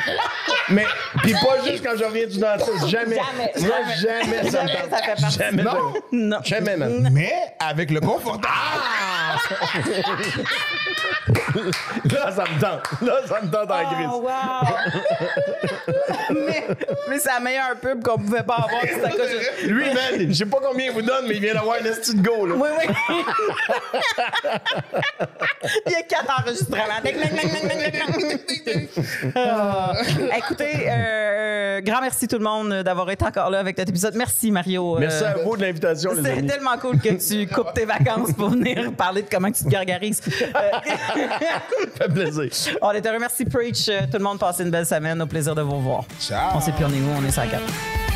mais, 0.69 0.85
puis 1.23 1.33
pas 1.33 1.63
juste 1.65 1.83
quand 1.85 1.95
je 1.97 2.03
reviens 2.03 2.27
du 2.27 2.39
dentiste. 2.39 2.87
Jamais. 2.87 3.15
Jamais, 3.17 3.51
Moi, 3.59 3.75
jamais. 4.01 4.23
jamais, 4.41 4.51
ça 4.51 4.63
me 4.63 4.67
Jamais 4.67 4.89
ça 4.89 4.97
fait 4.97 5.21
partie. 5.21 5.37
Jamais. 5.37 5.63
Non. 5.63 5.71
jamais. 5.71 6.01
Non. 6.11 6.39
Jamais, 6.43 6.75
man. 6.77 7.09
Mais 7.11 7.33
avec 7.59 7.91
le 7.91 7.99
confortable. 8.01 8.47
Là, 12.11 12.31
ça 12.31 12.43
me 12.43 12.59
tente. 12.59 13.01
Là, 13.01 13.13
ça 13.27 13.41
me 13.41 13.49
tente 13.51 13.71
en 13.71 13.83
grise. 13.93 14.07
Oh, 14.11 14.21
wow! 14.21 14.66
Mais 16.29 16.67
mais 17.09 17.19
c'est 17.19 17.29
la 17.29 17.39
meilleure 17.39 17.75
pub 17.81 18.03
qu'on 18.03 18.17
pouvait 18.17 18.43
pas 18.43 18.55
avoir. 18.55 18.81
si 18.81 18.89
c'était 18.89 19.09
que- 19.11 19.67
Lui, 19.67 19.85
man, 19.93 20.27
je 20.29 20.33
sais 20.33 20.45
pas 20.45 20.57
combien 20.61 20.87
il 20.87 20.91
vous 20.91 21.01
donne, 21.01 21.27
mais 21.27 21.35
il 21.35 21.41
vient 21.41 21.53
d'avoir 21.53 21.77
un 21.81 21.85
esti 21.85 22.15
de 22.15 22.21
go, 22.21 22.45
là. 22.45 22.55
Oui, 22.55 22.69
oui. 22.77 22.85
Il 25.85 25.91
y 25.91 25.95
a 25.95 26.03
quatre 26.03 26.39
enregistrements. 26.41 26.83
Ding, 27.03 27.15
ding, 27.15 27.29
ding, 27.29 27.51
ding, 27.51 27.67
ding, 27.67 28.39
ding, 28.47 28.63
ding. 28.65 29.31
Ah. 29.35 29.93
écoutez, 30.37 30.87
euh, 30.89 31.81
grand 31.81 32.01
merci 32.01 32.27
tout 32.27 32.37
le 32.37 32.43
monde 32.43 32.73
d'avoir 32.83 33.09
été 33.09 33.25
encore 33.25 33.49
là 33.49 33.59
avec 33.59 33.77
notre 33.77 33.89
épisode. 33.89 34.15
Merci 34.15 34.51
Mario. 34.51 34.95
euh, 34.95 34.99
Merci 34.99 35.23
à 35.23 35.33
vous 35.37 35.57
de 35.57 35.61
l'invitation, 35.63 36.13
les 36.13 36.23
C'est 36.23 36.31
amis. 36.31 36.47
tellement 36.47 36.77
cool 36.77 36.99
que 36.99 37.09
tu 37.09 37.47
coupes 37.47 37.73
tes 37.73 37.85
vacances 37.85 38.31
pour 38.33 38.49
venir 38.49 38.91
parler 38.93 39.23
de 39.23 39.27
comment 39.29 39.51
tu 39.51 39.63
te 39.63 39.69
gargarises. 39.69 40.21
Euh, 40.41 40.51
Ça 41.97 42.05
fait 42.05 42.13
plaisir. 42.13 42.77
on 42.81 42.91
est 42.91 43.05
heureux. 43.05 43.19
Merci 43.19 43.45
Preach. 43.45 43.89
Euh, 43.89 44.01
Tout 44.11 44.17
le 44.17 44.23
monde, 44.23 44.39
passez 44.57 44.65
une 44.65 44.71
belle 44.71 44.85
semaine. 44.85 45.21
Au 45.21 45.27
plaisir 45.27 45.53
de 45.53 45.61
vous 45.61 45.75
revoir. 45.77 46.03
Ciao. 46.19 46.55
On 46.55 46.61
sait 46.61 46.71
plus 46.71 46.85
on 46.85 46.89
est 46.89 46.99
où, 46.99 47.21
on 47.21 47.23
est 47.25 47.31
sur 47.31 47.43
la 47.43 47.47
carte. 47.47 48.06